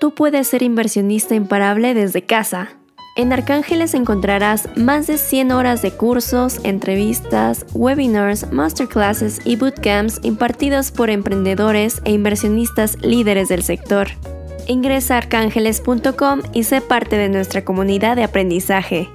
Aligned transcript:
tú 0.00 0.14
puedes 0.14 0.48
ser 0.48 0.62
inversionista 0.62 1.34
imparable 1.34 1.94
desde 1.94 2.22
casa. 2.22 2.70
En 3.16 3.32
Arcángeles 3.32 3.94
encontrarás 3.94 4.68
más 4.76 5.06
de 5.06 5.16
100 5.16 5.52
horas 5.52 5.80
de 5.80 5.90
cursos, 5.90 6.60
entrevistas, 6.64 7.64
webinars, 7.72 8.52
masterclasses 8.52 9.40
y 9.44 9.56
bootcamps 9.56 10.20
impartidos 10.22 10.90
por 10.90 11.08
emprendedores 11.08 12.02
e 12.04 12.12
inversionistas 12.12 12.98
líderes 13.00 13.48
del 13.48 13.62
sector. 13.62 14.08
Ingresa 14.68 15.14
a 15.14 15.18
arcángeles.com 15.18 16.42
y 16.52 16.64
sé 16.64 16.82
parte 16.82 17.16
de 17.16 17.30
nuestra 17.30 17.64
comunidad 17.64 18.16
de 18.16 18.24
aprendizaje. 18.24 19.08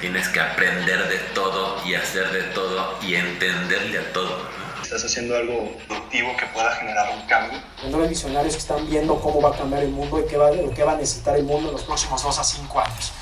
Tienes 0.00 0.28
que 0.28 0.40
aprender 0.40 1.08
de 1.08 1.18
todo 1.34 1.76
y 1.86 1.94
hacer 1.94 2.30
de 2.32 2.42
todo 2.54 2.98
y 3.02 3.14
entenderle 3.14 3.98
a 3.98 4.12
todo 4.12 4.60
estás 4.90 5.04
haciendo 5.04 5.36
algo 5.36 5.76
productivo 5.86 6.36
que 6.36 6.46
pueda 6.46 6.74
generar 6.74 7.14
un 7.14 7.24
cambio. 7.28 7.60
Los 7.88 8.08
visionarios 8.08 8.54
que 8.54 8.60
están 8.60 8.90
viendo 8.90 9.20
cómo 9.20 9.40
va 9.40 9.50
a 9.50 9.56
cambiar 9.56 9.84
el 9.84 9.90
mundo 9.90 10.18
y 10.18 10.26
qué 10.26 10.36
va, 10.36 10.50
qué 10.74 10.82
va 10.82 10.94
a 10.94 10.96
necesitar 10.96 11.36
el 11.36 11.44
mundo 11.44 11.68
en 11.68 11.74
los 11.74 11.84
próximos 11.84 12.20
2 12.20 12.38
a 12.40 12.42
5 12.42 12.80
años. 12.80 13.12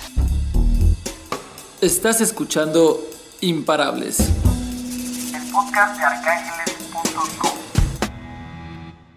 Estás 1.82 2.22
escuchando 2.22 2.98
Imparables. 3.42 4.20
El 4.20 5.52
podcast 5.52 5.98
de 5.98 6.04
arcángeles.com. 6.04 7.58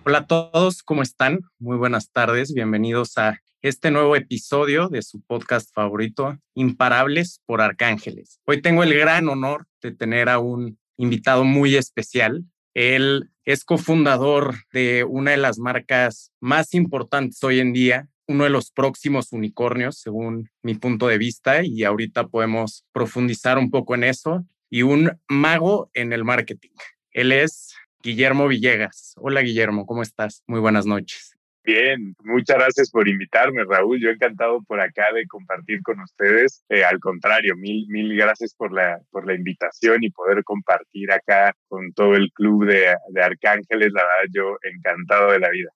Hola 0.04 0.18
a 0.18 0.28
todos, 0.28 0.84
¿cómo 0.84 1.04
están? 1.04 1.40
Muy 1.58 1.78
buenas 1.78 2.10
tardes, 2.12 2.54
bienvenidos 2.54 3.18
a 3.18 3.40
este 3.62 3.92
nuevo 3.92 4.16
episodio 4.16 4.90
de 4.90 5.04
su 5.04 5.22
podcast 5.22 5.72
favorito, 5.74 6.40
Imparables 6.56 7.42
por 7.46 7.62
Arcángeles. 7.62 8.40
Hoy 8.46 8.62
tengo 8.62 8.82
el 8.82 8.94
gran 8.98 9.30
honor 9.30 9.68
de 9.84 9.92
tener 9.92 10.30
a 10.30 10.40
un 10.40 10.80
invitado 10.98 11.44
muy 11.44 11.76
especial. 11.76 12.44
Él 12.74 13.30
es 13.46 13.64
cofundador 13.64 14.56
de 14.74 15.04
una 15.04 15.32
de 15.32 15.38
las 15.38 15.60
marcas 15.60 16.32
más 16.40 16.74
importantes 16.74 17.44
hoy 17.44 17.60
en 17.60 17.72
día, 17.72 18.08
uno 18.28 18.46
de 18.46 18.50
los 18.50 18.72
próximos 18.72 19.32
unicornios, 19.32 20.00
según 20.00 20.50
mi 20.64 20.74
punto 20.74 21.08
de 21.08 21.20
vista, 21.20 21.64
y 21.64 21.84
ahorita 21.84 22.30
podemos 22.30 22.86
profundizar 22.92 23.60
un 23.60 23.70
poco 23.70 23.94
en 23.94 24.06
eso, 24.06 24.44
y 24.72 24.82
un 24.84 25.20
mago 25.28 25.92
en 25.94 26.14
el 26.14 26.24
marketing. 26.24 26.72
Él 27.12 27.32
es 27.32 27.76
Guillermo 28.02 28.48
Villegas. 28.48 29.14
Hola 29.18 29.42
Guillermo, 29.42 29.86
¿cómo 29.86 30.02
estás? 30.02 30.44
Muy 30.48 30.62
buenas 30.62 30.86
noches. 30.86 31.36
Bien, 31.64 32.16
muchas 32.24 32.58
gracias 32.58 32.90
por 32.90 33.08
invitarme, 33.08 33.64
Raúl. 33.64 34.00
Yo 34.02 34.10
encantado 34.10 34.64
por 34.64 34.82
acá 34.82 35.14
de 35.14 35.28
compartir 35.28 35.84
con 35.84 36.00
ustedes. 36.00 36.64
Eh, 36.70 36.84
al 36.84 37.00
contrario, 37.00 37.56
mil, 37.56 37.86
mil 37.88 38.16
gracias 38.16 38.56
por 38.56 38.74
la, 38.74 39.00
por 39.12 39.28
la 39.28 39.36
invitación 39.36 40.04
y 40.04 40.10
poder 40.10 40.44
compartir 40.44 41.12
acá 41.12 41.54
con 41.68 41.94
todo 41.94 42.16
el 42.16 42.32
club 42.32 42.66
de, 42.66 42.96
de 43.10 43.22
Arcángeles. 43.22 43.92
La 43.94 44.02
verdad, 44.02 44.32
yo 44.34 44.58
encantado 44.64 45.32
de 45.32 45.40
la 45.40 45.50
vida. 45.50 45.70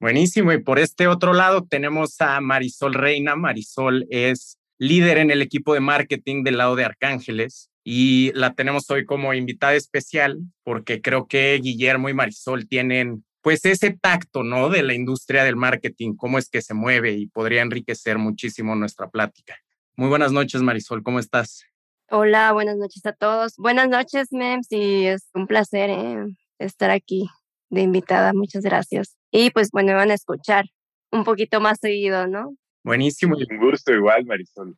Buenísimo. 0.00 0.52
Y 0.52 0.62
por 0.62 0.78
este 0.78 1.06
otro 1.06 1.34
lado 1.34 1.66
tenemos 1.68 2.18
a 2.20 2.40
Marisol 2.40 2.94
Reina. 2.94 3.36
Marisol 3.36 4.06
es 4.08 4.58
líder 4.78 5.18
en 5.18 5.30
el 5.30 5.42
equipo 5.42 5.74
de 5.74 5.80
marketing 5.80 6.44
del 6.44 6.58
lado 6.58 6.76
de 6.76 6.84
Arcángeles 6.84 7.70
y 7.84 8.32
la 8.34 8.54
tenemos 8.54 8.90
hoy 8.90 9.04
como 9.04 9.32
invitada 9.32 9.74
especial 9.74 10.38
porque 10.64 11.00
creo 11.00 11.26
que 11.28 11.58
Guillermo 11.62 12.08
y 12.08 12.14
Marisol 12.14 12.66
tienen 12.66 13.24
pues 13.46 13.64
ese 13.64 13.96
tacto, 13.96 14.42
¿no? 14.42 14.70
De 14.70 14.82
la 14.82 14.92
industria 14.92 15.44
del 15.44 15.54
marketing, 15.54 16.16
cómo 16.16 16.36
es 16.36 16.48
que 16.48 16.62
se 16.62 16.74
mueve 16.74 17.12
y 17.12 17.28
podría 17.28 17.62
enriquecer 17.62 18.18
muchísimo 18.18 18.74
nuestra 18.74 19.08
plática. 19.08 19.54
Muy 19.94 20.08
buenas 20.08 20.32
noches, 20.32 20.62
Marisol, 20.62 21.04
¿cómo 21.04 21.20
estás? 21.20 21.62
Hola, 22.10 22.50
buenas 22.50 22.76
noches 22.76 23.06
a 23.06 23.12
todos. 23.12 23.54
Buenas 23.56 23.88
noches, 23.88 24.32
Mems, 24.32 24.66
y 24.72 25.06
es 25.06 25.30
un 25.32 25.46
placer 25.46 25.90
eh, 25.90 26.26
estar 26.58 26.90
aquí 26.90 27.28
de 27.70 27.82
invitada. 27.82 28.32
Muchas 28.32 28.64
gracias. 28.64 29.16
Y 29.30 29.52
pues 29.52 29.70
bueno, 29.70 29.92
me 29.92 29.94
van 29.94 30.10
a 30.10 30.14
escuchar 30.14 30.64
un 31.12 31.22
poquito 31.22 31.60
más 31.60 31.78
seguido, 31.78 32.26
¿no? 32.26 32.56
Buenísimo. 32.82 33.36
Un 33.36 33.58
gusto 33.58 33.92
igual, 33.92 34.24
Marisol. 34.24 34.76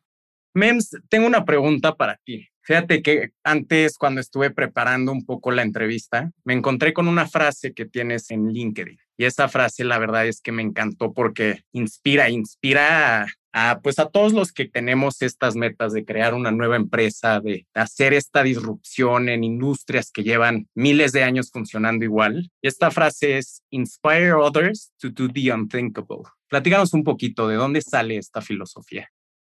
Mems, 0.53 0.95
tengo 1.09 1.25
una 1.25 1.43
pregunta 1.43 1.95
para 1.95 2.17
ti. 2.23 2.47
Fíjate 2.69 3.01
que 3.01 3.31
antes, 3.43 3.97
cuando 3.97 4.21
estuve 4.21 4.51
preparando 4.51 5.11
un 5.11 5.25
poco 5.25 5.49
la 5.49 5.63
entrevista, 5.63 6.31
me 6.43 6.53
encontré 6.53 6.93
con 6.93 7.07
una 7.07 7.27
frase 7.27 7.73
que 7.73 7.87
tienes 7.87 8.29
en 8.29 8.53
LinkedIn. 8.53 8.95
Y 9.17 9.25
esa 9.25 9.49
frase, 9.49 9.83
la 9.83 9.97
verdad 9.97 10.27
es 10.27 10.39
que 10.39 10.51
me 10.51 10.61
encantó 10.61 11.11
porque 11.11 11.63
inspira, 11.71 12.29
inspira 12.29 13.25
a, 13.53 13.79
pues 13.81 13.97
a 13.97 14.09
todos 14.11 14.33
los 14.33 14.51
que 14.51 14.65
tenemos 14.65 15.23
estas 15.23 15.55
metas 15.55 15.93
de 15.93 16.05
crear 16.05 16.35
una 16.35 16.51
nueva 16.51 16.75
empresa, 16.75 17.39
de 17.39 17.65
hacer 17.73 18.13
esta 18.13 18.43
disrupción 18.43 19.29
en 19.29 19.43
industrias 19.43 20.11
que 20.11 20.21
llevan 20.21 20.67
miles 20.75 21.11
de 21.11 21.23
años 21.23 21.49
funcionando 21.51 22.05
igual. 22.05 22.51
Y 22.61 22.67
esta 22.67 22.91
frase 22.91 23.39
es 23.39 23.63
Inspire 23.71 24.33
others 24.33 24.91
to 24.99 25.09
do 25.09 25.27
the 25.27 25.51
unthinkable. 25.51 26.21
Platícanos 26.47 26.93
un 26.93 27.03
poquito 27.03 27.47
de 27.47 27.55
dónde 27.55 27.81
sale 27.81 28.17
esta 28.17 28.41
filosofía. 28.41 29.09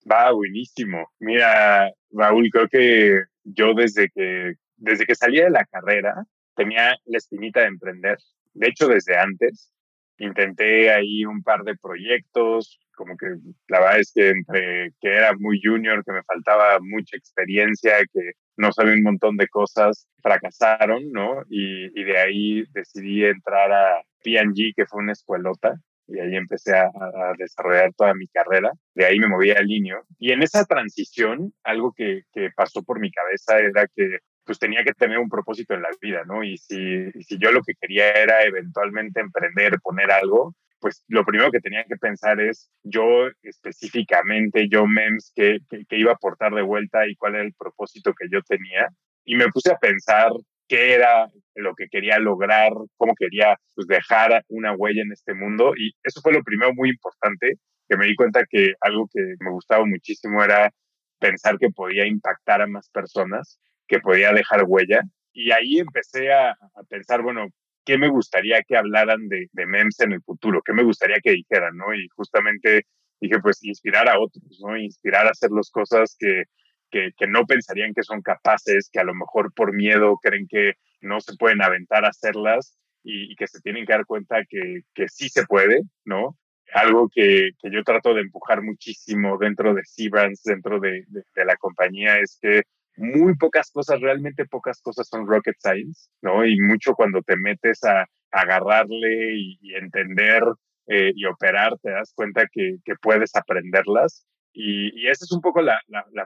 Va, 0.10 0.32
buenísimo. 0.32 1.10
Mira, 1.20 1.92
Raúl, 2.12 2.50
creo 2.52 2.68
que 2.68 3.24
yo 3.44 3.74
desde 3.74 4.10
que, 4.10 4.54
desde 4.78 5.06
que 5.06 5.16
salí 5.16 5.40
de 5.40 5.50
la 5.50 5.66
carrera 5.66 6.24
tenía 6.56 6.96
la 7.06 7.18
espinita 7.18 7.62
de 7.62 7.68
emprender. 7.68 8.18
De 8.54 8.68
hecho, 8.68 8.88
desde 8.88 9.18
antes 9.18 9.72
intenté 10.18 10.92
ahí 10.92 11.26
un 11.26 11.42
par 11.44 11.64
de 11.64 11.76
proyectos, 11.78 12.80
como 12.96 13.16
que 13.16 13.28
la 13.70 13.80
verdad 13.80 14.00
es 14.00 14.12
que 14.14 14.30
entre 14.30 14.92
que 15.00 15.10
era 15.10 15.34
muy 15.38 15.62
junior, 15.64 16.04
que 16.04 16.12
me 16.12 16.24
faltaba 16.24 16.78
mucha 16.82 17.16
experiencia, 17.16 17.94
que 18.12 18.32
no 18.58 18.72
sabía 18.74 18.94
un 18.94 19.04
montón 19.04 19.38
de 19.38 19.48
cosas, 19.48 20.08
fracasaron, 20.22 21.10
¿no? 21.12 21.44
Y, 21.50 21.98
y 22.00 22.04
de 22.04 22.18
ahí 22.20 22.64
decidí 22.74 23.24
entrar 23.24 23.72
a 23.72 24.02
P&G, 24.22 24.74
que 24.76 24.86
fue 24.86 25.02
una 25.02 25.14
escuelota, 25.14 25.80
y 26.10 26.20
ahí 26.20 26.36
empecé 26.36 26.76
a, 26.76 26.90
desarrollar 27.38 27.94
toda 27.96 28.14
mi 28.14 28.28
carrera. 28.28 28.72
De 28.96 29.06
ahí 29.06 29.20
me 29.20 29.28
moví 29.28 29.52
al 29.52 29.66
Linio. 29.66 30.04
Y 30.18 30.32
en 30.32 30.44
esa 30.44 30.66
transición, 30.66 31.54
algo 31.64 31.94
que, 31.96 32.24
que, 32.34 32.50
pasó 32.56 32.84
por 32.84 33.00
mi 33.00 33.12
cabeza 33.12 33.60
era 33.60 33.88
que 33.96 34.20
pues 34.44 34.58
tenía 34.58 34.84
que 34.84 34.94
tener 34.94 35.20
un 35.20 35.30
propósito 35.30 35.76
en 35.76 35.84
la 35.84 35.90
vida, 36.02 36.24
¿no? 36.26 36.44
Y 36.44 36.58
si, 36.58 37.12
si 37.22 37.38
yo 37.38 37.52
lo 37.52 37.62
que 37.62 37.74
quería 37.80 38.10
era 38.12 38.42
eventualmente 38.44 39.22
emprender, 39.22 39.80
poner 39.80 40.12
algo, 40.12 40.56
pues 40.80 41.04
lo 41.08 41.24
primero 41.24 41.52
que 41.52 41.60
tenía 41.60 41.84
que 41.84 41.98
pensar 41.98 42.40
es 42.40 42.72
yo 42.84 43.28
específicamente, 43.44 44.68
yo 44.70 44.88
MEMS, 44.88 45.34
qué, 45.36 45.60
qué, 45.70 45.98
iba 45.98 46.12
a 46.12 46.16
aportar 46.16 46.54
de 46.54 46.64
vuelta 46.64 47.08
y 47.08 47.16
cuál 47.16 47.36
era 47.36 47.44
el 47.44 47.54
propósito 47.54 48.14
que 48.18 48.28
yo 48.32 48.42
tenía. 48.42 48.88
Y 49.24 49.36
me 49.36 49.50
puse 49.50 49.72
a 49.72 49.78
pensar 49.78 50.32
qué 50.70 50.94
era 50.94 51.30
lo 51.56 51.76
que 51.76 51.90
quería 51.90 52.20
lograr, 52.20 52.72
cómo 52.96 53.14
quería 53.16 53.58
pues, 53.76 53.88
dejar 53.88 54.46
una 54.48 54.74
huella 54.74 55.02
en 55.02 55.12
este 55.12 55.34
mundo. 55.34 55.74
Y 55.76 55.92
eso 56.04 56.22
fue 56.22 56.32
lo 56.32 56.44
primero 56.44 56.74
muy 56.74 56.90
importante, 56.90 57.56
que 57.90 57.98
me 57.98 58.06
di 58.06 58.16
cuenta 58.16 58.46
que 58.50 58.74
algo 58.82 59.10
que 59.14 59.20
me 59.40 59.52
gustaba 59.52 59.86
muchísimo 59.86 60.44
era 60.44 60.72
pensar 61.20 61.58
que 61.58 61.72
podía 61.72 62.06
impactar 62.06 62.62
a 62.62 62.68
más 62.68 62.90
personas, 62.90 63.60
que 63.88 64.00
podía 64.00 64.32
dejar 64.32 64.64
huella. 64.66 65.02
Y 65.34 65.52
ahí 65.52 65.80
empecé 65.80 66.32
a, 66.32 66.56
pensar, 66.88 67.24
bueno, 67.24 67.48
¿qué 67.84 67.98
me 67.98 68.10
gustaría 68.10 68.62
que 68.64 68.78
hablaran 68.78 69.28
de, 69.28 69.48
de, 69.52 69.66
MEMS 69.66 70.02
en 70.02 70.14
el 70.14 70.22
futuro? 70.22 70.62
¿Qué 70.64 70.74
me 70.74 70.84
gustaría 70.84 71.18
que 71.22 71.32
dijeran? 71.32 71.76
¿no? 71.76 71.94
Y 71.94 72.08
justamente 72.16 72.86
dije, 73.20 73.40
pues 73.42 73.64
inspirar 73.64 74.08
a 74.08 74.20
otros, 74.20 74.60
¿no? 74.62 74.78
Inspirar 74.78 75.28
a 75.28 75.32
hacer 75.32 75.50
las 75.52 75.70
cosas 75.72 76.16
que, 76.18 76.44
que, 76.90 77.12
no 77.28 77.46
pensarían 77.46 77.94
que 77.94 78.04
son 78.04 78.22
capaces, 78.22 78.90
que 78.92 79.00
a 79.00 79.04
lo 79.04 79.14
mejor 79.14 79.54
por 79.54 79.74
miedo 79.74 80.18
creen 80.22 80.48
que 80.48 80.74
no 81.02 81.20
se 81.22 81.36
pueden 81.38 81.62
aventar 81.62 82.06
a 82.06 82.10
hacerlas 82.10 82.78
y, 83.04 83.36
que 83.36 83.48
se 83.48 83.62
tienen 83.62 83.86
que 83.86 83.94
dar 83.94 84.06
cuenta 84.06 84.44
que, 84.48 84.82
que 84.94 85.08
sí 85.08 85.30
se 85.30 85.46
puede, 85.46 85.82
¿no? 86.06 86.38
Algo 86.74 87.10
que, 87.14 87.52
que, 87.62 87.72
yo 87.72 87.84
trato 87.84 88.14
de 88.14 88.22
empujar 88.22 88.62
muchísimo 88.62 89.38
dentro 89.38 89.74
de 89.74 89.84
Seabrands, 89.86 90.44
dentro 90.44 90.80
de, 90.80 91.06
de, 91.08 91.46
la 91.46 91.56
compañía, 91.56 92.20
es 92.20 92.38
que 92.42 92.62
muy 92.98 93.36
pocas 93.36 93.72
cosas, 93.72 94.02
realmente 94.02 94.46
pocas 94.46 94.82
cosas 94.82 95.08
son 95.08 95.26
rocket 95.26 95.56
science, 95.60 96.10
¿no? 96.22 96.46
Y 96.46 96.60
mucho 96.60 96.94
cuando 96.94 97.22
te 97.22 97.38
metes 97.38 97.84
a, 97.84 98.06
agarrarle 98.32 99.36
y, 99.36 99.76
entender 99.76 100.44
eh, 100.88 101.12
y 101.16 101.26
operar, 101.26 101.78
te 101.82 101.92
das 101.92 102.14
cuenta 102.14 102.46
que, 102.52 102.78
que 102.84 102.94
puedes 103.02 103.36
aprenderlas 103.36 104.26
y, 104.62 105.08
esa 105.08 105.24
es 105.24 105.32
un 105.32 105.42
poco 105.42 105.62
la, 105.62 105.80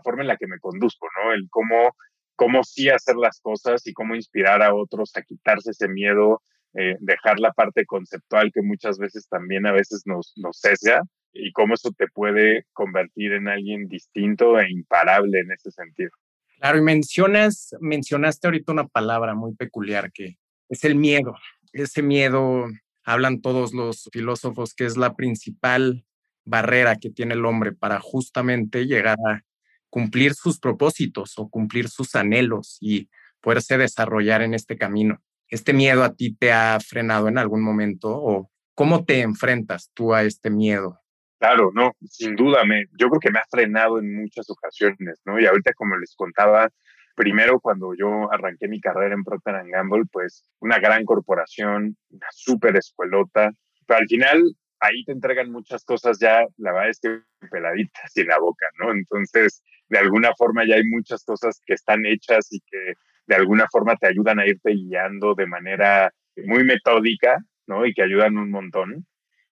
forma 0.03 0.23
en 0.23 0.27
la 0.27 0.37
que 0.37 0.47
me 0.47 0.59
conduzco, 0.59 1.07
¿no? 1.23 1.33
El 1.33 1.47
cómo, 1.49 1.95
cómo 2.35 2.63
sí 2.63 2.89
hacer 2.89 3.15
las 3.15 3.39
cosas 3.39 3.85
y 3.85 3.93
cómo 3.93 4.15
inspirar 4.15 4.63
a 4.63 4.73
otros 4.73 5.15
a 5.15 5.21
quitarse 5.21 5.71
ese 5.71 5.87
miedo, 5.87 6.41
eh, 6.73 6.97
dejar 6.99 7.39
la 7.39 7.51
parte 7.51 7.85
conceptual 7.85 8.51
que 8.51 8.63
muchas 8.63 8.97
veces 8.97 9.27
también 9.27 9.67
a 9.67 9.71
veces 9.71 10.01
nos, 10.05 10.33
nos 10.37 10.57
sesga 10.57 11.03
y 11.31 11.51
cómo 11.51 11.75
eso 11.75 11.91
te 11.95 12.07
puede 12.07 12.65
convertir 12.73 13.33
en 13.33 13.47
alguien 13.47 13.87
distinto 13.87 14.59
e 14.59 14.71
imparable 14.71 15.39
en 15.39 15.51
ese 15.51 15.69
sentido. 15.69 16.09
Claro, 16.57 16.79
y 16.79 16.81
mencionas, 16.81 17.75
mencionaste 17.81 18.47
ahorita 18.47 18.71
una 18.71 18.87
palabra 18.87 19.35
muy 19.35 19.53
peculiar 19.53 20.11
que 20.11 20.37
es 20.69 20.83
el 20.83 20.95
miedo. 20.95 21.35
Ese 21.71 22.01
miedo, 22.01 22.65
hablan 23.03 23.41
todos 23.41 23.73
los 23.73 24.09
filósofos, 24.11 24.73
que 24.73 24.85
es 24.85 24.97
la 24.97 25.15
principal 25.15 26.05
barrera 26.45 26.95
que 26.97 27.09
tiene 27.09 27.33
el 27.33 27.45
hombre 27.45 27.73
para 27.73 27.99
justamente 27.99 28.85
llegar 28.85 29.17
a 29.27 29.41
cumplir 29.89 30.33
sus 30.33 30.59
propósitos 30.59 31.33
o 31.37 31.49
cumplir 31.49 31.89
sus 31.89 32.15
anhelos. 32.15 32.77
Y 32.81 33.09
poderse 33.43 33.77
desarrollar 33.77 34.41
en 34.41 34.55
este 34.55 34.77
camino. 34.77 35.21
¿Este 35.49 35.73
miedo 35.73 36.03
a 36.03 36.15
ti 36.15 36.33
te 36.33 36.51
ha 36.51 36.79
frenado 36.79 37.27
en 37.27 37.37
algún 37.37 37.61
momento 37.61 38.09
o 38.09 38.49
cómo 38.73 39.03
te 39.03 39.19
enfrentas 39.19 39.91
tú 39.93 40.15
a 40.15 40.23
este 40.23 40.49
miedo? 40.49 40.99
Claro, 41.37 41.71
no, 41.75 41.91
sin 42.09 42.35
duda, 42.35 42.63
me, 42.63 42.85
yo 42.97 43.09
creo 43.09 43.19
que 43.19 43.29
me 43.29 43.39
ha 43.39 43.45
frenado 43.51 43.99
en 43.99 44.15
muchas 44.15 44.49
ocasiones, 44.49 45.21
¿no? 45.25 45.39
Y 45.39 45.45
ahorita, 45.45 45.73
como 45.73 45.97
les 45.97 46.15
contaba, 46.15 46.69
primero 47.15 47.59
cuando 47.59 47.93
yo 47.93 48.31
arranqué 48.31 48.69
mi 48.69 48.79
carrera 48.79 49.13
en 49.13 49.25
Procter 49.25 49.61
Gamble, 49.67 50.05
pues 50.09 50.45
una 50.61 50.79
gran 50.79 51.03
corporación, 51.03 51.97
una 52.09 52.27
súper 52.31 52.77
escuelota, 52.77 53.51
pero 53.85 53.99
al 53.99 54.07
final 54.07 54.41
ahí 54.83 55.03
te 55.05 55.13
entregan 55.13 55.51
muchas 55.51 55.83
cosas 55.85 56.19
ya, 56.19 56.45
la 56.57 56.73
verdad 56.73 56.89
es 56.89 56.99
que 56.99 57.21
peladitas 57.49 58.11
y 58.15 58.21
en 58.21 58.27
la 58.27 58.39
boca, 58.39 58.67
¿no? 58.79 58.91
Entonces, 58.91 59.63
de 59.89 59.99
alguna 59.99 60.33
forma 60.35 60.65
ya 60.67 60.75
hay 60.75 60.83
muchas 60.85 61.23
cosas 61.23 61.61
que 61.65 61.73
están 61.73 62.05
hechas 62.05 62.47
y 62.51 62.59
que 62.61 62.93
de 63.27 63.35
alguna 63.35 63.67
forma 63.71 63.95
te 63.95 64.07
ayudan 64.07 64.39
a 64.39 64.47
irte 64.47 64.71
guiando 64.71 65.35
de 65.35 65.47
manera 65.47 66.11
muy 66.45 66.63
metódica, 66.65 67.37
¿no? 67.67 67.85
Y 67.85 67.93
que 67.93 68.03
ayudan 68.03 68.37
un 68.37 68.51
montón. 68.51 69.05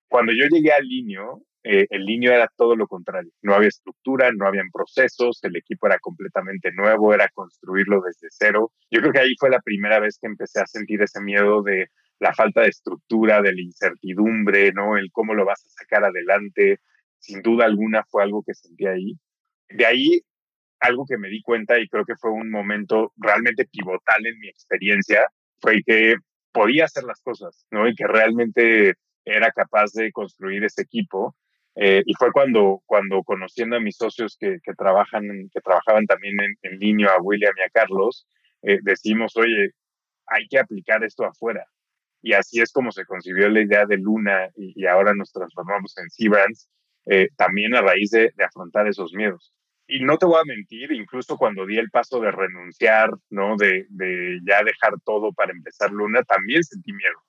Cuando 0.10 0.33
yo 0.33 0.45
llegué 0.50 0.74
al 0.74 0.86
Linio, 0.86 1.44
eh, 1.63 1.86
el 1.89 2.06
Linio 2.06 2.34
era 2.34 2.50
todo 2.57 2.75
lo 2.75 2.88
contrario. 2.88 3.31
No 3.42 3.54
había 3.54 3.69
estructura, 3.69 4.31
no 4.34 4.48
habían 4.48 4.69
procesos, 4.72 5.39
el 5.44 5.56
equipo 5.56 5.88
era 5.88 6.00
completamente 6.00 6.72
nuevo, 6.74 7.13
era 7.13 7.30
construirlo 7.34 8.01
desde 8.01 8.27
cero. 8.31 8.74
Yo 8.89 9.00
creo 9.00 9.13
que 9.13 9.19
ahí 9.19 9.36
fue 9.39 9.50
la 9.50 9.62
primera 9.62 10.00
vez 10.00 10.18
que 10.19 10.27
empecé 10.27 10.60
a 10.60 10.68
sentir 10.68 11.01
ese 11.01 11.22
miedo 11.22 11.62
de 11.63 11.88
la 12.21 12.33
falta 12.35 12.62
de 12.62 12.69
estructura, 12.69 13.41
de 13.41 13.51
la 13.51 13.62
incertidumbre, 13.62 14.71
¿no? 14.73 14.95
El 14.95 15.12
cómo 15.12 15.33
lo 15.33 15.44
vas 15.44 15.65
a 15.65 15.69
sacar 15.69 16.06
adelante. 16.06 16.79
Sin 17.18 17.41
duda 17.41 17.65
alguna 17.65 18.03
fue 18.09 18.21
algo 18.23 18.44
que 18.44 18.53
sentí 18.53 18.85
ahí. 18.85 19.18
De 19.69 19.88
ahí, 19.88 20.21
algo 20.79 21.06
que 21.07 21.18
me 21.18 21.29
di 21.29 21.41
cuenta 21.41 21.79
y 21.79 21.88
creo 21.88 22.06
que 22.06 22.15
fue 22.15 22.31
un 22.31 22.51
momento 22.51 23.12
realmente 23.18 23.65
pivotal 23.65 24.27
en 24.27 24.39
mi 24.39 24.50
experiencia, 24.50 25.25
fue 25.59 25.81
que 25.83 26.15
podía 26.51 26.85
hacer 26.85 27.06
las 27.06 27.21
cosas, 27.21 27.65
¿no? 27.71 27.88
Y 27.88 27.95
que 27.95 28.06
realmente 28.06 28.94
era 29.25 29.51
capaz 29.51 29.91
de 29.94 30.12
construir 30.12 30.63
ese 30.63 30.83
equipo. 30.83 31.35
Eh, 31.75 32.03
y 32.06 32.13
fue 32.13 32.31
cuando, 32.31 32.83
cuando 32.85 33.24
conociendo 33.24 33.77
a 33.77 33.79
mis 33.79 33.97
socios 33.97 34.38
que, 34.39 34.59
que 34.63 34.74
trabajan, 34.74 35.24
que 35.51 35.62
trabajaban 35.62 36.06
también 36.06 36.35
en, 36.39 36.56
en, 36.62 36.79
línea, 36.79 37.13
a 37.13 37.21
William 37.21 37.53
y 37.57 37.62
a 37.62 37.69
Carlos, 37.69 38.27
eh, 38.62 38.77
decimos, 38.83 39.35
oye, 39.38 39.71
hay 40.27 40.47
que 40.47 40.59
aplicar 40.59 41.03
esto 41.03 41.25
afuera. 41.25 41.65
Y 42.21 42.33
así 42.33 42.62
es 42.62 42.71
como 42.71 42.91
se 42.91 43.06
concibió 43.06 43.50
la 43.50 43.62
idea 43.62 43.85
de 43.85 43.97
Luna 43.97 44.50
y, 44.56 44.85
ahora 44.85 45.13
nos 45.13 45.31
transformamos 45.31 45.97
en 45.97 46.09
Seabrands, 46.09 46.69
eh, 47.07 47.29
también 47.35 47.75
a 47.75 47.81
raíz 47.81 48.12
de, 48.12 48.31
de, 48.35 48.44
afrontar 48.44 48.88
esos 48.88 49.13
miedos. 49.13 49.53
Y 49.88 50.03
no 50.03 50.18
te 50.18 50.25
voy 50.25 50.39
a 50.39 50.45
mentir, 50.45 50.91
incluso 50.91 51.38
cuando 51.38 51.65
di 51.65 51.77
el 51.77 51.89
paso 51.89 52.21
de 52.21 52.31
renunciar, 52.31 53.09
¿no? 53.29 53.56
De, 53.57 53.88
de 53.89 54.39
ya 54.47 54.63
dejar 54.63 54.94
todo 55.03 55.33
para 55.33 55.51
empezar 55.51 55.91
Luna, 55.91 56.23
también 56.23 56.63
sentí 56.63 56.94
miedo 56.94 57.19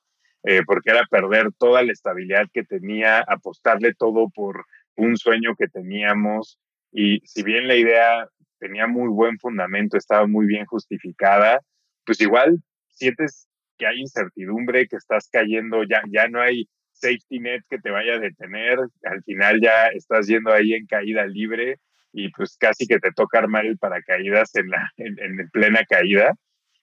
eh, 0.45 0.63
porque 0.67 0.91
era 0.91 1.07
perder 1.07 1.53
toda 1.57 1.83
la 1.83 1.93
estabilidad 1.93 2.49
que 2.53 2.65
tenía, 2.65 3.21
apostarle 3.21 3.95
todo 3.95 4.29
por 4.31 4.67
un 4.97 5.17
sueño 5.17 5.55
que 5.57 5.69
teníamos. 5.69 6.59
Y 6.91 7.21
si 7.25 7.43
bien 7.43 7.69
la 7.69 7.77
idea 7.77 8.29
tenía 8.59 8.87
muy 8.87 9.09
buen 9.09 9.39
fundamento, 9.39 9.97
estaba 9.97 10.27
muy 10.27 10.47
bien 10.47 10.67
justificada, 10.67 11.61
pues 12.05 12.21
igual 12.21 12.61
sientes 12.89 13.49
que 13.83 13.89
hay 13.89 13.99
incertidumbre, 13.99 14.87
que 14.87 14.95
estás 14.95 15.29
cayendo, 15.29 15.83
ya, 15.83 16.03
ya 16.09 16.29
no 16.29 16.41
hay 16.41 16.69
safety 16.93 17.41
net 17.41 17.63
que 17.69 17.79
te 17.79 17.91
vaya 17.91 18.15
a 18.15 18.19
detener, 18.21 18.79
al 19.03 19.23
final 19.25 19.61
ya 19.61 19.89
estás 19.89 20.29
yendo 20.29 20.53
ahí 20.53 20.75
en 20.75 20.87
caída 20.87 21.27
libre 21.27 21.81
y 22.13 22.31
pues 22.31 22.57
casi 22.57 22.87
que 22.87 23.01
te 23.01 23.11
toca 23.11 23.39
armar 23.39 23.67
el 23.67 23.77
paracaídas 23.77 24.55
en, 24.55 24.71
la, 24.71 24.89
en, 24.99 25.19
en 25.19 25.51
plena 25.51 25.85
caída. 25.89 26.33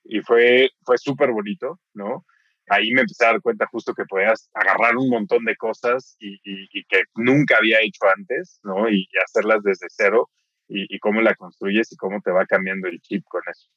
Y 0.04 0.22
fue, 0.22 0.70
fue 0.84 0.98
súper 0.98 1.32
bonito, 1.32 1.80
¿no? 1.94 2.26
ahí 2.72 2.92
me 2.92 3.02
empecé 3.02 3.26
a 3.26 3.32
dar 3.32 3.42
cuenta 3.42 3.66
justo 3.66 3.94
que 3.94 4.06
podías 4.06 4.50
agarrar 4.54 4.96
un 4.96 5.10
montón 5.10 5.44
de 5.46 5.56
cosas 5.56 6.16
y, 6.20 6.36
y, 6.44 6.68
y 6.72 6.84
que 6.86 7.04
nunca 7.16 7.58
había 7.58 7.80
hecho 7.82 8.06
antes, 8.16 8.60
¿no? 8.64 8.90
Y, 8.90 9.08
y 9.12 9.18
hacerlas 9.24 9.64
desde 9.64 9.88
cero 9.90 10.30
y, 10.70 11.00
cómo 11.00 11.22
la 11.22 11.36
construyes 11.36 11.92
y 11.92 11.98
cómo 11.98 12.22
te 12.22 12.32
va 12.32 12.46
cambiando 12.46 12.88
el 12.88 13.02
chip 13.02 13.24
con 13.28 13.42
eso. 13.50 13.70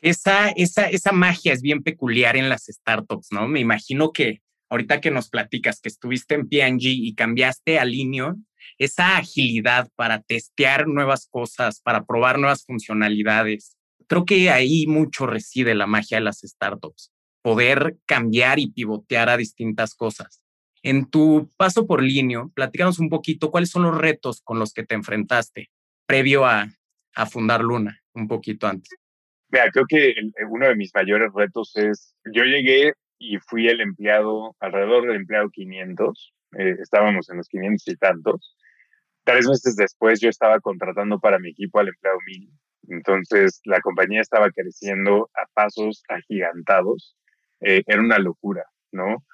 Esa, 0.00 0.50
esa, 0.50 0.88
esa 0.88 1.12
magia 1.12 1.52
es 1.52 1.62
bien 1.62 1.82
peculiar 1.82 2.36
en 2.36 2.48
las 2.48 2.66
startups, 2.66 3.28
¿no? 3.32 3.48
Me 3.48 3.60
imagino 3.60 4.12
que 4.12 4.42
ahorita 4.68 5.00
que 5.00 5.10
nos 5.10 5.28
platicas 5.28 5.80
que 5.80 5.88
estuviste 5.88 6.34
en 6.34 6.48
P&G 6.48 6.82
y 6.82 7.14
cambiaste 7.14 7.78
a 7.78 7.84
Linio, 7.84 8.36
esa 8.78 9.16
agilidad 9.16 9.88
para 9.96 10.22
testear 10.22 10.86
nuevas 10.88 11.28
cosas, 11.30 11.80
para 11.80 12.04
probar 12.04 12.38
nuevas 12.38 12.64
funcionalidades, 12.64 13.76
creo 14.06 14.24
que 14.24 14.50
ahí 14.50 14.86
mucho 14.86 15.26
reside 15.26 15.74
la 15.74 15.86
magia 15.86 16.18
de 16.18 16.24
las 16.24 16.40
startups 16.40 17.12
poder 17.46 17.96
cambiar 18.06 18.58
y 18.58 18.72
pivotear 18.72 19.28
a 19.28 19.36
distintas 19.36 19.94
cosas. 19.94 20.42
En 20.82 21.08
tu 21.08 21.48
paso 21.56 21.86
por 21.86 22.02
Linio, 22.02 22.50
platícanos 22.56 22.98
un 22.98 23.08
poquito 23.08 23.52
cuáles 23.52 23.70
son 23.70 23.84
los 23.84 23.96
retos 23.96 24.40
con 24.42 24.58
los 24.58 24.72
que 24.72 24.84
te 24.84 24.96
enfrentaste 24.96 25.70
previo 26.06 26.44
a, 26.44 26.68
a 27.14 27.26
fundar 27.26 27.62
Luna, 27.62 28.02
un 28.14 28.26
poquito 28.26 28.66
antes. 28.66 28.90
Mira, 29.56 29.70
creo 29.70 29.86
que 29.88 30.10
el, 30.10 30.34
uno 30.50 30.68
de 30.68 30.76
mis 30.76 30.94
mayores 30.94 31.32
retos 31.34 31.74
es, 31.76 32.14
yo 32.26 32.44
llegué 32.44 32.92
y 33.18 33.38
fui 33.38 33.66
el 33.68 33.80
empleado, 33.80 34.54
alrededor 34.60 35.06
del 35.06 35.16
empleado 35.16 35.48
500, 35.48 36.34
eh, 36.58 36.76
estábamos 36.78 37.30
en 37.30 37.38
los 37.38 37.48
500 37.48 37.88
y 37.88 37.96
tantos. 37.96 38.54
Tres 39.24 39.48
meses 39.48 39.74
después 39.76 40.20
yo 40.20 40.28
estaba 40.28 40.60
contratando 40.60 41.18
para 41.18 41.38
mi 41.38 41.52
equipo 41.52 41.78
al 41.78 41.88
empleado 41.88 42.18
1000. 42.26 42.50
Entonces 42.88 43.62
la 43.64 43.80
compañía 43.80 44.20
estaba 44.20 44.50
creciendo 44.50 45.30
a 45.34 45.46
pasos 45.54 46.02
agigantados 46.06 47.16
eh, 47.62 47.82
era 47.86 48.02
una 48.02 48.18
locura, 48.18 48.66
¿no? 48.92 49.24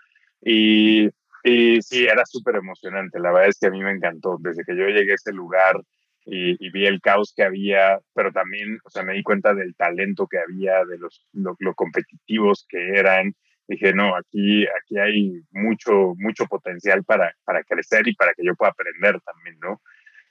Y, 0.40 1.08
y 1.42 1.82
sí, 1.82 2.04
era 2.04 2.24
súper 2.26 2.54
emocionante. 2.54 3.18
La 3.18 3.32
verdad 3.32 3.48
es 3.48 3.58
que 3.58 3.66
a 3.66 3.70
mí 3.70 3.82
me 3.82 3.90
encantó. 3.90 4.36
Desde 4.38 4.62
que 4.62 4.76
yo 4.76 4.86
llegué 4.86 5.10
a 5.10 5.16
ese 5.16 5.32
lugar 5.32 5.82
y, 6.24 6.64
y, 6.64 6.70
vi 6.70 6.86
el 6.86 7.00
caos 7.00 7.32
que 7.36 7.42
había, 7.42 7.98
pero 8.14 8.32
también, 8.32 8.78
o 8.84 8.90
sea, 8.90 9.02
me 9.02 9.14
di 9.14 9.22
cuenta 9.22 9.54
del 9.54 9.74
talento 9.74 10.26
que 10.26 10.38
había, 10.38 10.84
de 10.84 10.98
los, 10.98 11.26
lo, 11.32 11.56
lo 11.58 11.74
competitivos 11.74 12.66
que 12.68 12.90
eran. 12.90 13.34
Dije, 13.66 13.92
no, 13.92 14.16
aquí, 14.16 14.66
aquí 14.66 14.98
hay 14.98 15.42
mucho, 15.50 16.14
mucho 16.16 16.46
potencial 16.46 17.04
para, 17.04 17.34
para 17.44 17.62
crecer 17.64 18.06
y 18.06 18.14
para 18.14 18.34
que 18.34 18.44
yo 18.44 18.54
pueda 18.54 18.70
aprender 18.70 19.20
también, 19.20 19.58
¿no? 19.60 19.80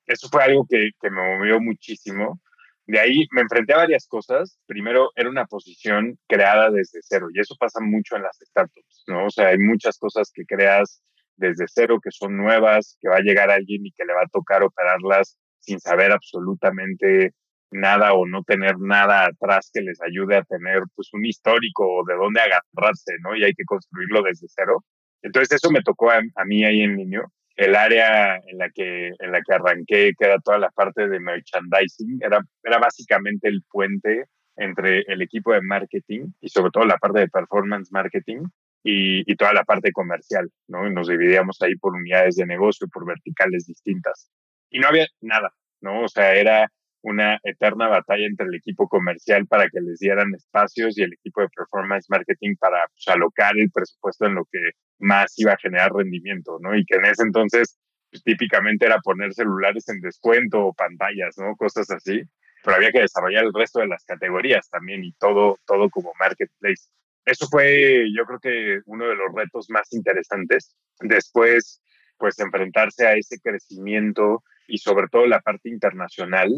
Eso 0.06 0.30
fue 0.30 0.44
algo 0.44 0.66
que, 0.70 0.92
que 1.00 1.10
me 1.10 1.38
movió 1.38 1.60
muchísimo. 1.60 2.42
De 2.86 3.00
ahí 3.00 3.28
me 3.32 3.42
enfrenté 3.42 3.74
a 3.74 3.78
varias 3.78 4.08
cosas. 4.08 4.60
Primero, 4.66 5.12
era 5.16 5.30
una 5.30 5.46
posición 5.46 6.18
creada 6.28 6.70
desde 6.72 7.00
cero 7.02 7.28
y 7.34 7.40
eso 7.40 7.56
pasa 7.60 7.80
mucho 7.80 8.16
en 8.16 8.24
las 8.24 8.38
startups, 8.42 9.04
¿no? 9.08 9.28
O 9.28 9.30
sea, 9.30 9.48
hay 9.48 9.58
muchas 9.58 9.98
cosas 9.98 10.32
que 10.34 10.46
creas 10.46 11.04
desde 11.36 11.66
cero 11.68 12.00
que 12.04 12.12
son 12.12 12.38
nuevas, 12.38 12.98
que 13.02 13.10
va 13.10 13.18
a 13.18 13.22
llegar 13.22 13.50
alguien 13.50 13.86
y 13.86 13.92
que 13.92 14.06
le 14.06 14.14
va 14.14 14.24
a 14.24 14.28
tocar 14.32 14.64
operarlas 14.64 15.38
sin 15.62 15.80
saber 15.80 16.12
absolutamente 16.12 17.34
nada 17.72 18.14
o 18.14 18.28
no 18.28 18.44
tener 18.44 18.78
nada 18.80 19.28
atrás 19.28 19.72
que 19.74 19.82
les 19.82 20.02
ayude 20.02 20.36
a 20.36 20.44
tener 20.44 20.84
pues 20.96 21.14
un 21.14 21.26
histórico 21.26 21.88
o 21.88 22.06
de 22.06 22.16
dónde 22.16 22.42
agarrarse, 22.42 23.14
¿no? 23.22 23.36
Y 23.36 23.44
hay 23.44 23.54
que 23.54 23.64
construirlo 23.64 24.22
desde 24.24 24.48
cero. 24.50 24.84
Entonces 25.22 25.56
eso 25.56 25.72
me 25.72 25.82
tocó 25.82 26.12
a, 26.12 26.20
a 26.36 26.46
mí 26.46 26.66
ahí 26.66 26.82
en 26.82 26.98
niño 26.98 27.32
el 27.56 27.76
área 27.76 28.38
en 28.38 28.58
la 28.58 28.70
que, 28.70 29.10
en 29.20 29.32
la 29.32 29.42
que 29.42 29.54
arranqué, 29.54 30.14
que 30.18 30.26
era 30.26 30.40
toda 30.40 30.58
la 30.58 30.70
parte 30.70 31.08
de 31.08 31.20
merchandising, 31.20 32.20
era, 32.22 32.44
era 32.64 32.80
básicamente 32.80 33.48
el 33.50 33.64
puente 33.70 34.26
entre 34.56 35.02
el 35.02 35.22
equipo 35.22 35.54
de 35.54 35.62
marketing 35.62 36.32
y 36.42 36.50
sobre 36.50 36.72
todo 36.72 36.86
la 36.86 36.98
parte 36.98 37.20
de 37.20 37.28
performance 37.28 37.92
marketing 37.92 38.44
y, 38.84 39.32
y 39.32 39.36
toda 39.36 39.54
la 39.54 39.64
parte 39.64 39.92
comercial, 39.92 40.50
¿no? 40.68 40.88
Y 40.88 40.94
nos 40.94 41.08
dividíamos 41.08 41.62
ahí 41.62 41.76
por 41.76 41.94
unidades 41.94 42.36
de 42.36 42.46
negocio, 42.46 42.88
por 42.92 43.06
verticales 43.06 43.68
distintas. 43.68 44.30
Y 44.72 44.80
no 44.80 44.88
había 44.88 45.06
nada, 45.22 45.54
¿no? 45.82 46.04
O 46.04 46.08
sea, 46.08 46.34
era 46.34 46.72
una 47.04 47.40
eterna 47.44 47.88
batalla 47.88 48.26
entre 48.26 48.48
el 48.48 48.56
equipo 48.56 48.88
comercial 48.88 49.48
para 49.48 49.68
que 49.70 49.82
les 49.82 50.00
dieran 50.00 50.34
espacios 50.36 50.98
y 50.98 51.04
el 51.04 51.14
equipo 51.14 51.42
de 51.42 51.50
performance 51.50 52.10
marketing 52.10 52.56
para 52.60 52.88
pues, 52.88 53.08
alocar 53.08 53.58
el 53.58 53.72
presupuesto 53.72 54.26
en 54.26 54.36
lo 54.36 54.46
que 54.52 54.60
más 55.00 55.34
iba 55.38 55.54
a 55.54 55.58
generar 55.58 55.92
rendimiento, 55.92 56.58
¿no? 56.62 56.76
Y 56.76 56.86
que 56.86 56.96
en 56.96 57.06
ese 57.06 57.24
entonces 57.24 57.80
pues, 58.12 58.24
típicamente 58.24 58.86
era 58.86 59.00
poner 59.00 59.34
celulares 59.34 59.88
en 59.90 60.00
descuento 60.02 60.66
o 60.66 60.74
pantallas, 60.74 61.36
¿no? 61.38 61.56
Cosas 61.56 61.90
así. 61.92 62.22
Pero 62.64 62.78
había 62.78 62.92
que 62.92 63.02
desarrollar 63.02 63.46
el 63.46 63.54
resto 63.54 63.80
de 63.80 63.88
las 63.88 64.06
categorías 64.06 64.70
también 64.70 65.04
y 65.04 65.14
todo, 65.14 65.58
todo 65.66 65.90
como 65.90 66.14
marketplace. 66.20 66.90
Eso 67.26 67.48
fue, 67.50 68.06
yo 68.16 68.26
creo 68.26 68.40
que 68.40 68.82
uno 68.86 69.08
de 69.08 69.16
los 69.16 69.34
retos 69.36 69.70
más 69.70 69.92
interesantes. 69.94 70.76
Después, 71.00 71.82
pues 72.18 72.38
enfrentarse 72.40 73.08
a 73.08 73.16
ese 73.16 73.40
crecimiento 73.40 74.44
y 74.72 74.78
sobre 74.78 75.08
todo 75.10 75.28
la 75.28 75.42
parte 75.42 75.70
internacional, 75.70 76.50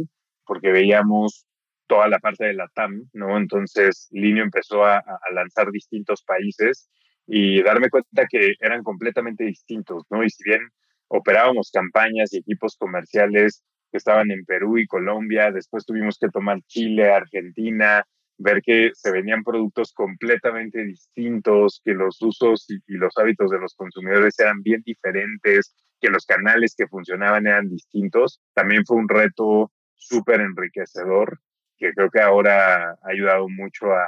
porque 0.46 0.72
veíamos 0.72 1.48
toda 1.88 2.08
la 2.08 2.20
parte 2.20 2.46
de 2.46 2.54
la 2.54 2.68
TAM, 2.74 3.10
¿no? 3.14 3.38
Entonces, 3.38 4.08
Linio 4.12 4.44
empezó 4.44 4.86
a, 4.86 5.04
lanzar 5.34 5.72
distintos 5.72 6.24
países 6.24 6.90
y 7.26 7.62
darme 7.64 7.90
cuenta 7.90 8.28
que 8.30 8.54
eran 8.60 8.84
completamente 8.84 9.44
distintos, 9.46 10.04
¿no? 10.12 10.24
Y 10.24 10.30
si 10.30 10.44
bien 10.44 10.62
operábamos 11.08 11.72
campañas 11.72 12.34
y 12.34 12.38
equipos 12.38 12.76
comerciales 12.78 13.64
que 13.92 13.98
estaban 13.98 14.30
en 14.32 14.46
Perú 14.46 14.78
y 14.78 14.86
Colombia, 14.86 15.52
después 15.52 15.86
tuvimos 15.86 16.18
que 16.20 16.30
tomar 16.30 16.62
Chile, 16.68 17.12
Argentina, 17.12 18.06
ver 18.38 18.62
que 18.62 18.92
se 18.94 19.12
venían 19.12 19.44
productos 19.44 19.92
completamente 19.94 20.84
distintos, 20.84 21.82
que 21.84 21.94
los 21.94 22.22
usos 22.22 22.66
y, 22.70 22.80
los 22.88 23.18
hábitos 23.18 23.50
de 23.50 23.60
los 23.60 23.74
consumidores 23.76 24.40
eran 24.40 24.62
bien 24.62 24.84
diferentes, 24.86 25.76
que 26.04 26.10
los 26.10 26.26
canales 26.26 26.76
que 26.78 26.88
funcionaban 26.88 27.48
eran 27.48 27.70
distintos, 27.70 28.42
también 28.54 28.86
fue 28.86 28.98
un 28.98 29.08
reto 29.08 29.72
súper 29.96 30.42
enriquecedor 30.42 31.40
que 31.78 31.94
creo 31.94 32.10
que 32.10 32.20
ahora 32.20 32.92
ha 32.92 32.98
ayudado 33.10 33.48
mucho 33.48 33.92
a, 33.92 34.08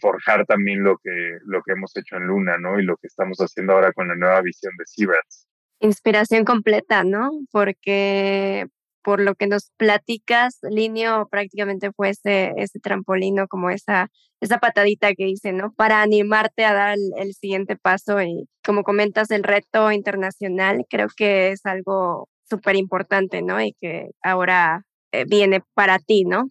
forjar 0.00 0.46
también 0.46 0.84
lo 0.84 0.98
que, 0.98 1.38
lo 1.46 1.62
que 1.62 1.72
hemos 1.72 1.96
hecho 1.96 2.14
en 2.14 2.28
Luna, 2.28 2.56
¿no? 2.58 2.78
Y 2.78 2.84
lo 2.84 2.96
que 2.96 3.08
estamos 3.08 3.38
haciendo 3.38 3.72
ahora 3.72 3.92
con 3.92 4.06
la 4.06 4.14
nueva 4.14 4.40
visión 4.40 4.72
de 4.78 4.84
Seabrats. 4.86 5.48
Inspiración 5.80 6.44
completa, 6.44 7.02
¿no? 7.02 7.32
Porque 7.50 8.68
por 9.02 9.20
lo 9.20 9.34
que 9.34 9.46
nos 9.46 9.70
platicas, 9.76 10.58
Linio 10.62 11.28
prácticamente 11.30 11.90
fue 11.92 12.10
ese, 12.10 12.52
ese 12.56 12.80
trampolino, 12.80 13.46
como 13.48 13.70
esa, 13.70 14.08
esa 14.40 14.58
patadita 14.58 15.14
que 15.14 15.28
hice, 15.28 15.52
¿no? 15.52 15.72
Para 15.72 16.02
animarte 16.02 16.64
a 16.64 16.74
dar 16.74 16.96
el, 17.16 17.34
siguiente 17.34 17.76
paso 17.76 18.20
y 18.22 18.48
como 18.64 18.82
comentas, 18.82 19.30
el 19.30 19.42
reto 19.44 19.92
internacional, 19.92 20.84
creo 20.88 21.08
que 21.16 21.52
es 21.52 21.64
algo 21.64 22.28
súper 22.48 22.76
importante, 22.76 23.42
¿no? 23.42 23.60
Y 23.62 23.74
que 23.80 24.10
ahora 24.22 24.82
eh, 25.12 25.24
viene 25.26 25.62
para 25.74 25.98
ti, 25.98 26.24
¿no? 26.24 26.50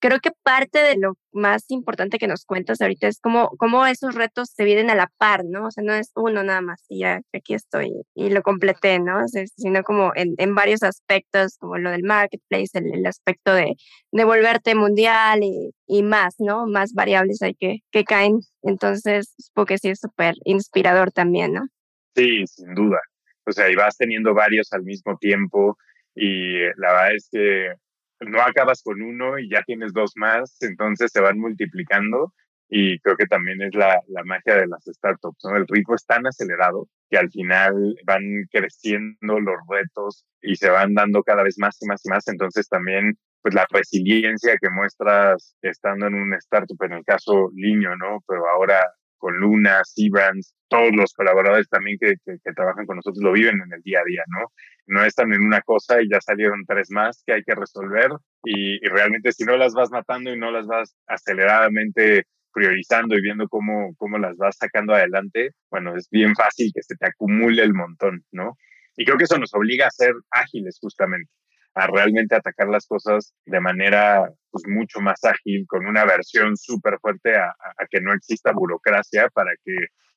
Creo 0.00 0.20
que 0.20 0.30
parte 0.42 0.78
de 0.80 0.96
lo 0.96 1.14
más 1.32 1.64
importante 1.68 2.18
que 2.18 2.26
nos 2.26 2.44
cuentas 2.44 2.80
ahorita 2.80 3.08
es 3.08 3.20
cómo, 3.20 3.50
cómo 3.58 3.86
esos 3.86 4.14
retos 4.14 4.50
se 4.50 4.64
vienen 4.64 4.90
a 4.90 4.94
la 4.94 5.10
par, 5.18 5.44
¿no? 5.44 5.66
O 5.66 5.70
sea, 5.70 5.84
no 5.84 5.92
es 5.94 6.10
uno 6.14 6.42
nada 6.42 6.60
más 6.60 6.84
y 6.88 7.00
ya 7.00 7.20
aquí 7.32 7.54
estoy 7.54 7.92
y 8.14 8.30
lo 8.30 8.42
completé, 8.42 8.98
¿no? 8.98 9.20
Sino 9.56 9.82
como 9.82 10.12
en, 10.14 10.34
en, 10.38 10.54
varios 10.54 10.82
aspectos, 10.82 11.56
como 11.58 11.78
lo 11.78 11.90
del 11.90 12.02
marketplace, 12.02 12.78
el, 12.78 12.94
el 12.94 13.06
aspecto 13.06 13.52
de, 13.54 13.74
de, 14.12 14.24
volverte 14.24 14.74
mundial 14.74 15.40
y, 15.42 16.02
más, 16.02 16.36
¿no? 16.38 16.66
Más 16.66 16.92
variables 16.92 17.42
hay 17.42 17.54
que, 17.54 17.78
que 17.90 18.04
caen. 18.04 18.40
Entonces, 18.62 19.34
porque 19.54 19.78
sí 19.78 19.90
es 19.90 20.00
súper 20.00 20.34
inspirador 20.44 21.12
también, 21.12 21.52
¿no? 21.52 21.66
Sí, 22.14 22.46
sin 22.46 22.74
duda. 22.74 23.00
O 23.46 23.52
sea, 23.52 23.70
y 23.70 23.74
vas 23.74 23.96
teniendo 23.96 24.34
varios 24.34 24.72
al 24.72 24.82
mismo 24.82 25.16
tiempo 25.18 25.78
y 26.14 26.58
la 26.76 26.92
verdad 26.92 27.14
es 27.14 27.28
que 27.30 27.72
no 28.20 28.40
acabas 28.40 28.82
con 28.82 29.00
uno 29.02 29.38
y 29.38 29.48
ya 29.50 29.62
tienes 29.62 29.92
dos 29.92 30.12
más, 30.16 30.56
entonces 30.60 31.10
se 31.12 31.20
van 31.20 31.38
multiplicando 31.38 32.32
y 32.68 32.98
creo 33.00 33.16
que 33.16 33.26
también 33.26 33.62
es 33.62 33.74
la, 33.74 34.00
la 34.08 34.24
magia 34.24 34.56
de 34.56 34.66
las 34.66 34.84
startups, 34.84 35.44
¿no? 35.44 35.56
El 35.56 35.66
ritmo 35.66 35.94
es 35.94 36.04
tan 36.04 36.26
acelerado 36.26 36.86
que 37.08 37.16
al 37.16 37.30
final 37.30 37.96
van 38.04 38.22
creciendo 38.50 39.40
los 39.40 39.56
retos 39.68 40.26
y 40.42 40.56
se 40.56 40.68
van 40.68 40.94
dando 40.94 41.22
cada 41.22 41.42
vez 41.42 41.58
más 41.58 41.80
y 41.80 41.86
más 41.86 42.04
y 42.04 42.10
más, 42.10 42.28
entonces 42.28 42.68
también 42.68 43.18
pues 43.40 43.54
la 43.54 43.66
resiliencia 43.70 44.56
que 44.60 44.68
muestras 44.68 45.56
estando 45.62 46.08
en 46.08 46.14
un 46.14 46.34
startup, 46.34 46.76
en 46.82 46.92
el 46.92 47.04
caso 47.04 47.50
Liño, 47.54 47.96
¿no? 47.96 48.22
Pero 48.26 48.48
ahora 48.48 48.80
con 49.18 49.36
Luna, 49.36 49.82
Seabrands, 49.84 50.54
todos 50.68 50.94
los 50.94 51.12
colaboradores 51.12 51.68
también 51.68 51.98
que, 52.00 52.14
que, 52.24 52.36
que, 52.42 52.52
trabajan 52.52 52.86
con 52.86 52.96
nosotros 52.96 53.22
lo 53.22 53.32
viven 53.32 53.60
en 53.60 53.72
el 53.72 53.82
día 53.82 54.00
a 54.00 54.04
día, 54.04 54.22
¿no? 54.28 54.46
No 54.86 55.04
están 55.04 55.32
en 55.32 55.42
una 55.42 55.60
cosa 55.62 56.00
y 56.00 56.08
ya 56.10 56.20
salieron 56.20 56.64
tres 56.66 56.90
más 56.90 57.22
que 57.26 57.34
hay 57.34 57.42
que 57.42 57.54
resolver 57.54 58.10
y, 58.44 58.76
y 58.76 58.88
realmente 58.88 59.32
si 59.32 59.44
no 59.44 59.56
las 59.56 59.74
vas 59.74 59.90
matando 59.90 60.32
y 60.32 60.38
no 60.38 60.50
las 60.50 60.66
vas 60.66 60.96
aceleradamente 61.06 62.24
priorizando 62.52 63.16
y 63.16 63.22
viendo 63.22 63.48
cómo, 63.48 63.94
cómo 63.96 64.18
las 64.18 64.36
vas 64.36 64.56
sacando 64.58 64.94
adelante, 64.94 65.50
bueno, 65.70 65.94
es 65.96 66.08
bien 66.10 66.34
fácil 66.34 66.70
que 66.74 66.82
se 66.82 66.96
te 66.96 67.06
acumule 67.06 67.62
el 67.62 67.74
montón, 67.74 68.24
¿no? 68.32 68.56
Y 68.96 69.04
creo 69.04 69.16
que 69.16 69.24
eso 69.24 69.38
nos 69.38 69.54
obliga 69.54 69.86
a 69.86 69.90
ser 69.90 70.12
ágiles 70.30 70.78
justamente 70.80 71.30
a 71.78 71.86
realmente 71.86 72.34
atacar 72.34 72.68
las 72.68 72.86
cosas 72.86 73.32
de 73.46 73.60
manera 73.60 74.32
pues, 74.50 74.64
mucho 74.66 75.00
más 75.00 75.22
ágil, 75.24 75.64
con 75.68 75.86
una 75.86 76.04
versión 76.04 76.56
súper 76.56 76.98
fuerte 77.00 77.36
a, 77.36 77.54
que 77.88 78.00
no 78.00 78.12
exista 78.12 78.52
burocracia 78.52 79.28
para 79.28 79.52
que 79.64 79.74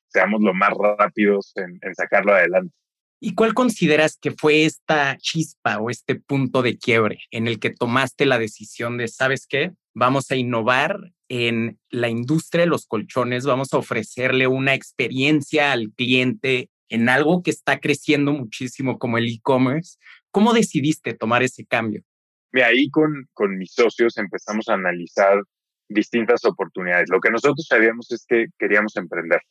seamos 0.08 0.42
lo 0.42 0.52
más 0.52 0.72
rápidos 0.98 1.52
en, 1.56 1.78
en 1.80 1.94
sacarlo 1.94 2.34
adelante. 2.34 2.74
¿Y 3.20 3.36
cuál 3.36 3.54
consideras 3.54 4.18
que 4.20 4.32
fue 4.32 4.64
esta 4.64 5.16
chispa 5.18 5.78
o 5.78 5.90
este 5.90 6.16
punto 6.16 6.60
de 6.62 6.76
quiebre 6.76 7.20
en 7.30 7.46
el 7.46 7.60
que 7.60 7.70
tomaste 7.70 8.26
la 8.26 8.40
decisión 8.40 8.98
de, 8.98 9.06
¿sabes 9.06 9.46
qué? 9.46 9.70
Vamos 9.94 10.32
a 10.32 10.36
innovar 10.36 10.98
en 11.28 11.78
la 11.90 12.08
industria 12.08 12.64
de 12.64 12.70
los 12.70 12.86
colchones, 12.86 13.46
vamos 13.46 13.72
a 13.72 13.78
ofrecerle 13.78 14.48
una 14.48 14.74
experiencia 14.74 15.70
al 15.70 15.92
cliente 15.92 16.68
en 16.88 17.08
algo 17.08 17.42
que 17.42 17.52
está 17.52 17.78
creciendo 17.78 18.32
muchísimo 18.32 18.98
como 18.98 19.18
el 19.18 19.28
e-commerce, 19.28 19.98
¿Cómo 20.32 20.52
decidiste 20.54 21.14
tomar 21.14 21.42
ese 21.42 21.64
cambio? 21.66 22.02
Mira, 22.52 22.68
ahí 22.68 22.90
con, 22.90 23.28
con 23.34 23.56
mis 23.56 23.72
socios 23.72 24.16
empezamos 24.18 24.68
a 24.68 24.74
analizar 24.74 25.42
distintas 25.88 26.44
oportunidades. 26.44 27.10
Lo 27.10 27.20
que 27.20 27.30
nosotros 27.30 27.66
sabíamos 27.68 28.10
es 28.10 28.24
que 28.26 28.46
queríamos 28.58 28.96
emprender, 28.96 29.42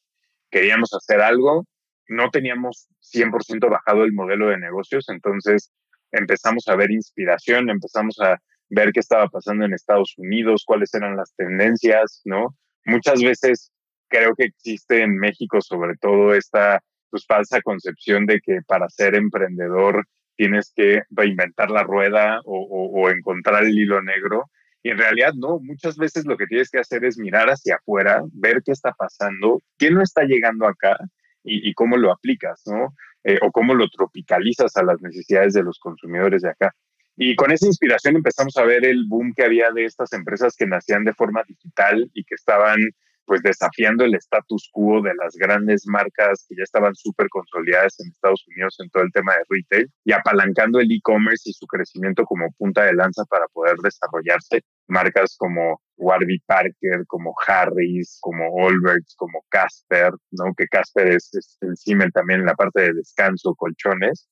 queríamos 0.50 0.94
hacer 0.94 1.22
algo, 1.22 1.66
no 2.08 2.30
teníamos 2.32 2.88
100% 3.14 3.70
bajado 3.70 4.04
el 4.04 4.14
modelo 4.14 4.50
de 4.50 4.58
negocios, 4.58 5.08
entonces 5.10 5.72
empezamos 6.12 6.68
a 6.68 6.76
ver 6.76 6.92
inspiración, 6.92 7.70
empezamos 7.70 8.20
a 8.20 8.38
ver 8.70 8.92
qué 8.92 9.00
estaba 9.02 9.28
pasando 9.28 9.66
en 9.66 9.74
Estados 9.74 10.16
Unidos, 10.18 10.64
cuáles 10.66 10.94
eran 10.94 11.16
las 11.16 11.34
tendencias, 11.36 12.22
¿no? 12.26 12.56
Muchas 12.86 13.22
veces 13.22 13.72
creo 14.08 14.34
que 14.36 14.46
existe 14.46 15.04
en 15.04 15.18
México 15.18 15.62
sobre 15.62 15.96
todo 15.98 16.34
esta 16.34 16.82
pues, 17.12 17.26
falsa 17.26 17.62
concepción 17.62 18.26
de 18.26 18.40
que 18.42 18.62
para 18.66 18.90
ser 18.90 19.16
emprendedor 19.16 20.06
tienes 20.42 20.74
que 20.76 21.04
reinventar 21.12 21.70
la 21.70 21.84
rueda 21.84 22.42
o, 22.46 22.58
o, 22.58 23.00
o, 23.00 23.12
encontrar 23.12 23.64
el 23.64 23.78
hilo 23.78 24.02
negro. 24.02 24.50
Y 24.82 24.90
en 24.90 24.98
realidad 24.98 25.34
no, 25.36 25.60
muchas 25.60 25.98
veces 25.98 26.26
lo 26.26 26.36
que 26.36 26.48
tienes 26.48 26.72
que 26.72 26.80
hacer 26.80 27.06
es 27.06 27.20
mirar 27.20 27.48
hacia 27.50 27.76
afuera, 27.76 28.24
ver 28.34 28.64
qué 28.66 28.72
está 28.72 28.92
pasando, 28.94 29.62
qué 29.78 29.92
no 29.92 30.02
está 30.02 30.24
llegando 30.24 30.66
acá 30.66 30.98
y, 31.44 31.70
y 31.70 31.76
cómo 31.76 31.96
lo 31.96 32.12
aplicas, 32.12 32.64
¿no? 32.66 32.96
Eh, 33.24 33.38
o 33.44 33.52
cómo 33.52 33.76
lo 33.76 33.88
tropicalizas 33.88 34.76
a 34.78 34.84
las 34.84 35.00
necesidades 35.00 35.54
de 35.54 35.62
los 35.62 35.78
consumidores 35.78 36.42
de 36.42 36.50
acá. 36.50 36.74
Y 37.16 37.36
con 37.36 37.52
esa 37.52 37.68
inspiración 37.68 38.16
empezamos 38.16 38.58
a 38.58 38.64
ver 38.64 38.84
el 38.84 39.06
boom 39.08 39.36
que 39.36 39.44
había 39.44 39.70
de 39.70 39.86
estas 39.86 40.12
empresas 40.14 40.56
que 40.58 40.66
nacían 40.66 41.04
de 41.04 41.14
forma 41.14 41.44
digital 41.48 42.10
y 42.16 42.24
que 42.24 42.34
estaban 42.34 42.80
pues 43.26 43.42
desafiando 43.44 44.04
el 44.04 44.16
status 44.16 44.70
quo 44.72 45.02
de 45.02 45.14
las 45.16 45.36
grandes 45.36 45.86
marcas 45.88 46.46
que 46.48 46.56
ya 46.56 46.64
estaban 46.64 46.94
súper 46.96 47.28
consolidadas 47.30 48.00
en 48.00 48.10
Estados 48.10 48.44
Unidos 48.48 48.78
en 48.80 48.90
todo 48.90 49.04
el 49.04 49.12
tema 49.12 49.34
de 49.34 49.44
retail 49.50 49.92
y 50.04 50.12
apalancando 50.12 50.80
el 50.80 50.92
e-commerce 50.92 51.50
y 51.50 51.54
su 51.54 51.66
crecimiento 51.68 52.24
como 52.26 52.52
punta 52.58 52.84
de 52.86 52.94
lanza 52.94 53.24
para 53.26 53.46
poder 53.54 53.78
desarrollarse. 53.78 54.62
Marcas 54.88 55.36
como 55.38 55.82
Warby 55.98 56.40
Parker, 56.46 57.06
como 57.08 57.34
Harris, 57.48 58.18
como 58.22 58.68
Allbirds, 58.68 59.16
como 59.16 59.46
Casper, 59.50 60.12
¿no? 60.32 60.54
Que 60.58 60.66
Casper 60.68 61.08
es, 61.10 61.30
es 61.34 61.58
Siemens 61.76 62.12
también 62.14 62.42
en 62.42 62.48
la 62.48 62.56
parte 62.56 62.82
de 62.82 62.94
descanso, 62.94 63.56
colchones. 63.56 64.28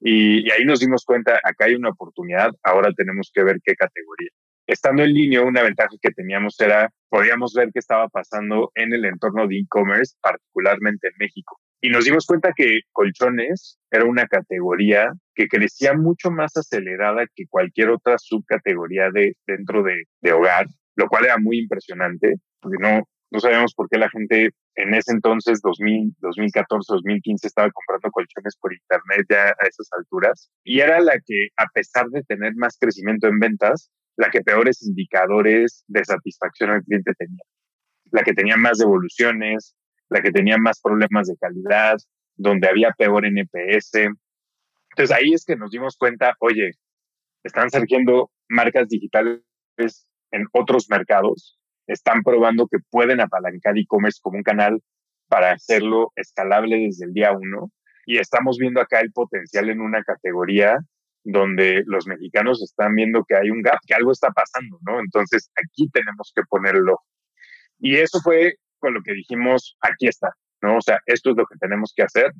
Y, 0.00 0.46
y 0.46 0.50
ahí 0.50 0.64
nos 0.64 0.80
dimos 0.80 1.04
cuenta, 1.04 1.40
acá 1.42 1.64
hay 1.64 1.74
una 1.74 1.88
oportunidad, 1.88 2.50
ahora 2.62 2.92
tenemos 2.94 3.30
que 3.34 3.42
ver 3.42 3.56
qué 3.64 3.74
categoría 3.74 4.30
estando 4.66 5.02
en 5.02 5.14
línea, 5.14 5.42
una 5.42 5.62
ventaja 5.62 5.90
que 6.00 6.10
teníamos 6.10 6.58
era, 6.60 6.90
podíamos 7.08 7.54
ver 7.54 7.70
qué 7.72 7.78
estaba 7.78 8.08
pasando 8.08 8.70
en 8.74 8.92
el 8.92 9.04
entorno 9.04 9.46
de 9.46 9.58
e-commerce, 9.58 10.16
particularmente 10.20 11.08
en 11.08 11.14
México. 11.18 11.60
Y 11.80 11.90
nos 11.90 12.04
dimos 12.04 12.26
cuenta 12.26 12.52
que 12.56 12.80
colchones 12.92 13.78
era 13.90 14.04
una 14.04 14.26
categoría 14.26 15.12
que 15.34 15.46
crecía 15.46 15.94
mucho 15.94 16.30
más 16.30 16.56
acelerada 16.56 17.26
que 17.34 17.46
cualquier 17.48 17.90
otra 17.90 18.16
subcategoría 18.18 19.10
de, 19.10 19.36
dentro 19.46 19.82
de, 19.82 20.04
de 20.22 20.32
hogar, 20.32 20.66
lo 20.96 21.08
cual 21.08 21.26
era 21.26 21.38
muy 21.38 21.58
impresionante, 21.58 22.36
porque 22.60 22.78
no, 22.80 23.02
no 23.30 23.40
sabíamos 23.40 23.74
por 23.74 23.88
qué 23.88 23.98
la 23.98 24.10
gente 24.10 24.50
en 24.76 24.94
ese 24.94 25.12
entonces, 25.12 25.60
2000, 25.62 26.16
2014, 26.20 26.92
2015, 26.94 27.46
estaba 27.46 27.70
comprando 27.70 28.10
colchones 28.10 28.56
por 28.60 28.72
internet 28.72 29.26
ya 29.28 29.48
a 29.48 29.66
esas 29.68 29.88
alturas. 29.96 30.50
Y 30.64 30.80
era 30.80 31.00
la 31.00 31.18
que, 31.24 31.48
a 31.56 31.66
pesar 31.72 32.08
de 32.08 32.22
tener 32.24 32.54
más 32.56 32.76
crecimiento 32.78 33.26
en 33.26 33.38
ventas, 33.38 33.90
la 34.16 34.30
que 34.30 34.40
peores 34.40 34.82
indicadores 34.82 35.84
de 35.88 36.04
satisfacción 36.04 36.70
al 36.70 36.82
cliente 36.82 37.12
tenía, 37.18 37.42
la 38.10 38.22
que 38.22 38.32
tenía 38.32 38.56
más 38.56 38.78
devoluciones, 38.78 39.76
la 40.08 40.22
que 40.22 40.32
tenía 40.32 40.56
más 40.58 40.80
problemas 40.80 41.28
de 41.28 41.36
calidad, 41.36 41.96
donde 42.34 42.68
había 42.68 42.92
peor 42.92 43.26
NPS. 43.26 43.94
Entonces 44.90 45.16
ahí 45.16 45.32
es 45.32 45.44
que 45.44 45.56
nos 45.56 45.70
dimos 45.70 45.96
cuenta, 45.96 46.34
oye, 46.40 46.72
están 47.42 47.70
surgiendo 47.70 48.30
marcas 48.48 48.88
digitales 48.88 49.42
en 50.30 50.46
otros 50.52 50.88
mercados, 50.88 51.58
están 51.86 52.22
probando 52.22 52.66
que 52.68 52.78
pueden 52.90 53.20
apalancar 53.20 53.76
e-commerce 53.78 54.20
como 54.22 54.38
un 54.38 54.42
canal 54.42 54.82
para 55.28 55.52
hacerlo 55.52 56.12
escalable 56.16 56.76
desde 56.78 57.06
el 57.06 57.12
día 57.12 57.32
uno 57.32 57.70
y 58.06 58.18
estamos 58.18 58.56
viendo 58.58 58.80
acá 58.80 59.00
el 59.00 59.12
potencial 59.12 59.68
en 59.68 59.80
una 59.80 60.02
categoría 60.02 60.78
donde 61.26 61.82
los 61.86 62.06
mexicanos 62.06 62.62
están 62.62 62.94
viendo 62.94 63.24
que 63.24 63.36
hay 63.36 63.50
un 63.50 63.60
gap, 63.60 63.80
que 63.84 63.94
algo 63.94 64.12
está 64.12 64.30
pasando, 64.30 64.78
¿no? 64.82 65.00
Entonces 65.00 65.50
aquí 65.56 65.88
tenemos 65.90 66.32
que 66.34 66.42
ponerlo. 66.48 67.00
Y 67.80 67.96
eso 67.96 68.20
fue 68.20 68.54
con 68.78 68.94
lo 68.94 69.02
que 69.02 69.12
dijimos, 69.12 69.76
aquí 69.80 70.06
está, 70.06 70.30
¿no? 70.62 70.76
O 70.78 70.80
sea, 70.80 71.00
esto 71.06 71.30
es 71.30 71.36
lo 71.36 71.44
que 71.46 71.58
tenemos 71.58 71.92
que 71.94 72.04
hacer. 72.04 72.32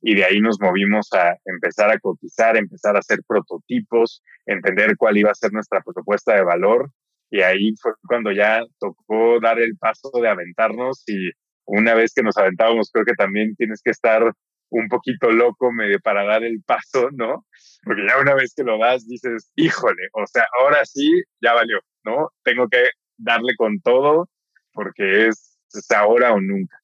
Y 0.00 0.16
de 0.16 0.24
ahí 0.24 0.40
nos 0.40 0.60
movimos 0.60 1.12
a 1.12 1.36
empezar 1.44 1.90
a 1.92 1.98
cotizar, 2.00 2.56
empezar 2.56 2.96
a 2.96 2.98
hacer 2.98 3.20
prototipos, 3.28 4.24
entender 4.46 4.96
cuál 4.96 5.16
iba 5.18 5.30
a 5.30 5.34
ser 5.34 5.52
nuestra 5.52 5.80
propuesta 5.80 6.34
de 6.34 6.42
valor 6.42 6.90
Y 7.30 7.42
ahí 7.42 7.72
fue 7.80 7.92
cuando 8.08 8.32
ya 8.32 8.62
tocó 8.80 9.38
dar 9.40 9.60
el 9.60 9.76
paso 9.78 10.10
de 10.20 10.28
aventarnos 10.28 11.04
y 11.06 11.30
una 11.64 11.94
vez 11.94 12.12
que 12.12 12.24
nos 12.24 12.36
aventábamos, 12.36 12.90
creo 12.92 13.04
que 13.04 13.14
también 13.14 13.54
tienes 13.54 13.80
que 13.82 13.92
estar 13.92 14.32
un 14.72 14.88
poquito 14.88 15.30
loco 15.30 15.70
medio 15.72 16.00
para 16.00 16.24
dar 16.24 16.42
el 16.44 16.62
paso, 16.62 17.10
¿no? 17.12 17.46
Porque 17.84 18.02
ya 18.08 18.18
una 18.20 18.34
vez 18.34 18.54
que 18.54 18.64
lo 18.64 18.78
das, 18.78 19.06
dices, 19.06 19.50
híjole, 19.56 20.08
o 20.12 20.26
sea, 20.26 20.44
ahora 20.60 20.84
sí, 20.84 21.22
ya 21.40 21.52
valió, 21.52 21.78
¿no? 22.04 22.30
Tengo 22.42 22.68
que 22.68 22.90
darle 23.16 23.54
con 23.56 23.80
todo 23.80 24.28
porque 24.72 25.28
es, 25.28 25.58
es 25.72 25.90
ahora 25.90 26.32
o 26.32 26.40
nunca. 26.40 26.78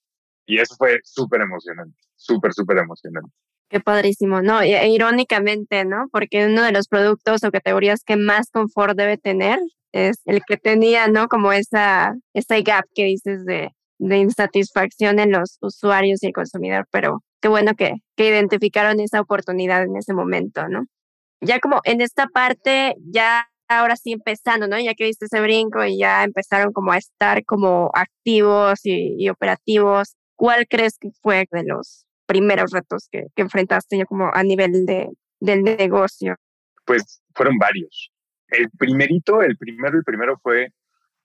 Y 0.47 0.59
eso 0.59 0.75
fue 0.77 1.01
súper 1.05 1.41
emocionante, 1.43 1.97
súper, 2.17 2.53
súper 2.53 2.79
emocionante. 2.79 3.31
Qué 3.71 3.81
padrísimo, 3.81 4.41
¿no? 4.41 4.63
E, 4.63 4.89
irónicamente, 4.89 5.85
¿no? 5.85 6.09
Porque 6.11 6.47
uno 6.47 6.63
de 6.63 6.73
los 6.73 6.89
productos 6.89 7.45
o 7.45 7.51
categorías 7.51 8.03
que 8.05 8.17
más 8.17 8.51
confort 8.51 8.97
debe 8.97 9.19
tener 9.19 9.59
es 9.93 10.21
el 10.25 10.43
que 10.47 10.57
tenía, 10.57 11.09
¿no? 11.09 11.29
Como 11.29 11.53
esa, 11.53 12.15
esa 12.35 12.61
gap 12.61 12.85
que 12.95 13.05
dices 13.05 13.45
de, 13.45 13.71
de 13.99 14.19
insatisfacción 14.19 15.19
en 15.19 15.33
los 15.33 15.59
usuarios 15.61 16.23
y 16.23 16.29
el 16.29 16.33
consumidor, 16.33 16.87
pero 16.91 17.23
qué 17.41 17.49
bueno 17.49 17.75
que, 17.75 17.95
que 18.17 18.29
identificaron 18.29 19.01
esa 19.01 19.21
oportunidad 19.21 19.83
en 19.83 19.97
ese 19.97 20.15
momento, 20.15 20.69
¿no? 20.69 20.85
Ya 21.41 21.61
como 21.61 21.81
en 21.85 22.01
esta 22.01 22.27
parte, 22.27 22.95
ya 22.99 23.49
ahora 23.69 23.97
sí 23.97 24.13
empezando, 24.13 24.67
¿no? 24.67 24.79
Ya 24.81 24.95
que 24.95 25.05
viste 25.05 25.27
ese 25.27 25.41
brinco 25.41 25.85
y 25.85 25.99
ya 25.99 26.25
empezaron 26.25 26.73
como 26.73 26.93
a 26.93 26.99
estar 26.99 27.45
como 27.45 27.91
activos 27.95 28.81
y, 28.85 29.29
operativos, 29.29 30.17
¿cuál 30.37 30.67
crees 30.69 30.99
que 30.99 31.11
fue 31.23 31.47
de 31.51 31.65
los 31.65 32.07
primeros 32.27 32.73
retos 32.73 33.09
que, 33.11 33.27
que 33.35 33.43
enfrentaste 33.43 33.99
ya 33.99 34.05
como 34.05 34.31
a 34.33 34.43
nivel 34.43 34.87
de, 34.87 35.09
del 35.41 35.63
negocio? 35.63 36.37
Pues 36.85 37.23
fueron 37.35 37.59
varios. 37.59 38.11
El 38.49 38.71
primerito, 38.71 39.43
el 39.43 39.57
primero, 39.57 39.99
el 39.99 40.05
primero 40.05 40.39
fue 40.43 40.69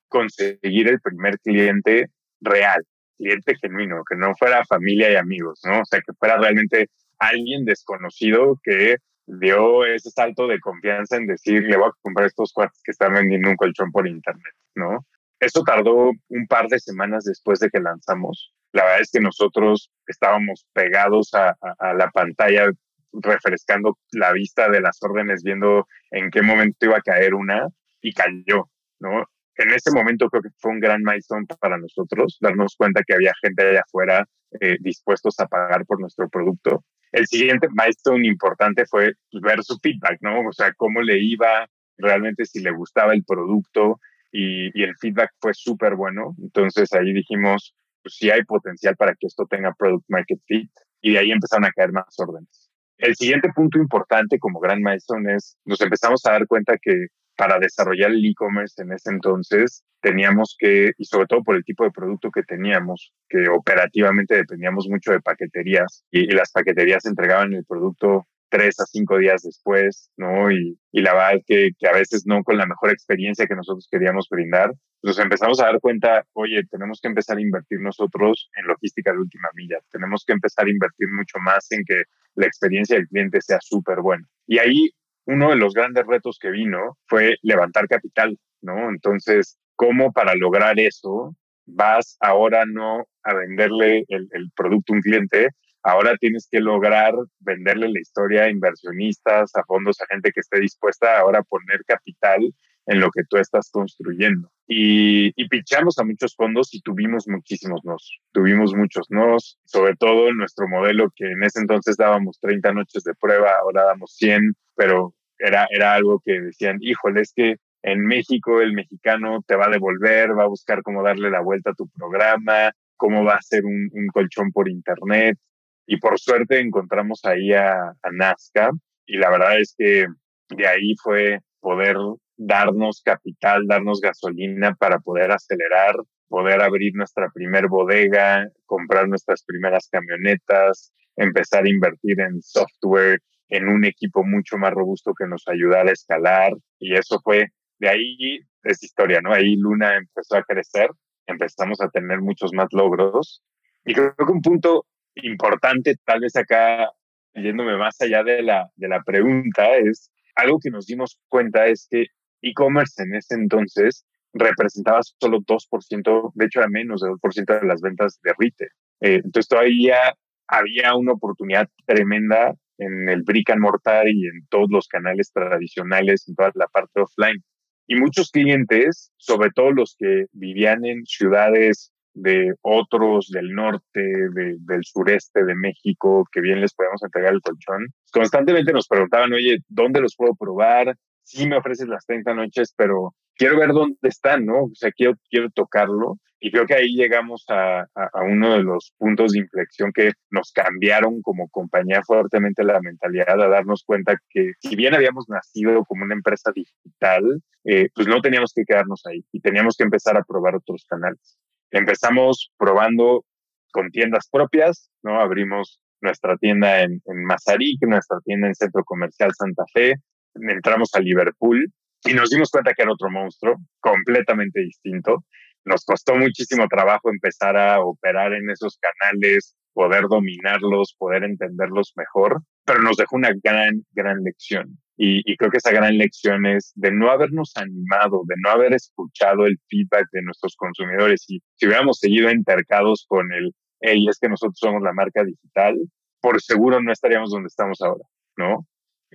conseguir 0.10 0.90
el 0.90 1.00
primer 1.02 1.40
cliente 1.40 2.08
real, 2.42 2.86
cliente 3.18 3.56
genuino, 3.62 4.04
que 4.10 4.16
no 4.16 4.36
fuera 4.36 4.66
familia 4.66 5.12
y 5.12 5.16
amigos, 5.16 5.62
¿no? 5.64 5.82
O 5.82 5.86
sea, 5.86 6.02
que 6.02 6.14
fuera 6.14 6.38
realmente 6.38 6.90
alguien 7.20 7.66
desconocido 7.66 8.60
que 8.64 8.98
dio 9.26 9.86
ese 9.86 10.10
salto 10.10 10.48
de 10.48 10.60
confianza 10.60 11.18
en 11.18 11.28
decir, 11.28 11.64
le 11.64 11.78
voy 11.78 11.88
a 11.88 12.02
comprar 12.02 12.28
estos 12.28 12.52
cuates 12.52 12.82
que 12.84 12.92
están 12.92 13.14
vendiendo 13.14 13.50
un 13.50 13.56
colchón 13.56 13.92
por 13.92 14.08
internet, 14.08 14.54
¿no? 14.76 15.06
Eso 15.40 15.64
tardó 15.64 16.12
un 16.30 16.48
par 16.48 16.68
de 16.68 16.80
semanas 16.80 17.26
después 17.26 17.60
de 17.60 17.70
que 17.70 17.80
lanzamos. 17.80 18.54
La 18.72 18.84
verdad 18.84 19.02
es 19.02 19.12
que 19.12 19.20
nosotros 19.20 19.92
estábamos 20.08 20.66
pegados 20.74 21.34
a, 21.34 21.56
a 21.80 21.94
la 21.94 22.10
pantalla 22.12 22.72
refrescando 23.14 23.98
la 24.12 24.32
vista 24.32 24.70
de 24.70 24.82
las 24.82 24.98
órdenes, 25.02 25.44
viendo 25.44 25.88
en 26.12 26.32
qué 26.32 26.42
momento 26.42 26.86
iba 26.86 26.98
a 26.98 27.02
caer 27.02 27.36
una 27.36 27.68
y 28.02 28.14
cayó, 28.14 28.70
¿no? 29.00 29.26
En 29.58 29.72
ese 29.72 29.92
momento 29.92 30.30
creo 30.30 30.42
que 30.42 30.50
fue 30.58 30.72
un 30.72 30.80
gran 30.80 31.02
milestone 31.04 31.46
para 31.60 31.78
nosotros, 31.78 32.38
darnos 32.42 32.76
cuenta 32.76 33.04
que 33.06 33.14
había 33.14 33.34
gente 33.42 33.68
allá 33.68 33.82
afuera 33.82 34.28
eh, 34.60 34.78
dispuestos 34.80 35.40
a 35.40 35.48
pagar 35.48 35.86
por 35.86 36.00
nuestro 36.00 36.28
producto. 36.30 36.84
El 37.12 37.28
siguiente 37.28 37.68
milestone 37.72 38.28
importante 38.28 38.86
fue 38.88 39.14
pues, 39.32 39.44
ver 39.44 39.64
su 39.64 39.78
feedback, 39.82 40.18
¿no? 40.22 40.48
O 40.48 40.54
sea, 40.54 40.74
cómo 40.74 41.02
le 41.02 41.20
iba 41.20 41.68
realmente, 41.98 42.46
si 42.46 42.62
le 42.62 42.72
gustaba 42.72 43.14
el 43.14 43.24
producto 43.24 44.00
y, 44.32 44.78
y 44.80 44.84
el 44.84 44.96
feedback 44.98 45.32
fue 45.40 45.54
súper 45.54 45.96
bueno. 45.96 46.36
Entonces 46.42 46.92
ahí 46.94 47.14
dijimos, 47.14 47.76
pues 48.02 48.16
sí 48.16 48.30
hay 48.32 48.44
potencial 48.44 48.96
para 48.96 49.14
que 49.14 49.28
esto 49.28 49.46
tenga 49.46 49.74
product 49.74 50.06
market 50.08 50.40
fit 50.48 50.72
y 51.02 51.14
de 51.14 51.20
ahí 51.20 51.32
empezaron 51.32 51.66
a 51.66 51.72
caer 51.72 51.92
más 51.92 52.14
órdenes. 52.18 52.70
El 52.98 53.16
siguiente 53.16 53.50
punto 53.54 53.78
importante 53.80 54.40
como 54.40 54.60
gran 54.60 54.82
milestone 54.82 55.36
es, 55.36 55.58
nos 55.66 55.82
empezamos 55.82 56.26
a 56.26 56.32
dar 56.32 56.48
cuenta 56.48 56.78
que 56.82 57.08
para 57.36 57.60
desarrollar 57.60 58.12
el 58.12 58.26
e-commerce 58.26 58.82
en 58.82 58.92
ese 58.92 59.10
entonces 59.10 59.84
teníamos 60.02 60.56
que, 60.60 60.92
y 60.98 61.06
sobre 61.06 61.28
todo 61.28 61.44
por 61.44 61.56
el 61.56 61.64
tipo 61.64 61.86
de 61.86 61.92
producto 61.92 62.30
que 62.30 62.44
teníamos, 62.44 63.14
que 63.30 63.48
operativamente 63.48 64.36
dependíamos 64.36 64.88
mucho 64.90 65.12
de 65.14 65.22
paqueterías 65.22 66.04
y, 66.12 66.28
las 66.28 66.52
paqueterías 66.52 67.06
entregaban 67.06 67.54
el 67.54 67.66
producto 67.66 68.28
tres 68.50 68.80
a 68.80 68.86
cinco 68.86 69.18
días 69.18 69.42
después, 69.42 70.12
¿no? 70.18 70.52
Y, 70.52 70.78
y 70.92 71.02
la 71.02 71.14
verdad 71.14 71.42
que, 71.48 71.72
que 71.80 71.88
a 71.88 71.94
veces 71.94 72.24
no 72.28 72.44
con 72.44 72.58
la 72.58 72.68
mejor 72.68 72.92
experiencia 72.92 73.48
que 73.48 73.56
nosotros 73.56 73.88
queríamos 73.90 74.28
brindar, 74.30 74.74
nos 75.02 75.18
empezamos 75.20 75.60
a 75.60 75.66
dar 75.66 75.80
cuenta, 75.80 76.26
oye, 76.34 76.64
tenemos 76.70 77.00
que 77.02 77.08
empezar 77.08 77.38
a 77.38 77.42
invertir 77.42 77.80
nosotros 77.80 78.50
en 78.56 78.68
logística 78.68 79.12
de 79.12 79.20
última 79.20 79.50
milla, 79.56 79.80
tenemos 79.92 80.24
que 80.26 80.34
empezar 80.34 80.66
a 80.66 80.70
invertir 80.70 81.10
mucho 81.12 81.40
más 81.40 81.72
en 81.72 81.84
que 81.86 82.04
la 82.36 82.46
experiencia 82.46 82.98
del 82.98 83.08
cliente 83.08 83.42
sea 83.42 83.60
súper 83.62 84.02
buena. 84.02 84.26
Y 84.48 84.60
ahí 84.60 84.92
uno 85.26 85.50
de 85.50 85.56
los 85.56 85.74
grandes 85.74 86.06
retos 86.06 86.38
que 86.40 86.52
vino 86.52 86.98
fue 87.08 87.36
levantar 87.42 87.88
capital, 87.88 88.38
¿no? 88.62 88.90
Entonces, 88.90 89.58
¿cómo 89.76 90.12
para 90.12 90.36
lograr 90.36 90.80
eso 90.80 91.36
vas 91.66 92.18
ahora 92.20 92.66
no 92.66 93.06
a 93.24 93.34
venderle 93.34 94.06
el, 94.10 94.52
producto 94.56 94.94
a 94.94 94.96
un 94.98 95.02
cliente, 95.02 95.50
ahora 95.82 96.16
tienes 96.18 96.48
que 96.52 96.60
lograr 96.60 97.14
venderle 97.40 97.90
la 97.90 98.00
historia 98.00 98.44
a 98.44 98.50
inversionistas, 98.50 99.56
a 99.56 99.64
fondos, 99.64 100.02
a 100.02 100.06
gente 100.08 100.32
que 100.32 100.42
esté 100.42 100.60
dispuesta 100.60 101.20
ahora 101.20 101.40
a 101.40 101.44
poner 101.44 101.84
capital 101.86 102.42
en 102.88 103.00
lo 103.00 103.10
que 103.12 103.24
tú 103.30 103.38
estás 103.38 103.70
construyendo. 103.72 104.52
Y, 104.68 105.34
y 105.36 105.48
pichamos 105.50 106.00
a 106.00 106.06
muchos 106.06 106.36
fondos 106.36 106.74
y 106.74 106.82
tuvimos 106.82 107.28
muchísimos 107.28 107.82
nos. 107.84 108.20
Tuvimos 108.32 108.74
muchos 108.74 109.08
nos, 109.10 109.60
sobre 109.66 109.96
todo 109.96 110.30
en 110.30 110.38
nuestro 110.38 110.68
modelo 110.68 111.12
que 111.16 111.32
en 111.32 111.44
ese 111.44 111.60
entonces 111.60 111.98
dábamos 111.98 112.40
30 112.40 112.74
noches 112.74 113.04
de 113.04 113.14
prueba, 113.16 113.52
ahora 113.62 113.84
damos 113.84 114.16
100, 114.16 114.54
pero 114.76 115.14
era, 115.38 115.68
era 115.70 115.94
algo 115.94 116.22
que 116.24 116.40
decían, 116.40 116.78
híjole, 116.82 117.22
es 117.22 117.34
que 117.36 117.58
en 117.84 118.06
México 118.06 118.62
el 118.62 118.74
mexicano 118.74 119.44
te 119.46 119.56
va 119.58 119.66
a 119.66 119.72
devolver, 119.72 120.38
va 120.38 120.44
a 120.44 120.48
buscar 120.48 120.82
cómo 120.84 121.04
darle 121.04 121.30
la 121.30 121.42
vuelta 121.42 121.72
a 121.72 121.76
tu 121.76 121.90
programa, 121.90 122.72
cómo 122.96 123.26
va 123.26 123.36
a 123.36 123.42
ser 123.42 123.66
un, 123.66 123.90
un 123.92 124.08
colchón 124.08 124.52
por 124.52 124.70
internet. 124.70 125.38
Y 125.86 125.98
por 125.98 126.18
suerte 126.18 126.60
encontramos 126.60 127.26
ahí 127.26 127.52
a, 127.52 127.90
a 128.02 128.12
Nazca 128.12 128.72
y 129.06 129.18
la 129.18 129.30
verdad 129.30 129.60
es 129.60 129.76
que 129.78 130.08
de 130.56 130.68
ahí 130.68 130.96
fue 131.02 131.40
poder 131.60 131.98
darnos 132.46 133.02
capital, 133.04 133.66
darnos 133.68 134.02
gasolina 134.02 134.76
para 134.76 135.00
poder 135.00 135.32
acelerar, 135.32 135.96
poder 136.28 136.62
abrir 136.62 136.94
nuestra 136.96 137.30
primer 137.30 137.68
bodega, 137.68 138.48
comprar 138.66 139.08
nuestras 139.08 139.44
primeras 139.44 139.88
camionetas, 139.90 140.94
empezar 141.16 141.66
a 141.66 141.70
invertir 141.70 142.20
en 142.20 142.42
software, 142.42 143.20
en 143.50 143.68
un 143.68 143.86
equipo 143.86 144.24
mucho 144.24 144.58
más 144.58 144.74
robusto 144.74 145.14
que 145.14 145.28
nos 145.28 145.48
ayudara 145.48 145.90
a 145.90 145.94
escalar. 145.94 146.54
Y 146.80 146.96
eso 146.96 147.20
fue, 147.24 147.48
de 147.80 147.90
ahí 147.90 148.40
es 148.64 148.84
historia, 148.84 149.22
¿no? 149.22 149.34
Ahí 149.34 149.56
Luna 149.56 149.96
empezó 149.96 150.38
a 150.38 150.44
crecer, 150.44 150.90
empezamos 151.28 151.80
a 151.82 151.90
tener 151.90 152.20
muchos 152.22 152.52
más 152.54 152.68
logros. 152.72 153.44
Y 153.86 153.94
creo 153.94 154.16
que 154.16 154.32
un 154.32 154.42
punto 154.42 154.86
importante, 155.16 155.96
tal 156.04 156.22
vez 156.22 156.36
acá, 156.36 156.90
yéndome 157.34 157.78
más 157.78 158.00
allá 158.02 158.24
de 158.24 158.42
la, 158.42 158.70
de 158.76 158.88
la 158.88 159.04
pregunta, 159.04 159.76
es 159.78 160.12
algo 160.36 160.60
que 160.60 160.72
nos 160.72 160.88
dimos 160.88 161.20
cuenta 161.30 161.68
es 161.68 161.88
que 161.90 162.08
e-commerce 162.44 163.02
en 163.02 163.16
ese 163.16 163.36
entonces 163.36 164.06
representaba 164.34 165.00
solo 165.20 165.40
2%, 165.40 166.32
de 166.34 166.46
hecho 166.46 166.60
era 166.60 166.70
menos 166.70 167.02
de 167.02 167.10
2% 167.10 167.62
de 167.62 167.68
las 167.68 167.82
ventas 167.82 168.20
de 168.24 168.34
retail. 168.38 168.70
Eh, 169.02 169.22
entonces 169.24 169.48
todavía 169.48 170.16
había 170.48 170.96
una 170.96 171.14
oportunidad 171.14 171.68
tremenda 171.86 172.54
en 172.78 173.10
el 173.10 173.24
brick 173.24 173.50
and 173.52 173.62
mortar 173.62 174.08
y 174.08 174.28
en 174.28 174.46
todos 174.50 174.68
los 174.70 174.88
canales 174.88 175.32
tradicionales, 175.32 176.28
en 176.28 176.36
toda 176.36 176.52
la 176.56 176.68
parte 176.68 177.02
offline. 177.02 177.44
Y 177.88 177.96
muchos 177.96 178.32
clientes, 178.32 179.12
sobre 179.18 179.52
todo 179.52 179.72
los 179.72 179.96
que 179.98 180.26
vivían 180.32 180.86
en 180.86 181.06
ciudades 181.06 181.92
de 182.14 182.54
otros 182.62 183.30
del 183.30 183.54
norte, 183.54 184.02
del 184.34 184.84
sureste 184.84 185.44
de 185.44 185.56
México, 185.56 186.26
que 186.32 186.42
bien 186.42 186.62
les 186.62 186.74
podemos 186.74 187.02
entregar 187.04 187.34
el 187.34 187.42
colchón, 187.42 187.88
constantemente 188.12 188.72
nos 188.72 188.88
preguntaban, 188.88 189.34
oye, 189.34 189.58
¿dónde 189.68 190.00
los 190.00 190.16
puedo 190.16 190.36
probar? 190.36 190.96
Sí 191.24 191.48
me 191.48 191.58
ofreces 191.58 191.88
las 191.88 192.06
30 192.06 192.34
noches, 192.34 192.74
pero 192.76 193.16
quiero 193.36 193.58
ver 193.58 193.70
dónde 193.70 193.98
están, 194.04 194.46
¿no? 194.46 194.66
O 194.66 194.72
sea, 194.76 194.92
quiero, 194.92 195.16
quiero 195.30 195.50
tocarlo. 195.52 196.18
Y 196.40 196.52
creo 196.52 196.66
que 196.66 196.74
ahí 196.74 196.94
llegamos 196.94 197.46
a, 197.48 197.88
a, 197.96 198.24
uno 198.30 198.54
de 198.54 198.64
los 198.64 198.94
puntos 198.98 199.32
de 199.32 199.40
inflexión 199.40 199.94
que 199.94 200.12
nos 200.30 200.52
cambiaron 200.52 201.22
como 201.22 201.48
compañía 201.48 202.04
fuertemente 202.04 202.66
la 202.66 202.82
mentalidad, 202.82 203.42
a 203.42 203.48
darnos 203.48 203.84
cuenta 203.86 204.18
que 204.30 204.52
si 204.60 204.76
bien 204.76 204.94
habíamos 204.94 205.30
nacido 205.30 205.86
como 205.86 206.04
una 206.04 206.16
empresa 206.16 206.52
digital, 206.54 207.42
eh, 207.64 207.88
pues 207.96 208.08
no 208.08 208.22
teníamos 208.22 208.52
que 208.54 208.66
quedarnos 208.66 209.06
ahí 209.06 209.24
y 209.32 209.40
teníamos 209.40 209.78
que 209.78 209.86
empezar 209.86 210.18
a 210.18 210.24
probar 210.24 210.56
otros 210.56 210.86
canales. 210.86 211.40
Empezamos 211.72 212.52
probando 212.58 213.24
con 213.72 213.90
tiendas 213.90 214.28
propias, 214.30 214.92
¿no? 215.02 215.22
Abrimos 215.22 215.80
nuestra 216.02 216.36
tienda 216.36 216.82
en, 216.82 217.02
en 217.06 217.24
Mazarik, 217.24 217.82
nuestra 217.88 218.20
tienda 218.20 218.48
en 218.48 218.56
Centro 218.56 218.84
Comercial 218.84 219.32
Santa 219.34 219.64
Fe, 219.74 219.96
entramos 220.36 220.94
a 220.94 221.00
Liverpool 221.00 221.72
y 222.06 222.14
nos 222.14 222.30
dimos 222.30 222.52
cuenta 222.52 222.74
que 222.74 222.84
era 222.84 222.92
otro 222.92 223.10
monstruo, 223.10 223.58
completamente 223.80 224.62
distinto. 224.62 225.24
Nos 225.66 225.86
costó 225.86 226.16
muchísimo 226.16 226.68
trabajo 226.68 227.10
empezar 227.10 227.56
a 227.56 227.80
operar 227.80 228.34
en 228.34 228.50
esos 228.50 228.78
canales, 228.78 229.56
poder 229.74 230.04
dominarlos, 230.10 230.96
poder 230.98 231.24
entenderlos 231.24 231.94
mejor, 231.96 232.42
pero 232.66 232.82
nos 232.82 232.98
dejó 232.98 233.16
una 233.16 233.32
gran, 233.42 233.84
gran 233.92 234.22
lección. 234.24 234.78
Y, 234.98 235.22
y, 235.26 235.36
creo 235.38 235.50
que 235.50 235.58
esa 235.58 235.72
gran 235.72 235.98
lección 235.98 236.46
es 236.46 236.72
de 236.76 236.92
no 236.92 237.10
habernos 237.10 237.54
animado, 237.56 238.22
de 238.28 238.36
no 238.44 238.52
haber 238.52 238.74
escuchado 238.74 239.48
el 239.48 239.58
feedback 239.68 240.06
de 240.12 240.22
nuestros 240.22 240.56
consumidores. 240.56 241.26
Y 241.30 241.42
si 241.56 241.66
hubiéramos 241.66 241.98
seguido 241.98 242.30
entercados 242.30 243.06
con 243.08 243.32
el, 243.32 243.54
hey, 243.80 244.06
es 244.08 244.20
que 244.20 244.30
nosotros 244.30 244.58
somos 244.60 244.84
la 244.84 244.94
marca 244.94 245.24
digital, 245.24 245.78
por 246.22 246.42
seguro 246.42 246.82
no 246.82 246.92
estaríamos 246.92 247.32
donde 247.32 247.48
estamos 247.48 247.82
ahora, 247.82 248.04
¿no? 248.38 248.68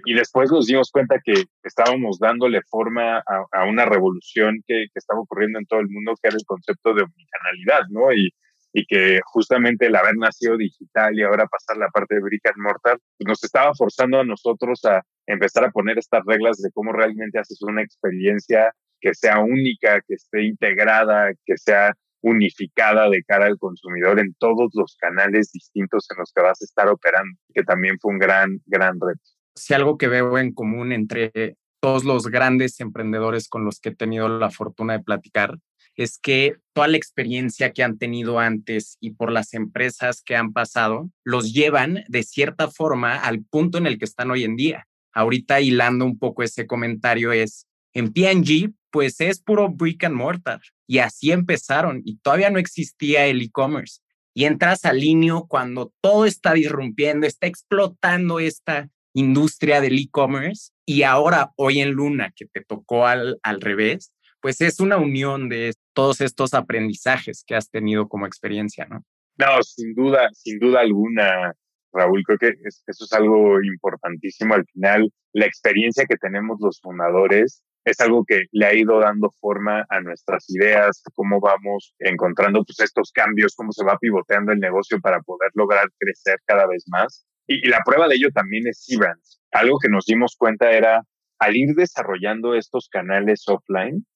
Y 0.04 0.14
después 0.14 0.50
nos 0.50 0.66
dimos 0.66 0.90
cuenta 0.90 1.16
que 1.24 1.44
estábamos 1.62 2.18
dándole 2.18 2.61
forma 2.68 3.18
a, 3.18 3.64
una 3.64 3.84
revolución 3.84 4.62
que, 4.66 4.87
que, 4.92 4.98
estaba 4.98 5.20
ocurriendo 5.20 5.58
en 5.58 5.66
todo 5.66 5.80
el 5.80 5.88
mundo, 5.88 6.14
que 6.20 6.28
era 6.28 6.37
el 6.37 6.44
concepto 6.46 6.94
de 6.94 7.02
omnicanalidad, 7.02 7.88
¿no? 7.90 8.12
Y, 8.12 8.30
y 8.72 8.87
que 8.87 9.20
justamente 9.24 9.87
el 9.87 9.96
haber 9.96 10.16
nacido 10.16 10.56
digital 10.56 11.18
y 11.18 11.22
ahora 11.22 11.46
pasar 11.46 11.76
la 11.76 11.88
parte 11.88 12.16
de 12.16 12.20
brick 12.20 12.46
and 12.46 12.58
mortar, 12.58 12.98
pues 13.16 13.26
nos 13.26 13.42
estaba 13.42 13.72
forzando 13.74 14.20
a 14.20 14.24
nosotros 14.24 14.84
a 14.84 15.02
empezar 15.26 15.64
a 15.64 15.70
poner 15.70 15.98
estas 15.98 16.22
reglas 16.26 16.58
de 16.58 16.70
cómo 16.72 16.92
realmente 16.92 17.38
haces 17.38 17.61
una 17.62 17.82
experiencia 17.82 18.72
que 19.00 19.14
sea 19.14 19.40
única, 19.40 20.00
que 20.06 20.14
esté 20.14 20.44
integrada, 20.44 21.32
que 21.44 21.56
sea 21.56 21.94
unificada 22.20 23.08
de 23.08 23.22
cara 23.22 23.46
al 23.46 23.58
consumidor 23.58 24.18
en 24.18 24.34
todos 24.38 24.70
los 24.74 24.96
canales 24.96 25.52
distintos 25.52 26.06
en 26.11 26.18
los 26.18 26.32
que 26.32 26.42
vas 26.42 26.61
a 26.61 26.64
estar 26.64 26.88
operando, 26.88 27.38
que 27.54 27.62
también 27.62 27.96
fue 28.00 28.12
un 28.12 28.18
gran, 28.18 28.58
gran 28.66 28.98
reto. 29.00 29.38
Si 29.60 29.74
algo 29.74 29.98
que 29.98 30.08
veo 30.08 30.38
en 30.38 30.52
común 30.52 30.92
entre 30.92 31.56
todos 31.80 32.04
los 32.04 32.26
grandes 32.26 32.80
emprendedores 32.80 33.48
con 33.48 33.64
los 33.64 33.80
que 33.80 33.90
he 33.90 33.94
tenido 33.94 34.28
la 34.28 34.50
fortuna 34.50 34.94
de 34.94 35.04
platicar 35.04 35.58
es 35.98 36.18
que 36.18 36.56
toda 36.72 36.86
la 36.86 36.96
experiencia 36.96 37.72
que 37.72 37.82
han 37.82 37.98
tenido 37.98 38.38
antes 38.38 38.96
y 39.00 39.10
por 39.10 39.32
las 39.32 39.52
empresas 39.52 40.22
que 40.22 40.36
han 40.36 40.52
pasado, 40.52 41.10
los 41.24 41.52
llevan 41.52 42.04
de 42.06 42.22
cierta 42.22 42.70
forma 42.70 43.16
al 43.16 43.44
punto 43.44 43.78
en 43.78 43.86
el 43.88 43.98
que 43.98 44.04
están 44.04 44.30
hoy 44.30 44.44
en 44.44 44.54
día. 44.54 44.86
Ahorita 45.12 45.60
hilando 45.60 46.04
un 46.04 46.16
poco 46.16 46.44
ese 46.44 46.68
comentario 46.68 47.32
es, 47.32 47.66
en 47.92 48.12
PNG, 48.12 48.72
pues 48.92 49.20
es 49.20 49.40
puro 49.40 49.70
brick 49.70 50.04
and 50.04 50.14
mortar. 50.14 50.60
Y 50.86 50.98
así 50.98 51.32
empezaron 51.32 52.00
y 52.04 52.18
todavía 52.18 52.50
no 52.50 52.60
existía 52.60 53.26
el 53.26 53.42
e-commerce. 53.42 54.00
Y 54.34 54.44
entras 54.44 54.84
al 54.84 55.00
Linio 55.00 55.46
cuando 55.48 55.92
todo 56.00 56.26
está 56.26 56.52
disrumpiendo, 56.52 57.26
está 57.26 57.48
explotando 57.48 58.38
esta 58.38 58.88
industria 59.18 59.81
del 59.81 59.98
e-commerce. 59.98 60.72
Y 60.87 61.02
ahora, 61.02 61.50
hoy 61.57 61.81
en 61.81 61.90
Luna, 61.90 62.33
que 62.35 62.46
te 62.46 62.64
tocó 62.64 63.07
al, 63.07 63.38
al 63.42 63.61
revés, 63.61 64.12
pues 64.40 64.61
es 64.61 64.81
una 64.81 64.96
unión 64.96 65.48
de 65.48 65.74
todos 65.92 66.20
estos 66.20 66.54
aprendizajes 66.54 67.44
que 67.46 67.57
has 67.57 67.70
tenido 67.70 68.09
como 68.09 68.26
experiencia, 68.26 68.87
¿no? 68.87 69.04
No, 69.37 69.62
sin 69.62 69.94
duda, 69.94 70.28
sin 70.33 70.59
duda 70.59 70.81
alguna, 70.81 71.52
Raúl, 71.92 72.22
creo 72.24 72.38
que 72.38 72.54
eso 72.64 73.04
es 73.04 73.12
algo 73.12 73.62
importantísimo. 73.62 74.54
Al 74.54 74.66
final, 74.66 75.12
la 75.33 75.46
experiencia 75.46 76.07
que 76.07 76.16
tenemos 76.16 76.59
los 76.61 76.81
fundadores 76.81 77.62
es 77.85 78.00
algo 78.00 78.24
que 78.24 78.46
le 78.52 78.66
ha 78.66 78.74
ido 78.74 79.00
dando 79.00 79.31
forma 79.40 79.87
a 79.88 80.00
nuestras 80.00 80.48
ideas, 80.50 81.02
cómo 81.14 81.40
vamos 81.40 81.94
encontrando 81.98 82.64
pues, 82.64 82.81
estos 82.81 83.12
cambios, 83.12 83.54
cómo 83.54 83.72
se 83.72 83.85
va 83.85 83.98
pivoteando 83.98 84.52
el 84.52 84.61
negocio 84.61 85.00
para 85.00 85.20
poder 85.20 85.50
lograr 85.54 85.88
crecer 85.98 86.38
cada 86.44 86.66
vez 86.66 86.85
más. 86.88 87.24
Y, 87.48 87.66
la 87.66 87.80
prueba 87.84 88.06
de 88.06 88.16
ello 88.16 88.28
también 88.32 88.66
es 88.66 88.84
Seabrands. 88.84 89.40
Algo 89.50 89.78
que 89.78 89.88
nos 89.88 90.04
dimos 90.04 90.37
cuenta 90.37 90.70
era, 90.70 91.02
al 91.38 91.56
ir 91.56 91.74
desarrollando 91.74 92.54
estos 92.54 92.88
canales 92.88 93.44
offline, 93.48 94.06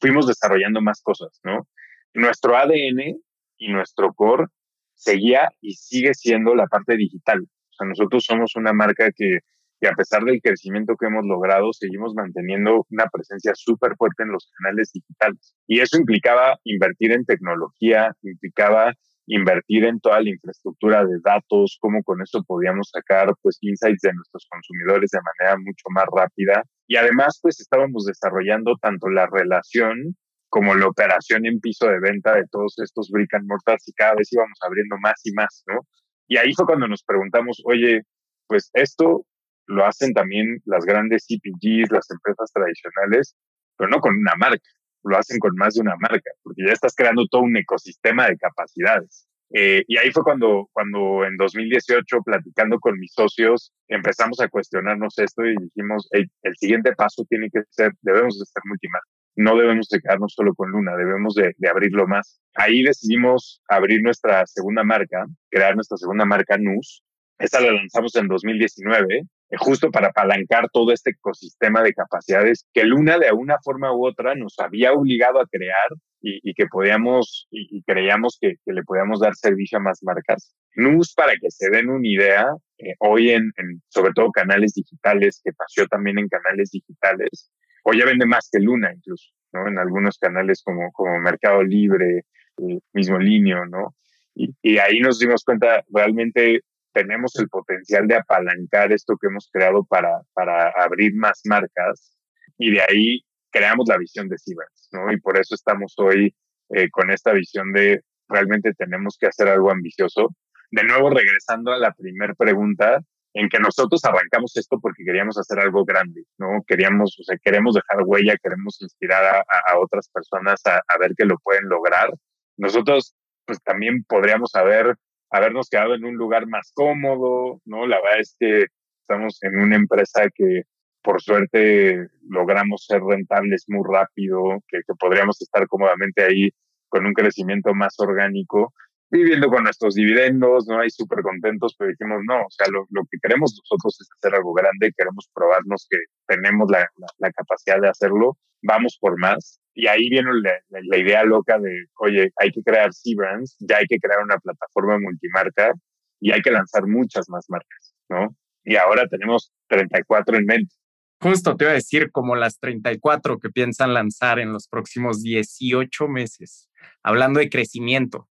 fuimos 0.00 0.26
desarrollando 0.26 0.80
más 0.80 1.02
cosas, 1.02 1.40
¿no? 1.42 1.68
Nuestro 2.14 2.56
ADN 2.56 3.20
y 3.58 3.68
nuestro 3.68 4.14
core 4.14 4.46
seguía 4.94 5.50
y 5.60 5.74
sigue 5.74 6.14
siendo 6.14 6.54
la 6.54 6.66
parte 6.66 6.96
digital. 6.96 7.42
O 7.42 7.74
sea, 7.76 7.86
nosotros 7.88 8.24
somos 8.24 8.54
una 8.56 8.72
marca 8.72 9.10
que, 9.14 9.40
que 9.80 9.88
a 9.88 9.92
pesar 9.92 10.22
del 10.22 10.40
crecimiento 10.40 10.94
que 10.96 11.06
hemos 11.06 11.26
logrado, 11.26 11.72
seguimos 11.72 12.14
manteniendo 12.14 12.86
una 12.90 13.06
presencia 13.12 13.52
súper 13.54 13.96
fuerte 13.96 14.22
en 14.22 14.30
los 14.30 14.50
canales 14.56 14.92
digitales. 14.92 15.54
Y 15.66 15.80
eso 15.80 15.98
implicaba 15.98 16.58
invertir 16.64 17.12
en 17.12 17.24
tecnología, 17.24 18.16
implicaba 18.22 18.94
invertir 19.26 19.84
en 19.84 20.00
toda 20.00 20.20
la 20.20 20.30
infraestructura 20.30 21.04
de 21.04 21.18
datos, 21.24 21.78
cómo 21.80 22.02
con 22.02 22.22
eso 22.22 22.42
podíamos 22.44 22.90
sacar 22.90 23.32
pues 23.42 23.58
insights 23.60 24.02
de 24.02 24.14
nuestros 24.14 24.46
consumidores 24.48 25.10
de 25.10 25.18
manera 25.20 25.58
mucho 25.58 25.84
más 25.90 26.06
rápida. 26.14 26.62
Y 26.86 26.96
además 26.96 27.38
pues 27.42 27.60
estábamos 27.60 28.06
desarrollando 28.06 28.76
tanto 28.80 29.08
la 29.08 29.26
relación 29.26 30.16
como 30.48 30.74
la 30.74 30.86
operación 30.86 31.44
en 31.44 31.60
piso 31.60 31.86
de 31.86 32.00
venta 32.00 32.34
de 32.34 32.46
todos 32.50 32.78
estos 32.78 33.10
brick 33.10 33.34
and 33.34 33.46
mortars 33.48 33.86
y 33.88 33.92
cada 33.92 34.14
vez 34.14 34.32
íbamos 34.32 34.58
abriendo 34.62 34.96
más 35.00 35.20
y 35.24 35.32
más, 35.32 35.64
¿no? 35.66 35.80
Y 36.28 36.38
ahí 36.38 36.52
fue 36.54 36.66
cuando 36.66 36.88
nos 36.88 37.02
preguntamos, 37.02 37.60
oye, 37.64 38.02
pues 38.46 38.70
esto 38.74 39.26
lo 39.66 39.84
hacen 39.84 40.12
también 40.14 40.60
las 40.64 40.84
grandes 40.84 41.26
CPGs, 41.26 41.90
las 41.90 42.08
empresas 42.10 42.50
tradicionales, 42.52 43.34
pero 43.76 43.90
no 43.90 43.98
con 44.00 44.16
una 44.16 44.34
marca 44.38 44.68
lo 45.06 45.18
hacen 45.18 45.38
con 45.38 45.54
más 45.56 45.74
de 45.74 45.82
una 45.82 45.96
marca, 45.96 46.30
porque 46.42 46.64
ya 46.66 46.72
estás 46.72 46.94
creando 46.94 47.26
todo 47.30 47.42
un 47.42 47.56
ecosistema 47.56 48.28
de 48.28 48.36
capacidades. 48.36 49.28
Eh, 49.50 49.84
y 49.86 49.96
ahí 49.96 50.10
fue 50.10 50.24
cuando, 50.24 50.68
cuando 50.72 51.24
en 51.24 51.36
2018, 51.36 52.22
platicando 52.24 52.78
con 52.80 52.98
mis 52.98 53.12
socios, 53.12 53.72
empezamos 53.88 54.40
a 54.40 54.48
cuestionarnos 54.48 55.18
esto 55.18 55.44
y 55.44 55.54
dijimos, 55.56 56.08
el 56.10 56.56
siguiente 56.56 56.92
paso 56.94 57.24
tiene 57.28 57.48
que 57.50 57.60
ser, 57.70 57.92
debemos 58.02 58.38
de 58.38 58.44
ser 58.44 58.62
multimarca. 58.64 59.08
No 59.36 59.54
debemos 59.56 59.88
de 59.88 60.00
quedarnos 60.00 60.32
solo 60.34 60.54
con 60.54 60.70
Luna, 60.70 60.96
debemos 60.96 61.34
de, 61.34 61.54
de 61.58 61.68
abrirlo 61.68 62.06
más. 62.06 62.40
Ahí 62.54 62.82
decidimos 62.82 63.60
abrir 63.68 64.02
nuestra 64.02 64.46
segunda 64.46 64.82
marca, 64.82 65.26
crear 65.50 65.74
nuestra 65.74 65.98
segunda 65.98 66.24
marca 66.24 66.56
NUS. 66.58 67.02
Esa 67.38 67.60
la 67.60 67.72
lanzamos 67.72 68.16
en 68.16 68.28
2019 68.28 69.06
eh, 69.14 69.22
justo 69.58 69.90
para 69.90 70.08
apalancar 70.08 70.68
todo 70.72 70.92
este 70.92 71.10
ecosistema 71.10 71.82
de 71.82 71.94
capacidades 71.94 72.66
que 72.72 72.84
Luna 72.84 73.18
de 73.18 73.30
una 73.32 73.58
forma 73.62 73.92
u 73.92 74.06
otra 74.06 74.34
nos 74.34 74.58
había 74.58 74.92
obligado 74.92 75.40
a 75.40 75.46
crear 75.46 75.88
y, 76.20 76.54
que 76.54 76.66
podíamos 76.66 77.46
y, 77.50 77.78
y 77.78 77.82
creíamos 77.82 78.38
que, 78.40 78.56
le 78.64 78.82
podíamos 78.82 79.20
dar 79.20 79.36
servicio 79.36 79.78
a 79.78 79.80
más 79.80 80.02
marcas. 80.02 80.56
NUS, 80.74 81.14
para 81.14 81.34
que 81.34 81.50
se 81.50 81.70
den 81.70 81.88
una 81.88 82.08
idea, 82.08 82.48
eh, 82.78 82.94
hoy 82.98 83.30
en, 83.30 83.52
sobre 83.88 84.12
todo 84.12 84.32
canales 84.32 84.74
digitales, 84.74 85.40
que 85.44 85.52
pasó 85.52 85.86
también 85.86 86.18
en 86.18 86.28
canales 86.28 86.70
digitales, 86.72 87.52
hoy 87.84 88.00
ya 88.00 88.06
vende 88.06 88.26
más 88.26 88.48
que 88.50 88.58
Luna 88.58 88.92
incluso, 88.92 89.30
¿no? 89.52 89.68
En 89.68 89.78
algunos 89.78 90.18
canales 90.18 90.62
como, 90.64 90.90
como 90.92 91.20
Mercado 91.20 91.62
Libre, 91.62 92.24
eh, 92.58 92.78
mismo 92.92 93.18
Linio, 93.18 93.64
¿no? 93.66 93.94
Y 94.34 94.76
ahí 94.76 95.00
nos 95.00 95.18
dimos 95.18 95.44
cuenta 95.44 95.82
realmente 95.88 96.60
tenemos 96.96 97.36
el 97.36 97.50
potencial 97.50 98.08
de 98.08 98.16
apalancar 98.16 98.90
esto 98.90 99.18
que 99.20 99.26
hemos 99.26 99.50
creado 99.52 99.84
para, 99.84 100.22
para 100.32 100.70
abrir 100.82 101.14
más 101.14 101.42
marcas 101.44 102.16
y 102.56 102.70
de 102.70 102.80
ahí 102.80 103.20
creamos 103.50 103.86
la 103.86 103.98
visión 103.98 104.30
de 104.30 104.38
Sivers, 104.38 104.88
¿no? 104.92 105.12
Y 105.12 105.20
por 105.20 105.38
eso 105.38 105.54
estamos 105.54 105.92
hoy 105.98 106.34
eh, 106.70 106.88
con 106.90 107.10
esta 107.10 107.32
visión 107.32 107.70
de 107.74 108.00
realmente 108.30 108.72
tenemos 108.72 109.18
que 109.20 109.26
hacer 109.26 109.46
algo 109.46 109.70
ambicioso. 109.70 110.34
De 110.70 110.84
nuevo, 110.84 111.10
regresando 111.10 111.70
a 111.70 111.78
la 111.78 111.92
primera 111.92 112.32
pregunta, 112.34 113.00
en 113.34 113.50
que 113.50 113.58
nosotros 113.58 114.02
arrancamos 114.06 114.56
esto 114.56 114.80
porque 114.80 115.04
queríamos 115.04 115.36
hacer 115.36 115.60
algo 115.60 115.84
grande, 115.84 116.22
¿no? 116.38 116.64
Queríamos, 116.66 117.14
o 117.20 117.24
sea, 117.24 117.36
queremos 117.44 117.74
dejar 117.74 118.04
huella, 118.06 118.36
queremos 118.42 118.80
inspirar 118.80 119.22
a, 119.22 119.44
a 119.70 119.78
otras 119.78 120.08
personas 120.08 120.64
a, 120.64 120.80
a 120.88 120.98
ver 120.98 121.12
que 121.14 121.26
lo 121.26 121.36
pueden 121.44 121.68
lograr. 121.68 122.08
Nosotros, 122.56 123.14
pues 123.44 123.62
también 123.62 124.02
podríamos 124.04 124.54
haber 124.54 124.96
habernos 125.30 125.68
quedado 125.68 125.94
en 125.94 126.04
un 126.04 126.14
lugar 126.14 126.46
más 126.46 126.72
cómodo, 126.74 127.60
¿no? 127.64 127.86
La 127.86 128.00
verdad 128.00 128.20
es 128.20 128.36
que 128.38 128.66
estamos 129.00 129.38
en 129.42 129.58
una 129.58 129.76
empresa 129.76 130.28
que 130.34 130.62
por 131.02 131.22
suerte 131.22 132.08
logramos 132.28 132.84
ser 132.86 133.00
rentables 133.00 133.64
muy 133.68 133.84
rápido, 133.88 134.60
que, 134.68 134.78
que 134.78 134.94
podríamos 134.98 135.40
estar 135.40 135.66
cómodamente 135.68 136.24
ahí 136.24 136.50
con 136.88 137.06
un 137.06 137.14
crecimiento 137.14 137.74
más 137.74 137.94
orgánico, 137.98 138.72
viviendo 139.10 139.48
con 139.48 139.62
nuestros 139.62 139.94
dividendos, 139.94 140.66
¿no? 140.66 140.80
Ahí 140.80 140.90
súper 140.90 141.22
contentos, 141.22 141.76
pero 141.78 141.90
dijimos, 141.90 142.22
no, 142.26 142.40
o 142.40 142.50
sea, 142.50 142.66
lo, 142.70 142.86
lo, 142.90 143.02
que 143.10 143.18
queremos 143.22 143.56
nosotros 143.62 144.00
es 144.00 144.08
hacer 144.18 144.34
algo 144.34 144.52
grande, 144.52 144.92
queremos 144.96 145.28
probarnos 145.32 145.86
que 145.88 145.98
tenemos 146.26 146.68
la, 146.70 146.88
la 147.18 147.30
capacidad 147.32 147.80
de 147.80 147.88
hacerlo, 147.88 148.36
vamos 148.62 148.98
por 149.00 149.18
más. 149.18 149.60
Y 149.78 149.88
ahí 149.88 150.08
viene 150.08 150.30
la, 150.42 150.58
la, 150.70 150.96
idea 150.96 151.22
loca 151.22 151.58
de, 151.58 151.84
oye, 151.98 152.32
hay 152.36 152.50
que 152.50 152.62
crear 152.62 152.94
C-Brands, 152.94 153.56
ya 153.60 153.76
hay 153.76 153.86
que 153.86 153.98
crear 153.98 154.22
una 154.22 154.38
plataforma 154.38 154.98
multimarca 154.98 155.70
y 156.18 156.32
hay 156.32 156.40
que 156.40 156.50
lanzar 156.50 156.86
muchas 156.86 157.28
más 157.28 157.44
marcas, 157.50 157.94
¿no? 158.08 158.34
Y 158.64 158.76
ahora 158.76 159.06
tenemos 159.06 159.52
34 159.68 160.38
en 160.38 160.46
mente. 160.46 160.74
Justo 161.20 161.56
te 161.56 161.64
iba 161.64 161.72
a 161.72 161.74
decir, 161.74 162.10
como 162.10 162.36
las 162.36 162.58
34 162.58 163.38
que 163.38 163.50
piensan 163.50 163.92
lanzar 163.92 164.38
en 164.38 164.50
los 164.50 164.66
próximos 164.66 165.22
18 165.22 166.08
meses, 166.08 166.70
hablando 167.02 167.38
de 167.38 167.50
crecimiento 167.50 168.30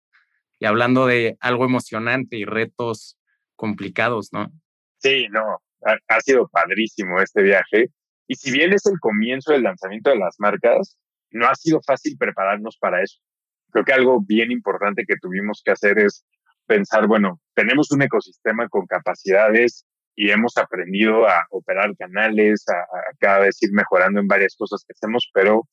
y 0.59 0.65
hablando 0.65 1.05
de 1.05 1.37
algo 1.41 1.67
emocionante 1.67 2.39
y 2.39 2.47
retos 2.47 3.19
complicados, 3.55 4.33
¿no? 4.33 4.51
Sí, 4.97 5.27
no, 5.31 5.61
ha, 5.85 5.99
ha 6.09 6.21
sido 6.23 6.49
padrísimo 6.49 7.21
este 7.21 7.43
viaje. 7.43 7.91
Y 8.27 8.35
si 8.37 8.51
bien 8.51 8.73
es 8.73 8.87
el 8.87 8.99
comienzo 8.99 9.53
del 9.53 9.65
lanzamiento 9.65 10.09
de 10.09 10.17
las 10.17 10.37
marcas, 10.39 10.97
no 11.35 11.47
ha 11.47 11.55
sido 11.55 11.81
fácil 11.87 12.17
prepararnos 12.19 12.79
para 12.79 13.03
eso. 13.03 13.19
Creo 13.71 13.85
que 13.85 13.93
algo 13.93 14.21
bien 14.21 14.53
importante 14.53 15.05
que 15.07 15.17
tuvimos 15.21 15.63
que 15.65 15.73
hacer 15.73 15.99
es 15.99 16.25
pensar, 16.67 17.07
bueno, 17.07 17.41
tenemos 17.55 17.91
un 17.91 18.03
ecosistema 18.03 18.69
con 18.69 18.87
capacidades 18.87 19.85
y 20.17 20.31
hemos 20.31 20.57
aprendido 20.57 21.29
a 21.29 21.45
operar 21.51 21.97
canales, 21.97 22.65
a, 22.69 22.87
cada 23.19 23.41
vez 23.41 23.61
ir 23.63 23.73
mejorando 23.73 24.21
en 24.21 24.29
varias 24.29 24.55
cosas 24.57 24.85
que 24.87 24.93
hacemos, 24.93 25.29
pero 25.35 25.69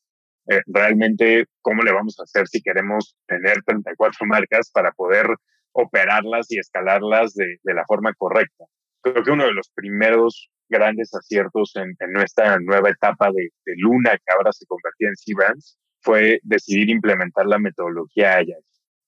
eh, 0.50 0.62
realmente, 0.66 1.46
¿cómo 1.62 1.84
le 1.84 1.94
vamos 1.94 2.20
a 2.20 2.24
hacer 2.24 2.48
si 2.48 2.62
queremos 2.62 3.16
tener 3.28 3.62
34 3.64 4.26
marcas 4.26 4.72
para 4.72 4.92
poder 4.92 5.28
operarlas 5.74 6.52
y 6.52 6.58
escalarlas 6.58 7.34
de, 7.36 7.58
la 7.64 7.86
forma 7.86 8.14
correcta? 8.16 8.66
Creo 9.02 9.24
que 9.24 9.32
uno 9.32 9.46
de 9.46 9.54
los 9.54 9.70
primeros 9.76 10.50
grandes 10.72 11.14
aciertos 11.14 11.74
en, 11.76 11.96
nuestra 12.12 12.58
nueva 12.60 12.90
etapa 12.90 13.30
de, 13.32 13.52
Luna, 13.78 14.12
que 14.12 14.34
ahora 14.36 14.52
se 14.52 14.66
convertía 14.66 15.10
en 15.10 15.16
C-Brands, 15.16 15.78
fue 16.00 16.40
decidir 16.44 16.90
implementar 16.90 17.46
la 17.46 17.60
metodología 17.60 18.38
Agile 18.38 18.58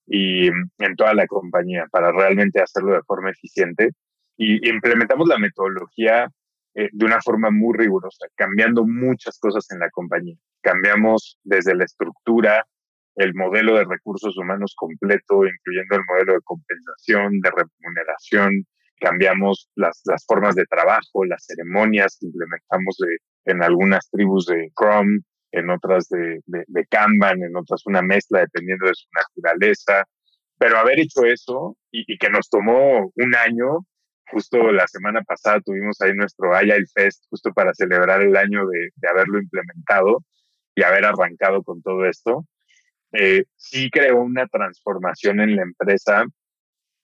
y 0.06 0.48
en 0.48 0.96
toda 0.98 1.14
la 1.14 1.26
compañía 1.26 1.88
para 1.90 2.12
realmente 2.12 2.62
hacerlo 2.62 2.94
de 2.94 3.02
forma 3.04 3.32
eficiente. 3.32 3.92
Y 4.38 4.68
implementamos 4.70 5.28
la 5.28 5.38
metodología 5.38 6.28
eh, 6.76 6.90
de 6.92 7.06
una 7.06 7.22
forma 7.22 7.50
muy 7.52 7.78
rigurosa, 7.78 8.28
cambiando 8.36 8.86
muchas 8.86 9.40
cosas 9.40 9.70
en 9.72 9.80
la 9.80 9.90
compañía. 9.92 10.36
Cambiamos 10.62 11.40
desde 11.44 11.76
la 11.76 11.86
estructura, 11.86 12.66
el 13.16 13.34
modelo 13.36 13.76
de 13.76 13.86
recursos 13.86 14.38
humanos 14.38 14.74
completo, 14.76 15.46
incluyendo 15.46 15.96
el 15.96 16.04
modelo 16.08 16.34
de 16.34 16.42
compensación, 16.44 17.40
de 17.42 17.52
remuneración, 17.52 18.66
cambiamos 19.00 19.70
las, 19.76 20.02
las 20.06 20.26
formas 20.26 20.56
de 20.56 20.66
trabajo, 20.66 21.26
las 21.26 21.46
ceremonias 21.46 22.18
implementamos 22.22 22.98
de, 22.98 23.18
en 23.46 23.64
algunas 23.64 24.10
tribus 24.10 24.46
de 24.46 24.72
Chrome, 24.78 25.20
en 25.52 25.70
otras 25.70 26.10
de, 26.10 26.40
de, 26.46 26.86
Kanban, 26.88 27.44
en 27.44 27.56
otras 27.56 27.86
una 27.86 28.02
mezcla 28.02 28.40
dependiendo 28.40 28.88
de 28.88 28.96
su 28.96 29.08
naturaleza. 29.14 30.06
Pero 30.58 30.78
haber 30.78 31.00
hecho 31.00 31.26
eso 31.26 31.78
y, 31.92 32.18
que 32.18 32.30
nos 32.30 32.50
tomó 32.50 33.12
un 33.16 33.36
año, 33.36 33.86
justo 34.32 34.72
la 34.72 34.88
semana 34.88 35.22
pasada 35.22 35.60
tuvimos 35.62 36.00
ahí 36.02 36.14
nuestro 36.14 36.56
Agile 36.56 36.86
Fest, 36.94 37.26
justo 37.30 37.52
para 37.54 37.74
celebrar 37.74 38.22
el 38.22 38.36
año 38.36 38.66
de, 38.68 38.90
de 38.96 39.10
haberlo 39.10 39.40
implementado 39.40 40.24
y 40.76 40.84
haber 40.84 41.06
arrancado 41.06 41.64
con 41.64 41.82
todo 41.82 42.06
esto, 42.06 42.46
eh, 43.14 43.44
sí 43.56 43.92
creó 43.92 44.22
una 44.22 44.48
transformación 44.48 45.40
en 45.40 45.56
la 45.56 45.64
empresa 45.64 46.26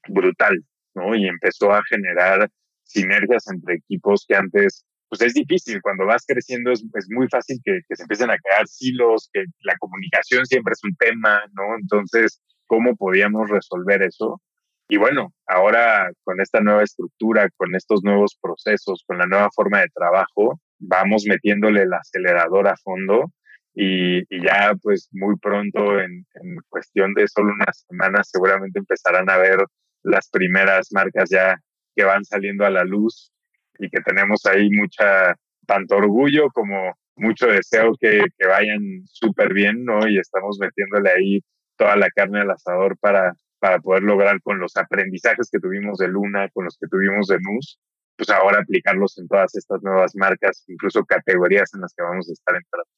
brutal, 0.08 0.64
¿no? 0.96 1.16
Y 1.16 1.28
empezó 1.28 1.72
a 1.72 1.84
generar 1.90 2.50
sinergias 2.84 3.48
entre 3.50 3.76
equipos 3.76 4.26
que 4.28 4.36
antes 4.36 4.86
pues 5.10 5.22
es 5.22 5.34
difícil. 5.34 5.82
Cuando 5.82 6.06
vas 6.06 6.24
creciendo 6.26 6.72
es, 6.72 6.86
es 6.94 7.08
muy 7.10 7.28
fácil 7.28 7.60
que, 7.64 7.80
que, 7.88 7.96
se 7.96 8.04
empiecen 8.04 8.30
a 8.30 8.38
crear 8.38 8.68
silos, 8.68 9.30
que 9.34 9.44
la 9.62 9.76
comunicación 9.80 10.46
siempre 10.46 10.74
es 10.74 10.84
un 10.84 10.96
tema, 10.96 11.42
¿no? 11.54 11.76
Entonces, 11.80 12.42
¿cómo 12.68 12.96
podíamos 12.96 13.50
resolver 13.50 14.04
eso? 14.04 14.42
Y 14.88 14.98
bueno, 14.98 15.34
ahora 15.48 16.12
con 16.24 16.42
esta 16.42 16.62
nueva 16.62 16.84
estructura, 16.84 17.50
con 17.58 17.76
estos 17.76 18.04
nuevos 18.04 18.38
procesos, 18.42 19.04
con 19.06 19.20
la 19.20 19.28
nueva 19.28 19.50
forma 19.54 19.82
de 19.82 19.90
trabajo, 19.94 20.60
vamos 20.80 21.26
metiéndole 21.28 21.84
el 21.84 21.94
acelerador 21.94 22.68
a 22.68 22.78
fondo 22.78 23.32
y, 23.76 24.20
y 24.36 24.44
ya 24.44 24.74
pues 24.82 25.10
muy 25.12 25.36
pronto, 25.38 26.00
en, 26.00 26.26
en 26.34 26.58
cuestión 26.70 27.14
de 27.14 27.28
solo 27.28 27.54
unas 27.54 27.86
semanas, 27.88 28.30
seguramente 28.32 28.80
empezarán 28.80 29.30
a 29.30 29.38
ver 29.38 29.60
las 30.04 30.30
primeras 30.30 30.92
marcas 30.92 31.30
ya 31.30 31.58
que 31.96 32.04
van 32.04 32.24
saliendo 32.24 32.66
a 32.66 32.70
la 32.70 32.84
luz 32.84 33.32
y 33.78 33.90
que 33.90 34.02
tenemos 34.02 34.46
ahí 34.46 34.70
mucha, 34.70 35.36
tanto 35.66 35.98
orgullo 35.98 36.50
como 36.52 36.94
mucho 37.16 37.48
deseo 37.48 37.94
que, 38.00 38.24
que 38.38 38.48
vayan 38.48 39.02
súper 39.06 39.54
bien, 39.54 39.84
¿no? 39.84 40.08
Y 40.08 40.18
estamos 40.18 40.58
metiéndole 40.60 41.10
ahí 41.10 41.40
toda 41.78 41.96
la 41.96 42.10
carne 42.10 42.42
al 42.42 42.52
asador 42.52 42.98
para, 43.00 43.34
para 43.60 43.80
poder 43.80 44.04
lograr 44.04 44.42
con 44.42 44.60
los 44.60 44.76
aprendizajes 44.78 45.50
que 45.52 45.60
tuvimos 45.60 45.98
de 45.98 46.08
Luna, 46.08 46.50
con 46.54 46.66
los 46.66 46.78
que 46.78 46.88
tuvimos 46.88 47.28
de 47.28 47.38
NUS, 47.40 47.80
pues 48.18 48.30
ahora 48.30 48.60
aplicarlos 48.60 49.18
en 49.18 49.28
todas 49.28 49.56
estas 49.56 49.82
nuevas 49.82 50.16
marcas, 50.16 50.64
incluso 50.68 51.06
categorías 51.06 51.74
en 51.74 51.82
las 51.82 51.94
que 51.94 52.04
vamos 52.04 52.30
a 52.30 52.34
estar 52.34 52.56
entrando. 52.56 52.90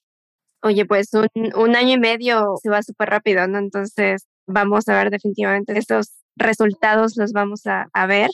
Oye, 0.63 0.85
pues 0.85 1.09
un, 1.13 1.27
un 1.55 1.75
año 1.75 1.95
y 1.95 1.99
medio 1.99 2.55
se 2.61 2.69
va 2.69 2.81
súper 2.83 3.09
rápido, 3.09 3.47
¿no? 3.47 3.57
Entonces 3.57 4.27
vamos 4.47 4.87
a 4.87 4.95
ver 4.95 5.09
definitivamente 5.09 5.77
estos 5.77 6.20
resultados, 6.35 7.13
los 7.17 7.31
vamos 7.33 7.65
a, 7.67 7.87
a 7.93 8.05
ver. 8.07 8.29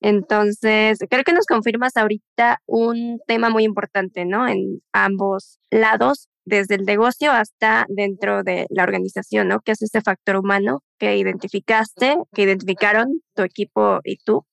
Entonces, 0.00 0.98
creo 1.08 1.24
que 1.24 1.32
nos 1.32 1.46
confirmas 1.46 1.96
ahorita 1.96 2.60
un 2.66 3.20
tema 3.26 3.48
muy 3.48 3.64
importante, 3.64 4.26
¿no? 4.26 4.46
En 4.46 4.82
ambos 4.92 5.58
lados, 5.70 6.28
desde 6.44 6.74
el 6.74 6.84
negocio 6.84 7.32
hasta 7.32 7.86
dentro 7.88 8.42
de 8.42 8.66
la 8.70 8.82
organización, 8.82 9.48
¿no? 9.48 9.60
Que 9.60 9.72
es 9.72 9.82
ese 9.82 10.02
factor 10.02 10.36
humano 10.36 10.82
que 10.98 11.16
identificaste, 11.16 12.16
que 12.34 12.42
identificaron 12.42 13.22
tu 13.34 13.42
equipo 13.42 14.00
y 14.04 14.18
tú, 14.18 14.44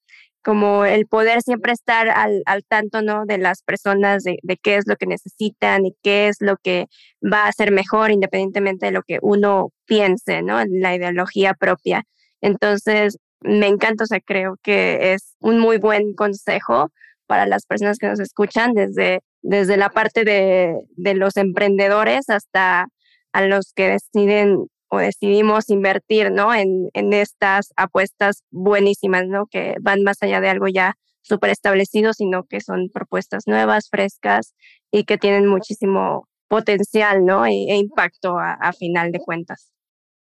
como 0.43 0.85
el 0.85 1.05
poder 1.07 1.41
siempre 1.41 1.73
estar 1.73 2.09
al, 2.09 2.41
al 2.45 2.63
tanto, 2.65 3.01
¿no? 3.01 3.25
De 3.25 3.37
las 3.37 3.61
personas, 3.63 4.23
de, 4.23 4.37
de, 4.43 4.57
qué 4.57 4.77
es 4.77 4.85
lo 4.87 4.95
que 4.95 5.05
necesitan 5.05 5.85
y 5.85 5.95
qué 6.01 6.27
es 6.29 6.37
lo 6.39 6.57
que 6.57 6.87
va 7.21 7.47
a 7.47 7.51
ser 7.51 7.71
mejor, 7.71 8.11
independientemente 8.11 8.87
de 8.87 8.91
lo 8.91 9.03
que 9.03 9.19
uno 9.21 9.71
piense, 9.85 10.41
¿no? 10.41 10.63
La 10.67 10.95
ideología 10.95 11.53
propia. 11.53 12.03
Entonces, 12.41 13.17
me 13.41 13.67
encanta, 13.67 14.03
o 14.03 14.07
sea, 14.07 14.19
creo 14.19 14.55
que 14.61 15.13
es 15.13 15.35
un 15.39 15.59
muy 15.59 15.77
buen 15.77 16.13
consejo 16.13 16.91
para 17.27 17.45
las 17.45 17.65
personas 17.65 17.97
que 17.97 18.07
nos 18.07 18.19
escuchan, 18.19 18.73
desde, 18.73 19.21
desde 19.41 19.77
la 19.77 19.89
parte 19.89 20.23
de, 20.23 20.75
de 20.97 21.13
los 21.15 21.37
emprendedores 21.37 22.29
hasta 22.29 22.87
a 23.33 23.41
los 23.43 23.73
que 23.73 23.89
deciden 23.89 24.67
o 24.89 24.97
decidimos 24.97 25.69
invertir, 25.69 26.31
¿no? 26.31 26.53
En, 26.53 26.89
en 26.93 27.13
estas 27.13 27.71
apuestas 27.77 28.43
buenísimas, 28.51 29.25
¿no? 29.27 29.45
Que 29.47 29.75
van 29.81 30.03
más 30.03 30.17
allá 30.21 30.41
de 30.41 30.49
algo 30.49 30.67
ya 30.67 30.95
súper 31.21 31.51
establecido, 31.51 32.13
sino 32.13 32.43
que 32.43 32.59
son 32.59 32.89
propuestas 32.93 33.47
nuevas, 33.47 33.87
frescas 33.89 34.53
y 34.91 35.05
que 35.05 35.17
tienen 35.17 35.47
muchísimo 35.47 36.27
potencial, 36.49 37.23
¿no? 37.25 37.45
E, 37.45 37.51
e 37.69 37.77
impacto 37.77 38.37
a, 38.37 38.53
a 38.53 38.73
final 38.73 39.13
de 39.13 39.19
cuentas. 39.19 39.71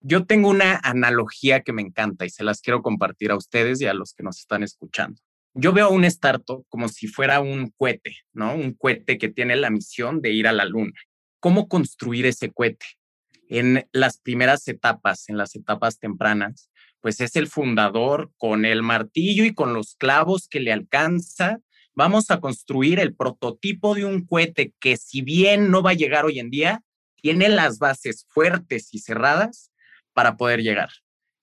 Yo 0.06 0.26
tengo 0.26 0.50
una 0.50 0.78
analogía 0.84 1.62
que 1.62 1.72
me 1.72 1.80
encanta 1.80 2.26
y 2.26 2.28
se 2.28 2.44
las 2.44 2.60
quiero 2.60 2.82
compartir 2.82 3.30
a 3.30 3.38
ustedes 3.38 3.80
y 3.80 3.86
a 3.86 3.94
los 3.94 4.12
que 4.12 4.22
nos 4.22 4.38
están 4.38 4.62
escuchando. 4.62 5.18
Yo 5.54 5.72
veo 5.72 5.88
un 5.88 6.04
startup 6.04 6.66
como 6.68 6.90
si 6.90 7.06
fuera 7.06 7.40
un 7.40 7.72
cohete, 7.74 8.18
¿no? 8.34 8.54
Un 8.54 8.74
cohete 8.74 9.16
que 9.16 9.30
tiene 9.30 9.56
la 9.56 9.70
misión 9.70 10.20
de 10.20 10.32
ir 10.32 10.46
a 10.46 10.52
la 10.52 10.66
luna. 10.66 10.92
¿Cómo 11.40 11.68
construir 11.68 12.26
ese 12.26 12.52
cohete? 12.52 12.84
En 13.48 13.88
las 13.92 14.18
primeras 14.18 14.68
etapas, 14.68 15.30
en 15.30 15.38
las 15.38 15.56
etapas 15.56 15.98
tempranas, 15.98 16.70
pues 17.00 17.22
es 17.22 17.34
el 17.34 17.46
fundador 17.46 18.30
con 18.36 18.66
el 18.66 18.82
martillo 18.82 19.46
y 19.46 19.54
con 19.54 19.72
los 19.72 19.96
clavos 19.96 20.48
que 20.48 20.60
le 20.60 20.74
alcanza. 20.74 21.60
Vamos 21.94 22.30
a 22.30 22.40
construir 22.40 23.00
el 23.00 23.14
prototipo 23.14 23.94
de 23.94 24.04
un 24.04 24.26
cohete 24.26 24.74
que 24.80 24.98
si 24.98 25.22
bien 25.22 25.70
no 25.70 25.82
va 25.82 25.92
a 25.92 25.94
llegar 25.94 26.26
hoy 26.26 26.40
en 26.40 26.50
día, 26.50 26.82
tiene 27.22 27.48
las 27.48 27.78
bases 27.78 28.26
fuertes 28.28 28.92
y 28.92 28.98
cerradas 28.98 29.70
para 30.14 30.36
poder 30.36 30.62
llegar. 30.62 30.90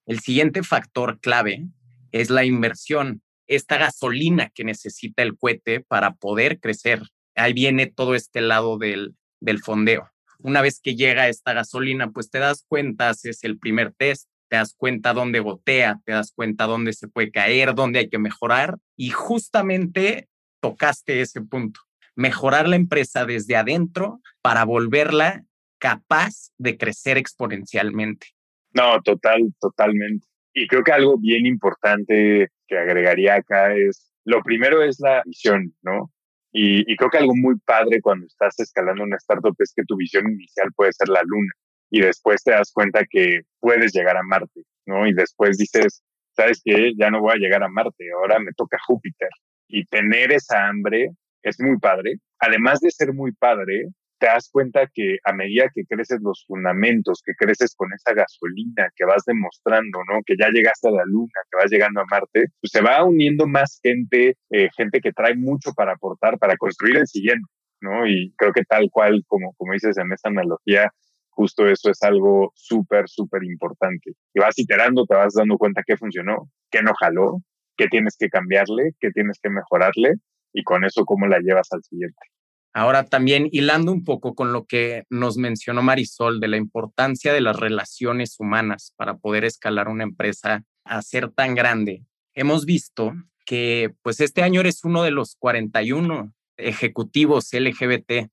El 0.05 0.19
siguiente 0.19 0.63
factor 0.63 1.19
clave 1.19 1.67
es 2.11 2.29
la 2.29 2.43
inversión, 2.43 3.21
esta 3.47 3.77
gasolina 3.77 4.49
que 4.49 4.63
necesita 4.63 5.23
el 5.23 5.37
cohete 5.37 5.81
para 5.81 6.15
poder 6.15 6.59
crecer. 6.59 7.03
Ahí 7.35 7.53
viene 7.53 7.85
todo 7.87 8.15
este 8.15 8.41
lado 8.41 8.77
del, 8.77 9.15
del 9.39 9.59
fondeo. 9.59 10.09
Una 10.39 10.61
vez 10.61 10.79
que 10.81 10.95
llega 10.95 11.27
esta 11.27 11.53
gasolina, 11.53 12.11
pues 12.11 12.29
te 12.29 12.39
das 12.39 12.65
cuenta, 12.67 13.09
haces 13.09 13.43
el 13.43 13.59
primer 13.59 13.93
test, 13.93 14.27
te 14.49 14.57
das 14.57 14.73
cuenta 14.75 15.13
dónde 15.13 15.39
gotea, 15.39 16.01
te 16.03 16.11
das 16.13 16.33
cuenta 16.35 16.65
dónde 16.65 16.93
se 16.93 17.07
puede 17.07 17.31
caer, 17.31 17.75
dónde 17.75 17.99
hay 17.99 18.09
que 18.09 18.19
mejorar 18.19 18.77
y 18.97 19.09
justamente 19.11 20.27
tocaste 20.59 21.21
ese 21.21 21.41
punto. 21.41 21.79
Mejorar 22.15 22.67
la 22.67 22.75
empresa 22.75 23.25
desde 23.25 23.55
adentro 23.55 24.19
para 24.41 24.65
volverla 24.65 25.45
capaz 25.77 26.51
de 26.57 26.77
crecer 26.77 27.17
exponencialmente. 27.17 28.27
No, 28.73 29.01
total, 29.01 29.53
totalmente. 29.59 30.25
Y 30.53 30.67
creo 30.67 30.83
que 30.83 30.91
algo 30.91 31.17
bien 31.17 31.45
importante 31.45 32.49
que 32.67 32.77
agregaría 32.77 33.35
acá 33.35 33.73
es, 33.75 34.11
lo 34.25 34.41
primero 34.43 34.81
es 34.83 34.99
la 34.99 35.21
visión, 35.25 35.73
¿no? 35.81 36.11
Y, 36.53 36.95
creo 36.97 37.09
que 37.09 37.17
algo 37.17 37.33
muy 37.35 37.57
padre 37.59 38.01
cuando 38.01 38.25
estás 38.25 38.59
escalando 38.59 39.03
una 39.03 39.15
startup 39.17 39.55
es 39.59 39.73
que 39.73 39.83
tu 39.85 39.95
visión 39.95 40.29
inicial 40.29 40.69
puede 40.75 40.91
ser 40.91 41.07
la 41.07 41.21
luna 41.23 41.51
y 41.89 42.01
después 42.01 42.43
te 42.43 42.51
das 42.51 42.71
cuenta 42.73 43.05
que 43.09 43.41
puedes 43.59 43.93
llegar 43.93 44.17
a 44.17 44.23
Marte, 44.23 44.63
¿no? 44.85 45.07
Y 45.07 45.13
después 45.13 45.57
dices, 45.57 46.03
¿sabes 46.35 46.61
qué? 46.63 46.91
Ya 46.97 47.09
no 47.09 47.21
voy 47.21 47.33
a 47.33 47.39
llegar 47.39 47.63
a 47.63 47.69
Marte, 47.69 48.11
ahora 48.13 48.39
me 48.39 48.51
toca 48.53 48.77
Júpiter. 48.85 49.29
Y 49.67 49.85
tener 49.85 50.33
esa 50.33 50.67
hambre 50.67 51.11
es 51.43 51.59
muy 51.59 51.77
padre. 51.79 52.15
Además 52.39 52.79
de 52.81 52.91
ser 52.91 53.13
muy 53.13 53.31
padre, 53.33 53.87
te 54.21 54.27
das 54.27 54.49
cuenta 54.51 54.87
que 54.93 55.17
a 55.23 55.33
medida 55.33 55.65
que 55.73 55.83
creces 55.83 56.19
los 56.21 56.45
fundamentos, 56.45 57.23
que 57.25 57.33
creces 57.33 57.73
con 57.75 57.91
esa 57.91 58.13
gasolina, 58.13 58.87
que 58.95 59.03
vas 59.03 59.23
demostrando, 59.25 59.97
¿no? 60.07 60.21
Que 60.23 60.35
ya 60.39 60.49
llegaste 60.49 60.89
a 60.89 60.91
la 60.91 61.03
luna, 61.05 61.41
que 61.49 61.57
vas 61.57 61.71
llegando 61.71 62.01
a 62.01 62.05
Marte, 62.05 62.45
pues 62.61 62.71
se 62.71 62.83
va 62.83 63.03
uniendo 63.03 63.47
más 63.47 63.79
gente, 63.81 64.37
eh, 64.51 64.69
gente 64.77 65.01
que 65.01 65.11
trae 65.11 65.35
mucho 65.35 65.73
para 65.73 65.93
aportar, 65.93 66.37
para 66.37 66.55
construir 66.55 66.97
el 66.97 67.07
siguiente, 67.07 67.47
¿no? 67.81 68.05
Y 68.05 68.31
creo 68.37 68.53
que 68.53 68.63
tal 68.63 68.91
cual, 68.91 69.23
como, 69.25 69.53
como 69.53 69.73
dices 69.73 69.97
en 69.97 70.13
esta 70.13 70.29
analogía, 70.29 70.91
justo 71.31 71.67
eso 71.67 71.89
es 71.89 72.03
algo 72.03 72.51
súper, 72.53 73.09
súper 73.09 73.43
importante. 73.43 74.11
Y 74.35 74.39
vas 74.39 74.53
iterando, 74.59 75.05
te 75.07 75.15
vas 75.15 75.33
dando 75.33 75.57
cuenta 75.57 75.81
qué 75.83 75.97
funcionó, 75.97 76.47
qué 76.69 76.83
no 76.83 76.93
jaló, 76.93 77.39
qué 77.75 77.87
tienes 77.87 78.17
que 78.19 78.29
cambiarle, 78.29 78.91
qué 78.99 79.09
tienes 79.09 79.39
que 79.41 79.49
mejorarle 79.49 80.13
y 80.53 80.63
con 80.63 80.85
eso 80.85 81.05
cómo 81.05 81.25
la 81.25 81.39
llevas 81.39 81.69
al 81.71 81.81
siguiente. 81.81 82.21
Ahora 82.73 83.05
también 83.05 83.49
hilando 83.51 83.91
un 83.91 84.03
poco 84.05 84.33
con 84.33 84.53
lo 84.53 84.65
que 84.65 85.03
nos 85.09 85.37
mencionó 85.37 85.81
Marisol 85.81 86.39
de 86.39 86.47
la 86.47 86.57
importancia 86.57 87.33
de 87.33 87.41
las 87.41 87.57
relaciones 87.57 88.35
humanas 88.39 88.93
para 88.95 89.17
poder 89.17 89.43
escalar 89.43 89.89
una 89.89 90.03
empresa 90.03 90.63
a 90.85 91.01
ser 91.01 91.29
tan 91.31 91.53
grande. 91.53 92.05
Hemos 92.33 92.65
visto 92.65 93.13
que 93.45 93.93
pues 94.01 94.21
este 94.21 94.41
año 94.41 94.61
eres 94.61 94.85
uno 94.85 95.03
de 95.03 95.11
los 95.11 95.35
41 95.37 96.33
ejecutivos 96.55 97.51
LGBT 97.51 98.29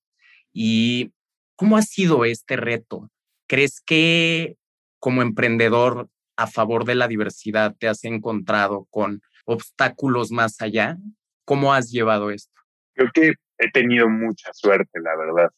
y 0.53 1.12
¿cómo 1.57 1.77
ha 1.77 1.83
sido 1.83 2.24
este 2.24 2.57
reto? 2.57 3.11
¿Crees 3.48 3.81
que 3.81 4.57
como 5.01 5.22
emprendedor 5.22 6.09
a 6.37 6.46
favor 6.46 6.85
de 6.85 6.94
la 6.94 7.09
diversidad 7.09 7.74
te 7.77 7.88
has 7.88 8.05
encontrado 8.05 8.87
con 8.90 9.20
obstáculos 9.46 10.31
más 10.31 10.61
allá? 10.61 10.96
¿Cómo 11.44 11.72
has 11.72 11.90
llevado 11.90 12.31
esto? 12.31 12.53
Creo 12.94 13.11
que 13.12 13.33
he 13.59 13.71
tenido 13.71 14.09
mucha 14.09 14.51
suerte, 14.53 15.01
la 15.01 15.16
verdad. 15.16 15.51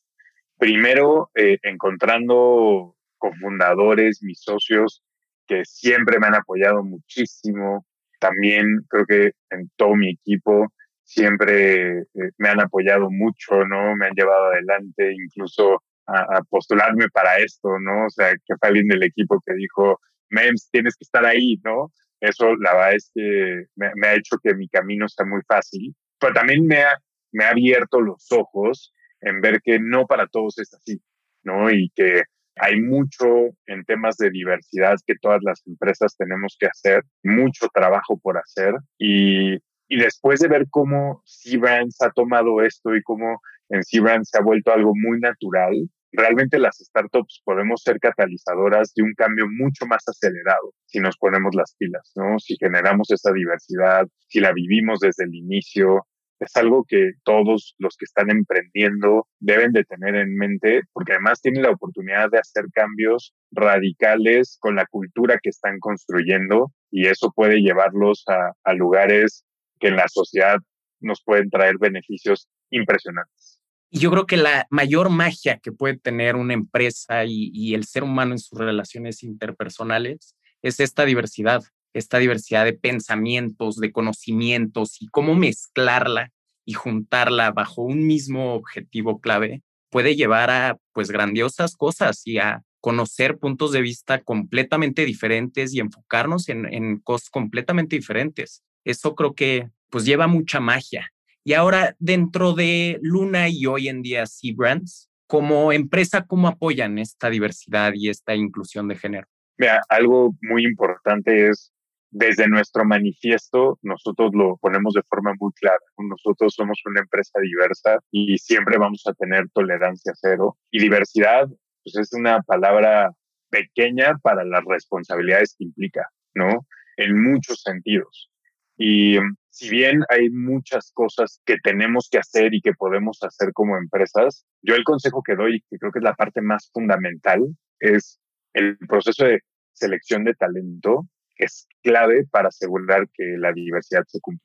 Primero, 0.58 1.30
eh, 1.34 1.58
encontrando 1.62 2.96
cofundadores, 3.18 4.22
mis 4.22 4.40
socios, 4.40 5.02
que 5.46 5.64
siempre 5.64 6.18
me 6.18 6.26
han 6.28 6.34
apoyado 6.34 6.82
muchísimo. 6.82 7.86
También 8.18 8.84
creo 8.88 9.06
que 9.06 9.32
en 9.50 9.70
todo 9.76 9.94
mi 9.96 10.10
equipo 10.10 10.66
siempre 11.04 12.00
eh, 12.00 12.30
me 12.38 12.48
han 12.48 12.60
apoyado 12.60 13.10
mucho, 13.10 13.64
¿no? 13.66 13.96
Me 13.96 14.06
han 14.06 14.14
llevado 14.14 14.46
adelante, 14.46 15.12
incluso 15.12 15.82
a, 16.06 16.42
postularme 16.48 17.08
para 17.08 17.38
esto, 17.38 17.78
¿no? 17.80 18.06
O 18.06 18.10
sea, 18.10 18.32
que 18.32 18.56
fue 18.58 18.68
alguien 18.68 18.88
del 18.88 19.02
equipo 19.02 19.40
que 19.46 19.54
dijo, 19.54 20.00
Mems, 20.30 20.68
tienes 20.70 20.96
que 20.96 21.04
estar 21.04 21.24
ahí, 21.24 21.60
¿no? 21.64 21.92
Eso, 22.20 22.54
la 22.56 22.74
verdad 22.74 22.94
es 22.94 23.10
que 23.14 23.64
me, 23.76 23.90
me 23.94 24.08
ha 24.08 24.14
hecho 24.14 24.36
que 24.42 24.54
mi 24.54 24.68
camino 24.68 25.08
sea 25.08 25.26
muy 25.26 25.40
fácil, 25.48 25.94
pero 26.18 26.34
también 26.34 26.66
me 26.66 26.82
ha, 26.82 26.98
me 27.32 27.44
ha 27.44 27.50
abierto 27.50 28.00
los 28.00 28.30
ojos 28.32 28.94
en 29.20 29.40
ver 29.40 29.60
que 29.62 29.78
no 29.78 30.06
para 30.06 30.26
todos 30.26 30.58
es 30.58 30.72
así, 30.74 31.00
¿no? 31.42 31.70
Y 31.70 31.90
que 31.94 32.22
hay 32.56 32.80
mucho 32.80 33.26
en 33.66 33.84
temas 33.84 34.16
de 34.16 34.30
diversidad 34.30 34.96
que 35.06 35.14
todas 35.20 35.40
las 35.42 35.66
empresas 35.66 36.16
tenemos 36.16 36.56
que 36.58 36.66
hacer, 36.66 37.02
mucho 37.22 37.68
trabajo 37.72 38.18
por 38.18 38.38
hacer 38.38 38.74
y, 38.98 39.54
y 39.88 39.96
después 39.96 40.40
de 40.40 40.48
ver 40.48 40.66
cómo 40.70 41.22
C-Brands 41.24 42.00
ha 42.02 42.10
tomado 42.10 42.62
esto 42.62 42.94
y 42.94 43.02
cómo 43.02 43.40
en 43.70 43.82
C-Brands 43.82 44.30
se 44.30 44.38
ha 44.38 44.42
vuelto 44.42 44.72
algo 44.72 44.92
muy 44.94 45.20
natural, 45.20 45.74
realmente 46.12 46.58
las 46.58 46.78
startups 46.78 47.40
podemos 47.44 47.82
ser 47.82 47.98
catalizadoras 48.00 48.92
de 48.94 49.02
un 49.02 49.14
cambio 49.14 49.46
mucho 49.48 49.86
más 49.86 50.02
acelerado 50.08 50.74
si 50.86 50.98
nos 50.98 51.16
ponemos 51.16 51.54
las 51.54 51.74
pilas, 51.76 52.12
¿no? 52.16 52.38
Si 52.38 52.56
generamos 52.58 53.10
esa 53.10 53.32
diversidad, 53.32 54.06
si 54.28 54.40
la 54.40 54.52
vivimos 54.52 55.00
desde 55.00 55.24
el 55.24 55.34
inicio, 55.34 56.06
es 56.40 56.56
algo 56.56 56.84
que 56.88 57.12
todos 57.22 57.74
los 57.78 57.96
que 57.96 58.06
están 58.06 58.30
emprendiendo 58.30 59.28
deben 59.38 59.72
de 59.72 59.84
tener 59.84 60.14
en 60.14 60.34
mente, 60.34 60.82
porque 60.92 61.12
además 61.12 61.40
tienen 61.40 61.62
la 61.62 61.70
oportunidad 61.70 62.30
de 62.30 62.38
hacer 62.38 62.64
cambios 62.72 63.34
radicales 63.52 64.56
con 64.58 64.74
la 64.74 64.86
cultura 64.86 65.38
que 65.42 65.50
están 65.50 65.78
construyendo 65.78 66.72
y 66.90 67.06
eso 67.06 67.30
puede 67.34 67.60
llevarlos 67.60 68.24
a, 68.26 68.72
lugares 68.72 69.44
que 69.78 69.88
en 69.88 69.96
la 69.96 70.08
sociedad 70.08 70.56
nos 71.00 71.22
pueden 71.22 71.50
traer 71.50 71.76
beneficios 71.78 72.48
impresionantes. 72.70 73.60
Y 73.90 73.98
yo 73.98 74.10
creo 74.10 74.26
que 74.26 74.36
la 74.36 74.66
mayor 74.70 75.10
magia 75.10 75.58
que 75.58 75.72
puede 75.72 75.98
tener 75.98 76.36
una 76.36 76.54
empresa 76.54 77.24
y, 77.24 77.50
y 77.52 77.74
el 77.74 77.84
ser 77.84 78.04
humano 78.04 78.32
en 78.32 78.38
sus 78.38 78.58
relaciones 78.58 79.22
interpersonales 79.22 80.36
es 80.62 80.80
esta 80.80 81.04
diversidad 81.04 81.62
esta 81.92 82.18
diversidad 82.18 82.64
de 82.64 82.72
pensamientos, 82.72 83.76
de 83.76 83.92
conocimientos 83.92 85.00
y 85.00 85.08
cómo 85.08 85.34
mezclarla 85.34 86.30
y 86.64 86.74
juntarla 86.74 87.50
bajo 87.50 87.82
un 87.82 88.06
mismo 88.06 88.54
objetivo 88.54 89.20
clave 89.20 89.62
puede 89.90 90.14
llevar 90.14 90.50
a 90.50 90.78
pues 90.92 91.10
grandiosas 91.10 91.76
cosas 91.76 92.22
y 92.24 92.38
a 92.38 92.62
conocer 92.80 93.38
puntos 93.38 93.72
de 93.72 93.82
vista 93.82 94.20
completamente 94.20 95.04
diferentes 95.04 95.74
y 95.74 95.80
enfocarnos 95.80 96.48
en, 96.48 96.72
en 96.72 96.98
cosas 97.00 97.28
completamente 97.28 97.96
diferentes. 97.96 98.62
Eso 98.84 99.14
creo 99.14 99.34
que 99.34 99.68
pues 99.90 100.04
lleva 100.04 100.26
mucha 100.26 100.60
magia. 100.60 101.10
Y 101.44 101.54
ahora 101.54 101.96
dentro 101.98 102.52
de 102.54 102.98
Luna 103.02 103.48
y 103.48 103.66
hoy 103.66 103.88
en 103.88 104.02
día 104.02 104.24
Brands, 104.54 105.10
como 105.26 105.72
empresa, 105.72 106.26
¿cómo 106.26 106.48
apoyan 106.48 106.98
esta 106.98 107.30
diversidad 107.30 107.92
y 107.94 108.08
esta 108.08 108.34
inclusión 108.34 108.88
de 108.88 108.96
género? 108.96 109.26
Mira, 109.58 109.82
algo 109.88 110.34
muy 110.40 110.64
importante 110.64 111.50
es 111.50 111.72
desde 112.10 112.48
nuestro 112.48 112.84
manifiesto 112.84 113.78
nosotros 113.82 114.32
lo 114.34 114.56
ponemos 114.56 114.94
de 114.94 115.02
forma 115.02 115.32
muy 115.38 115.52
clara. 115.52 115.78
Nosotros 115.96 116.54
somos 116.54 116.80
una 116.84 117.00
empresa 117.00 117.38
diversa 117.40 117.98
y 118.10 118.36
siempre 118.38 118.78
vamos 118.78 119.02
a 119.06 119.14
tener 119.14 119.48
tolerancia 119.50 120.12
cero. 120.16 120.58
Y 120.70 120.80
diversidad, 120.80 121.46
pues 121.84 121.96
es 121.96 122.12
una 122.12 122.42
palabra 122.42 123.12
pequeña 123.48 124.18
para 124.22 124.44
las 124.44 124.64
responsabilidades 124.64 125.54
que 125.56 125.64
implica, 125.64 126.08
¿no? 126.34 126.66
En 126.96 127.22
muchos 127.22 127.62
sentidos. 127.62 128.30
Y 128.76 129.18
mm, 129.20 129.36
si 129.50 129.68
bien 129.68 130.02
hay 130.08 130.30
muchas 130.30 130.90
cosas 130.92 131.40
que 131.44 131.56
tenemos 131.62 132.08
que 132.10 132.18
hacer 132.18 132.54
y 132.54 132.60
que 132.60 132.72
podemos 132.72 133.22
hacer 133.22 133.52
como 133.52 133.76
empresas, 133.76 134.46
yo 134.62 134.74
el 134.74 134.84
consejo 134.84 135.22
que 135.22 135.36
doy, 135.36 135.62
que 135.68 135.78
creo 135.78 135.92
que 135.92 135.98
es 135.98 136.04
la 136.04 136.14
parte 136.14 136.40
más 136.40 136.70
fundamental, 136.72 137.40
es 137.78 138.18
el 138.54 138.78
proceso 138.78 139.24
de 139.24 139.40
selección 139.72 140.24
de 140.24 140.34
talento 140.34 141.06
es 141.40 141.66
clave 141.82 142.26
para 142.30 142.48
asegurar 142.48 143.08
que 143.12 143.24
la 143.38 143.52
diversidad 143.52 144.04
se 144.06 144.20
cumpla. 144.20 144.44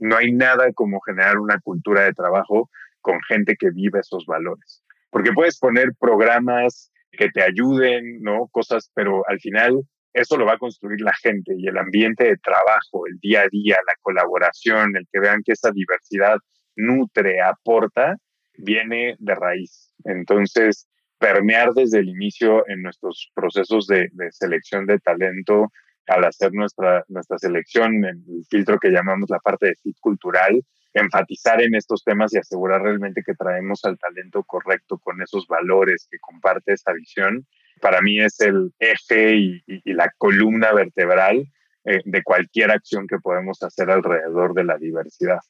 no 0.00 0.16
hay 0.16 0.32
nada 0.32 0.72
como 0.72 1.00
generar 1.00 1.38
una 1.38 1.60
cultura 1.60 2.04
de 2.04 2.12
trabajo 2.12 2.70
con 3.00 3.20
gente 3.28 3.56
que 3.56 3.70
vive 3.70 4.00
esos 4.00 4.26
valores. 4.26 4.82
Porque 5.10 5.32
puedes 5.32 5.58
poner 5.58 5.90
programas 5.98 6.90
que 7.12 7.30
te 7.30 7.42
ayuden, 7.42 8.20
¿no? 8.20 8.48
Cosas, 8.48 8.90
pero 8.94 9.22
al 9.28 9.38
final 9.40 9.80
eso 10.12 10.36
lo 10.36 10.46
va 10.46 10.54
a 10.54 10.58
construir 10.58 11.00
la 11.00 11.12
gente 11.22 11.54
y 11.56 11.68
el 11.68 11.78
ambiente 11.78 12.24
de 12.24 12.36
trabajo, 12.38 13.06
el 13.06 13.18
día 13.20 13.42
a 13.42 13.48
día, 13.48 13.76
la 13.86 13.94
colaboración, 14.00 14.96
el 14.96 15.06
que 15.12 15.20
vean 15.20 15.42
que 15.44 15.52
esa 15.52 15.70
diversidad 15.70 16.38
nutre, 16.74 17.40
aporta, 17.40 18.16
viene 18.56 19.16
de 19.18 19.34
raíz. 19.34 19.92
Entonces, 20.04 20.88
permear 21.18 21.72
desde 21.74 21.98
el 21.98 22.08
inicio 22.08 22.68
en 22.68 22.82
nuestros 22.82 23.30
procesos 23.34 23.86
de, 23.86 24.08
de 24.12 24.32
selección 24.32 24.86
de 24.86 24.98
talento, 24.98 25.70
al 26.06 26.24
hacer 26.24 26.52
nuestra, 26.52 27.04
nuestra 27.08 27.38
selección, 27.38 28.04
en 28.04 28.24
el 28.28 28.44
filtro 28.48 28.78
que 28.78 28.90
llamamos 28.90 29.28
la 29.30 29.38
parte 29.38 29.66
de 29.66 29.76
fit 29.76 29.96
cultural, 30.00 30.62
enfatizar 30.94 31.60
en 31.60 31.74
estos 31.74 32.04
temas 32.04 32.32
y 32.32 32.38
asegurar 32.38 32.82
realmente 32.82 33.22
que 33.24 33.34
traemos 33.34 33.84
al 33.84 33.98
talento 33.98 34.42
correcto 34.44 34.98
con 34.98 35.20
esos 35.20 35.46
valores 35.46 36.08
que 36.10 36.18
comparte 36.18 36.72
esa 36.72 36.92
visión, 36.92 37.46
para 37.80 38.00
mí 38.00 38.20
es 38.20 38.40
el 38.40 38.72
eje 38.78 39.36
y, 39.36 39.62
la 39.84 40.10
columna 40.16 40.72
vertebral 40.72 41.44
eh, 41.84 42.00
de 42.04 42.22
cualquier 42.22 42.70
acción 42.70 43.06
que 43.06 43.18
podemos 43.18 43.62
hacer 43.62 43.90
alrededor 43.90 44.54
de 44.54 44.64
la 44.64 44.78
diversidad. 44.78 45.40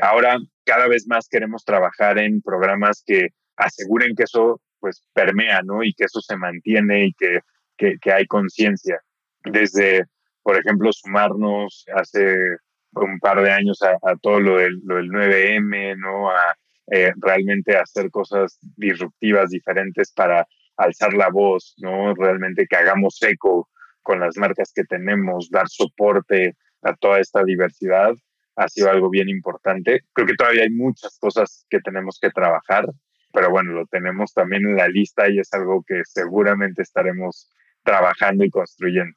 Ahora, 0.00 0.38
cada 0.64 0.88
vez 0.88 1.06
más 1.06 1.28
queremos 1.28 1.64
trabajar 1.64 2.18
en 2.18 2.42
programas 2.42 3.02
que 3.06 3.28
aseguren 3.56 4.14
que 4.14 4.24
eso 4.24 4.60
pues 4.80 5.04
permea, 5.12 5.62
¿no? 5.62 5.82
Y 5.82 5.94
que 5.94 6.04
eso 6.04 6.20
se 6.20 6.36
mantiene 6.36 7.06
y 7.06 7.14
que, 7.14 7.40
que, 7.76 7.98
que 7.98 8.12
hay 8.12 8.26
conciencia 8.26 9.00
desde, 9.44 10.04
por 10.42 10.56
ejemplo, 10.58 10.92
sumarnos 10.92 11.84
hace 11.94 12.56
un 12.92 13.18
par 13.20 13.42
de 13.42 13.50
años 13.50 13.80
a, 13.82 14.16
todo 14.16 14.40
lo 14.40 14.58
del, 14.58 14.80
lo 14.84 14.96
del 14.96 15.10
9M, 15.10 15.96
¿no? 15.98 16.30
A 16.30 16.56
eh, 16.90 17.12
realmente 17.16 17.76
hacer 17.76 18.10
cosas 18.10 18.58
disruptivas, 18.76 19.50
diferentes 19.50 20.12
para 20.12 20.46
alzar 20.76 21.14
la 21.14 21.28
voz, 21.30 21.74
¿no? 21.78 22.14
Realmente 22.14 22.66
que 22.68 22.76
hagamos 22.76 23.22
eco 23.22 23.68
con 24.02 24.20
las 24.20 24.36
marcas 24.36 24.72
que 24.74 24.84
tenemos, 24.84 25.48
dar 25.50 25.68
soporte 25.68 26.56
a 26.82 26.94
toda 26.94 27.20
esta 27.20 27.44
diversidad, 27.44 28.12
ha 28.56 28.68
sido 28.68 28.90
algo 28.90 29.08
bien 29.08 29.28
importante. 29.28 30.02
Creo 30.12 30.26
que 30.26 30.34
todavía 30.34 30.64
hay 30.64 30.70
muchas 30.70 31.18
cosas 31.18 31.64
que 31.70 31.80
tenemos 31.80 32.18
que 32.20 32.30
trabajar, 32.30 32.86
pero 33.32 33.50
bueno, 33.50 33.72
lo 33.72 33.86
tenemos 33.86 34.34
también 34.34 34.66
en 34.66 34.76
la 34.76 34.88
lista 34.88 35.30
y 35.30 35.38
es 35.38 35.52
algo 35.54 35.84
que 35.86 36.02
seguramente 36.04 36.82
estaremos 36.82 37.50
trabajando 37.82 38.44
y 38.44 38.50
construyendo. 38.50 39.16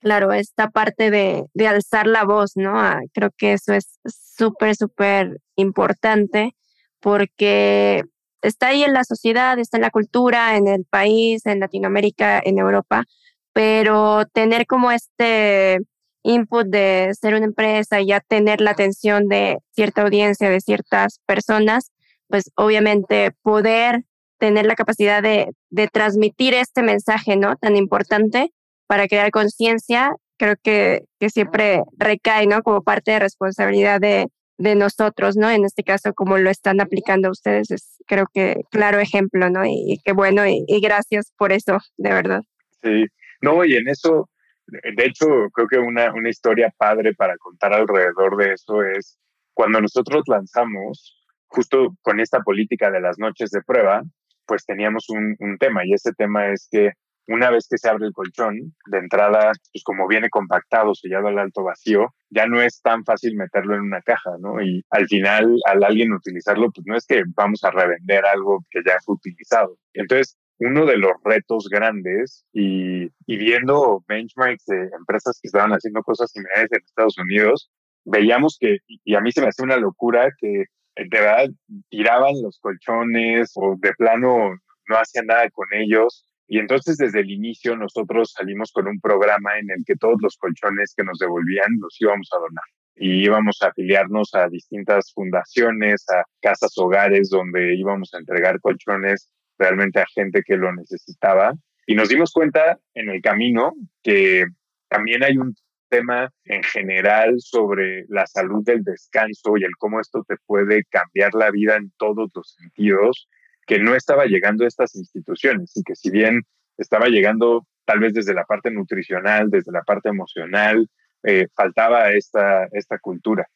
Claro, 0.00 0.32
esta 0.32 0.70
parte 0.70 1.10
de, 1.10 1.46
de 1.54 1.66
alzar 1.66 2.06
la 2.06 2.24
voz, 2.24 2.52
¿no? 2.56 2.78
Ah, 2.78 3.00
creo 3.12 3.30
que 3.36 3.54
eso 3.54 3.74
es 3.74 3.98
súper, 4.06 4.76
súper 4.76 5.38
importante 5.56 6.54
porque 7.00 8.04
está 8.42 8.68
ahí 8.68 8.84
en 8.84 8.92
la 8.92 9.04
sociedad, 9.04 9.58
está 9.58 9.76
en 9.76 9.82
la 9.82 9.90
cultura, 9.90 10.56
en 10.56 10.68
el 10.68 10.84
país, 10.84 11.46
en 11.46 11.60
Latinoamérica, 11.60 12.40
en 12.44 12.58
Europa, 12.58 13.04
pero 13.52 14.24
tener 14.32 14.66
como 14.66 14.92
este 14.92 15.78
input 16.22 16.66
de 16.66 17.12
ser 17.20 17.34
una 17.34 17.46
empresa 17.46 18.00
y 18.00 18.06
ya 18.08 18.20
tener 18.20 18.60
la 18.60 18.72
atención 18.72 19.28
de 19.28 19.58
cierta 19.72 20.02
audiencia, 20.02 20.50
de 20.50 20.60
ciertas 20.60 21.20
personas, 21.26 21.90
pues 22.28 22.50
obviamente 22.56 23.32
poder 23.42 24.04
tener 24.38 24.66
la 24.66 24.76
capacidad 24.76 25.22
de, 25.22 25.50
de 25.70 25.88
transmitir 25.88 26.54
este 26.54 26.82
mensaje, 26.82 27.36
¿no? 27.36 27.56
Tan 27.56 27.76
importante, 27.76 28.52
para 28.88 29.06
crear 29.06 29.30
conciencia, 29.30 30.16
creo 30.38 30.56
que, 30.60 31.04
que 31.20 31.30
siempre 31.30 31.82
recae, 31.96 32.46
¿no? 32.46 32.62
Como 32.62 32.82
parte 32.82 33.12
de 33.12 33.18
responsabilidad 33.20 34.00
de, 34.00 34.26
de 34.58 34.74
nosotros, 34.74 35.36
¿no? 35.36 35.48
En 35.50 35.64
este 35.64 35.84
caso, 35.84 36.12
como 36.14 36.38
lo 36.38 36.50
están 36.50 36.80
aplicando 36.80 37.30
ustedes, 37.30 37.70
es 37.70 37.96
creo 38.06 38.26
que 38.32 38.56
claro 38.70 38.98
ejemplo, 38.98 39.50
¿no? 39.50 39.64
Y, 39.64 40.00
qué 40.04 40.12
bueno, 40.12 40.42
y, 40.46 40.64
gracias 40.80 41.32
por 41.36 41.52
eso, 41.52 41.78
de 41.96 42.10
verdad. 42.10 42.40
Sí, 42.82 43.06
no, 43.42 43.64
y 43.64 43.76
en 43.76 43.88
eso, 43.88 44.28
de 44.66 45.04
hecho, 45.04 45.26
creo 45.52 45.68
que 45.68 45.78
una, 45.78 46.12
una 46.12 46.30
historia 46.30 46.72
padre 46.76 47.14
para 47.14 47.36
contar 47.36 47.72
alrededor 47.72 48.36
de 48.36 48.54
eso 48.54 48.82
es 48.82 49.18
cuando 49.54 49.80
nosotros 49.80 50.22
lanzamos, 50.26 51.22
justo 51.46 51.94
con 52.02 52.20
esta 52.20 52.40
política 52.40 52.90
de 52.90 53.00
las 53.00 53.18
noches 53.18 53.50
de 53.50 53.62
prueba, 53.62 54.02
pues 54.46 54.64
teníamos 54.64 55.10
un, 55.10 55.36
un 55.40 55.58
tema, 55.58 55.84
y 55.84 55.92
ese 55.92 56.12
tema 56.12 56.52
es 56.52 56.68
que 56.70 56.92
una 57.28 57.50
vez 57.50 57.68
que 57.68 57.76
se 57.76 57.88
abre 57.88 58.06
el 58.06 58.12
colchón, 58.12 58.74
de 58.86 58.98
entrada, 58.98 59.52
pues 59.72 59.84
como 59.84 60.08
viene 60.08 60.30
compactado, 60.30 60.94
sellado 60.94 61.28
al 61.28 61.38
alto 61.38 61.62
vacío, 61.62 62.14
ya 62.30 62.46
no 62.46 62.60
es 62.60 62.80
tan 62.80 63.04
fácil 63.04 63.36
meterlo 63.36 63.74
en 63.74 63.82
una 63.82 64.00
caja, 64.00 64.30
¿no? 64.40 64.62
Y 64.62 64.82
al 64.90 65.06
final, 65.06 65.56
al 65.66 65.84
alguien 65.84 66.12
utilizarlo, 66.12 66.70
pues 66.74 66.86
no 66.86 66.96
es 66.96 67.06
que 67.06 67.22
vamos 67.36 67.62
a 67.64 67.70
revender 67.70 68.24
algo 68.24 68.64
que 68.70 68.80
ya 68.84 68.96
fue 69.04 69.16
utilizado. 69.16 69.76
Entonces, 69.92 70.38
uno 70.58 70.86
de 70.86 70.96
los 70.96 71.12
retos 71.22 71.68
grandes 71.70 72.46
y, 72.52 73.10
viendo 73.26 74.02
benchmarks 74.08 74.64
de 74.66 74.88
empresas 74.98 75.38
que 75.40 75.48
estaban 75.48 75.72
haciendo 75.72 76.02
cosas 76.02 76.32
similares 76.32 76.72
en 76.72 76.82
Estados 76.82 77.18
Unidos, 77.18 77.70
veíamos 78.04 78.56
que, 78.58 78.78
y 78.86 79.14
a 79.14 79.20
mí 79.20 79.32
se 79.32 79.42
me 79.42 79.48
hace 79.48 79.62
una 79.62 79.76
locura 79.76 80.30
que 80.38 80.64
de 80.96 81.20
verdad 81.20 81.48
tiraban 81.90 82.32
los 82.42 82.58
colchones 82.58 83.52
o 83.54 83.76
de 83.78 83.92
plano 83.92 84.56
no 84.88 84.96
hacían 84.96 85.26
nada 85.26 85.48
con 85.50 85.66
ellos 85.72 86.27
y 86.48 86.58
entonces 86.58 86.96
desde 86.96 87.20
el 87.20 87.30
inicio 87.30 87.76
nosotros 87.76 88.32
salimos 88.32 88.72
con 88.72 88.88
un 88.88 88.98
programa 89.00 89.58
en 89.58 89.70
el 89.70 89.84
que 89.86 89.96
todos 89.96 90.16
los 90.22 90.38
colchones 90.38 90.94
que 90.96 91.04
nos 91.04 91.18
devolvían 91.18 91.76
los 91.78 91.94
íbamos 92.00 92.30
a 92.34 92.38
donar. 92.38 92.64
Y 92.96 93.22
íbamos 93.22 93.58
a 93.60 93.68
afiliarnos 93.68 94.34
a 94.34 94.48
distintas 94.48 95.12
fundaciones, 95.12 96.06
a 96.08 96.24
casas 96.40 96.72
hogares 96.78 97.28
donde 97.28 97.74
íbamos 97.76 98.12
a 98.14 98.18
entregar 98.18 98.60
colchones 98.60 99.30
realmente 99.58 100.00
a 100.00 100.06
gente 100.14 100.42
que 100.42 100.56
lo 100.56 100.74
necesitaba. 100.74 101.52
Y 101.86 101.94
nos 101.94 102.08
dimos 102.08 102.32
cuenta 102.32 102.78
en 102.94 103.10
el 103.10 103.20
camino 103.20 103.74
que 104.02 104.46
también 104.88 105.22
hay 105.22 105.36
un 105.36 105.54
tema 105.90 106.32
en 106.44 106.62
general 106.62 107.34
sobre 107.38 108.06
la 108.08 108.26
salud 108.26 108.64
del 108.64 108.82
descanso 108.84 109.58
y 109.58 109.64
el 109.64 109.76
cómo 109.78 110.00
esto 110.00 110.24
te 110.26 110.36
puede 110.46 110.82
cambiar 110.84 111.34
la 111.34 111.50
vida 111.50 111.76
en 111.76 111.92
todos 111.98 112.30
los 112.34 112.54
sentidos 112.54 113.28
que 113.68 113.78
no 113.78 113.94
estaba 113.94 114.24
llegando 114.24 114.64
a 114.64 114.68
estas 114.68 114.96
instituciones 114.96 115.76
y 115.76 115.82
que 115.84 115.94
si 115.94 116.10
bien 116.10 116.42
estaba 116.78 117.08
llegando 117.08 117.66
tal 117.84 118.00
vez 118.00 118.14
desde 118.14 118.32
la 118.32 118.44
parte 118.44 118.70
nutricional, 118.70 119.50
desde 119.50 119.70
la 119.70 119.82
parte 119.82 120.08
emocional, 120.08 120.88
eh, 121.22 121.46
faltaba 121.54 122.10
esta, 122.12 122.64
esta 122.72 122.98
cultura. 122.98 123.46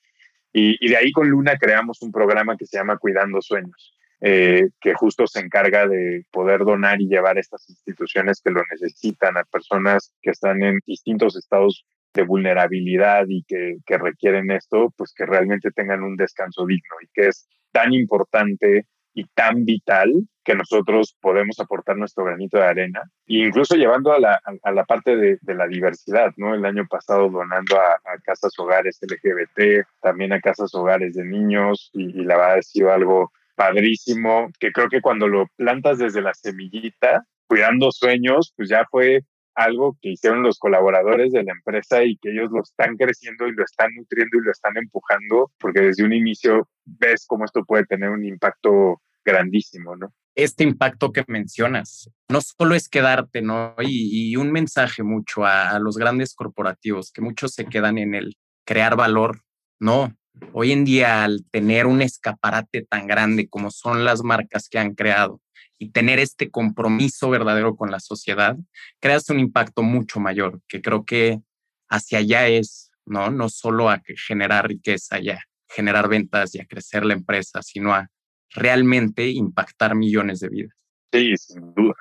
Y, 0.53 0.87
de 0.87 0.97
ahí 0.99 1.13
con 1.13 1.31
Luna 1.31 1.57
creamos 1.57 2.03
un 2.03 2.13
programa 2.13 2.59
que 2.59 2.67
se 2.67 2.77
llama 2.77 2.99
Cuidando 2.99 3.41
Sueños, 3.41 3.97
eh, 4.21 4.69
que 4.79 4.93
justo 4.93 5.27
se 5.27 5.41
encarga 5.41 5.89
de 5.89 6.27
poder 6.31 6.61
donar 6.61 7.01
y 7.01 7.09
llevar 7.09 7.39
a 7.39 7.41
estas 7.41 7.67
instituciones 7.71 8.43
que 8.45 8.51
lo 8.51 8.63
necesitan 8.71 9.39
a 9.39 9.45
personas 9.45 10.13
que 10.21 10.31
están 10.31 10.63
en 10.63 10.79
distintos 10.87 11.37
estados 11.37 11.87
de 12.13 12.25
vulnerabilidad 12.25 13.25
y 13.29 13.45
que, 13.45 13.79
que 13.87 13.97
requieren 13.97 14.51
esto, 14.51 14.93
pues 14.95 15.15
que 15.15 15.25
realmente 15.25 15.71
tengan 15.71 16.03
un 16.03 16.17
descanso 16.17 16.67
digno 16.67 16.97
y 17.03 17.07
que 17.15 17.29
es 17.29 17.49
tan 17.73 17.95
importante 17.95 18.87
y 19.15 19.25
tan 19.35 19.65
vital 19.65 20.13
que 20.45 20.55
nosotros 20.55 21.17
podemos 21.21 21.61
aportar 21.61 21.97
nuestro 21.97 22.25
granito 22.25 22.59
de 22.59 22.65
arena, 22.65 23.03
incluso 23.27 23.77
llevando 23.77 24.13
a 24.13 24.19
la, 24.19 24.41
a, 24.63 24.73
la 24.73 24.85
parte 24.85 25.17
de, 25.17 25.39
de, 25.41 25.55
la 25.55 25.69
diversidad, 25.69 26.33
¿no? 26.37 26.55
El 26.55 26.65
año 26.65 26.87
pasado 26.89 27.31
donando 27.31 27.77
a, 27.77 27.93
a, 27.93 28.19
casas 28.25 28.53
hogares 28.59 28.99
LGBT, 29.01 29.87
también 30.01 30.33
a 30.33 30.41
casas 30.41 30.75
hogares 30.75 31.15
de 31.15 31.25
niños, 31.25 31.91
y, 31.93 32.21
y 32.21 32.25
la 32.25 32.37
verdad 32.37 32.59
ha 32.59 32.63
sido 32.63 32.93
algo 32.93 33.33
padrísimo, 33.55 34.51
que 34.59 34.73
creo 34.73 34.89
que 34.89 35.01
cuando 35.01 35.29
lo 35.29 35.47
plantas 35.57 35.99
desde 35.99 36.23
la 36.23 36.35
semillita, 36.35 37.25
cuidando 37.47 37.93
sueños, 37.93 38.53
pues 38.57 38.69
ya 38.69 38.85
fue 38.91 39.23
algo 39.55 39.97
que 40.01 40.11
hicieron 40.11 40.43
los 40.43 40.59
colaboradores 40.59 41.33
de 41.33 41.45
la 41.45 41.53
empresa 41.53 42.03
y 42.05 42.17
que 42.17 42.31
ellos 42.31 42.51
lo 42.51 42.63
están 42.63 42.97
creciendo 42.97 43.47
y 43.47 43.53
lo 43.53 43.65
están 43.65 43.91
nutriendo 43.95 44.39
y 44.39 44.45
lo 44.45 44.51
están 44.51 44.77
empujando, 44.77 45.51
porque 45.59 45.81
desde 45.81 46.05
un 46.05 46.13
inicio 46.13 46.69
ves 46.85 47.25
cómo 47.27 47.45
esto 47.45 47.65
puede 47.65 47.85
tener 47.85 48.11
un 48.11 48.25
impacto 48.25 49.03
grandísimo, 49.25 49.97
¿no? 49.97 50.13
Este 50.35 50.65
impacto 50.65 51.13
que 51.13 51.25
mencionas 51.29 52.11
no 52.29 52.41
solo 52.41 52.75
es 52.75 52.89
quedarte, 52.89 53.43
¿no? 53.43 53.75
Y, 53.81 54.35
un 54.37 54.51
mensaje 54.51 55.03
mucho 55.03 55.45
a, 55.45 55.79
los 55.79 55.97
grandes 55.97 56.35
corporativos, 56.35 57.13
que 57.13 57.21
muchos 57.21 57.53
se 57.53 57.67
quedan 57.67 57.99
en 57.99 58.15
el 58.15 58.37
crear 58.65 58.97
valor. 58.97 59.43
No, 59.79 60.17
hoy 60.53 60.73
en 60.73 60.85
día 60.85 61.23
al 61.23 61.45
tener 61.51 61.87
un 61.87 62.01
escaparate 62.01 62.87
tan 62.89 63.07
grande 63.07 63.49
como 63.49 63.71
son 63.71 64.05
las 64.05 64.23
marcas 64.23 64.69
que 64.69 64.79
han 64.79 64.95
creado, 64.95 65.41
y 65.79 65.91
tener 65.91 66.21
este 66.21 66.49
compromiso 66.51 67.29
verdadero 67.29 67.75
con 67.75 67.91
la 67.91 67.99
sociedad, 67.99 68.57
creas 69.01 69.29
un 69.31 69.41
impacto 69.41 69.83
mucho 69.83 70.21
mayor, 70.21 70.61
que 70.69 70.81
creo 70.81 71.05
que 71.05 71.41
hacia 71.91 72.19
allá 72.19 72.47
es, 72.47 72.93
¿no? 73.05 73.31
No 73.31 73.49
solo 73.49 73.91
a 73.91 74.01
generar 74.29 74.69
riqueza 74.69 75.19
y 75.19 75.31
a 75.31 75.41
generar 75.75 76.09
ventas 76.09 76.55
y 76.55 76.61
a 76.61 76.67
crecer 76.67 77.05
la 77.05 77.15
empresa, 77.15 77.63
sino 77.63 77.95
a 77.95 78.09
realmente 78.55 79.27
impactar 79.29 79.95
millones 79.95 80.41
de 80.41 80.49
vidas. 80.49 80.75
Sí, 81.13 81.37
sin 81.37 81.75
duda. 81.75 81.95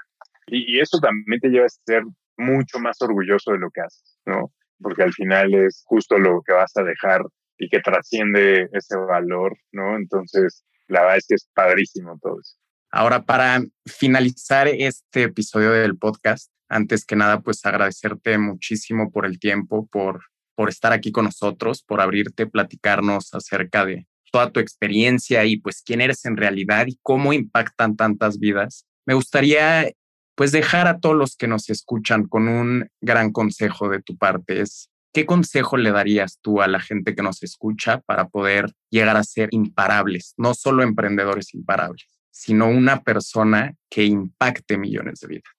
Y, 0.47 0.80
eso 0.80 0.99
también 0.99 1.39
te 1.39 1.49
lleva 1.49 1.65
a 1.65 1.69
ser 1.69 2.03
mucho 2.38 2.80
más 2.80 3.01
orgulloso 3.01 3.51
de 3.51 3.59
lo 3.59 3.69
que 3.72 3.82
haces, 3.82 4.19
¿no? 4.26 4.51
Porque 4.80 5.03
al 5.03 5.13
final 5.13 5.53
es 5.53 5.84
justo 5.86 6.17
lo 6.17 6.41
que 6.45 6.53
vas 6.53 6.76
a 6.76 6.84
dejar 6.84 7.22
y 7.57 7.69
que 7.69 7.80
trasciende 7.80 8.67
ese 8.74 8.97
valor, 8.97 9.55
¿no? 9.72 9.95
Entonces, 9.95 10.65
la 10.88 11.01
verdad 11.01 11.17
es 11.17 11.28
que 11.28 11.36
es 11.36 11.49
padrísimo 11.53 12.17
todo 12.22 12.39
eso. 12.41 12.57
Ahora, 12.91 13.24
para 13.24 13.61
finalizar 13.86 14.67
este 14.67 15.24
episodio 15.24 15.72
del 15.72 15.97
podcast, 15.97 16.51
antes 16.67 17.05
que 17.05 17.15
nada, 17.15 17.39
pues 17.41 17.65
agradecerte 17.65 18.38
muchísimo 18.38 19.11
por 19.11 19.26
el 19.26 19.39
tiempo, 19.39 19.88
por, 19.88 20.22
por 20.62 20.70
estar 20.70 20.93
aquí 20.93 21.12
con 21.12 21.26
nosotros, 21.26 21.82
por 21.82 22.01
abrirte, 22.01 22.45
platicarnos 22.45 23.34
acerca 23.34 23.84
de 23.84 24.05
toda 24.32 24.51
tu 24.51 24.59
experiencia 24.59 25.43
y 25.43 25.57
pues 25.57 25.82
quién 25.84 26.01
eres 26.01 26.24
en 26.26 26.38
realidad 26.38 26.86
y 26.86 26.99
cómo 27.01 27.34
impactan 27.34 27.95
tantas 27.95 28.38
vidas. 28.38 28.86
Me 29.07 29.16
gustaría 29.16 29.91
pues 30.36 30.51
dejar 30.51 30.86
a 30.86 30.99
todos 30.99 31.16
los 31.16 31.36
que 31.36 31.47
nos 31.47 31.72
escuchan 31.72 32.28
con 32.28 32.47
un 32.47 32.88
gran 33.01 33.32
consejo 33.32 33.89
de 33.89 34.03
tu 34.03 34.16
parte. 34.18 34.62
Es, 34.62 34.91
¿Qué 35.12 35.26
consejo 35.26 35.78
le 35.78 35.91
darías 35.91 36.38
tú 36.41 36.62
a 36.62 36.68
la 36.68 36.80
gente 36.80 37.16
que 37.16 37.24
nos 37.24 37.41
escucha 37.41 38.01
para 38.01 38.28
poder 38.28 38.72
llegar 38.91 39.18
a 39.18 39.24
ser 39.24 39.49
imparables, 39.51 40.36
no 40.38 40.53
solo 40.53 40.84
emprendedores 40.84 41.55
imparables? 41.55 42.05
sino 42.32 42.70
una 42.70 43.01
persona 43.01 43.76
que 43.89 44.05
impacte 44.05 44.78
millones 44.78 45.20
de 45.20 45.28
vidas. 45.28 45.53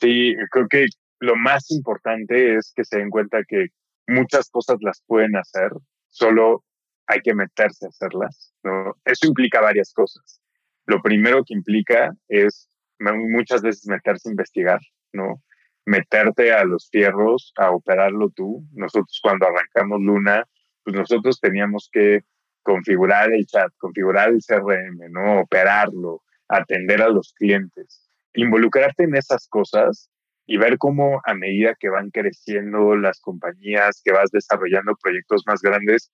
Sí, 0.00 0.34
creo 0.50 0.66
que 0.66 0.86
lo 1.20 1.36
más 1.36 1.70
importante 1.70 2.56
es 2.56 2.72
que 2.74 2.84
se 2.84 2.98
den 2.98 3.10
cuenta 3.10 3.42
que 3.46 3.68
muchas 4.06 4.50
cosas 4.50 4.76
las 4.80 5.02
pueden 5.06 5.36
hacer, 5.36 5.70
solo 6.08 6.64
hay 7.06 7.20
que 7.20 7.34
meterse 7.34 7.86
a 7.86 7.88
hacerlas. 7.88 8.54
¿no? 8.62 8.94
Eso 9.04 9.26
implica 9.26 9.60
varias 9.60 9.92
cosas. 9.92 10.40
Lo 10.86 11.02
primero 11.02 11.44
que 11.44 11.54
implica 11.54 12.14
es 12.28 12.68
muchas 13.00 13.62
veces 13.62 13.86
meterse 13.86 14.28
a 14.28 14.32
investigar, 14.32 14.80
¿no? 15.12 15.42
Meterte 15.86 16.52
a 16.52 16.64
los 16.64 16.88
fierros, 16.90 17.52
a 17.56 17.70
operarlo 17.70 18.30
tú. 18.30 18.64
Nosotros 18.72 19.18
cuando 19.22 19.46
arrancamos 19.46 20.00
Luna, 20.00 20.44
pues 20.84 20.96
nosotros 20.96 21.40
teníamos 21.40 21.88
que 21.92 22.20
configurar 22.62 23.32
el 23.32 23.46
chat, 23.46 23.72
configurar 23.78 24.28
el 24.28 24.40
CRM, 24.46 25.10
¿no? 25.10 25.40
Operarlo, 25.40 26.22
atender 26.48 27.00
a 27.02 27.08
los 27.08 27.32
clientes, 27.32 28.10
involucrarte 28.34 29.04
en 29.04 29.16
esas 29.16 29.48
cosas 29.48 30.10
y 30.46 30.56
ver 30.56 30.78
cómo 30.78 31.20
a 31.24 31.34
medida 31.34 31.76
que 31.78 31.88
van 31.88 32.10
creciendo 32.10 32.96
las 32.96 33.20
compañías, 33.20 34.00
que 34.04 34.12
vas 34.12 34.30
desarrollando 34.30 34.96
proyectos 35.00 35.44
más 35.46 35.60
grandes, 35.60 36.10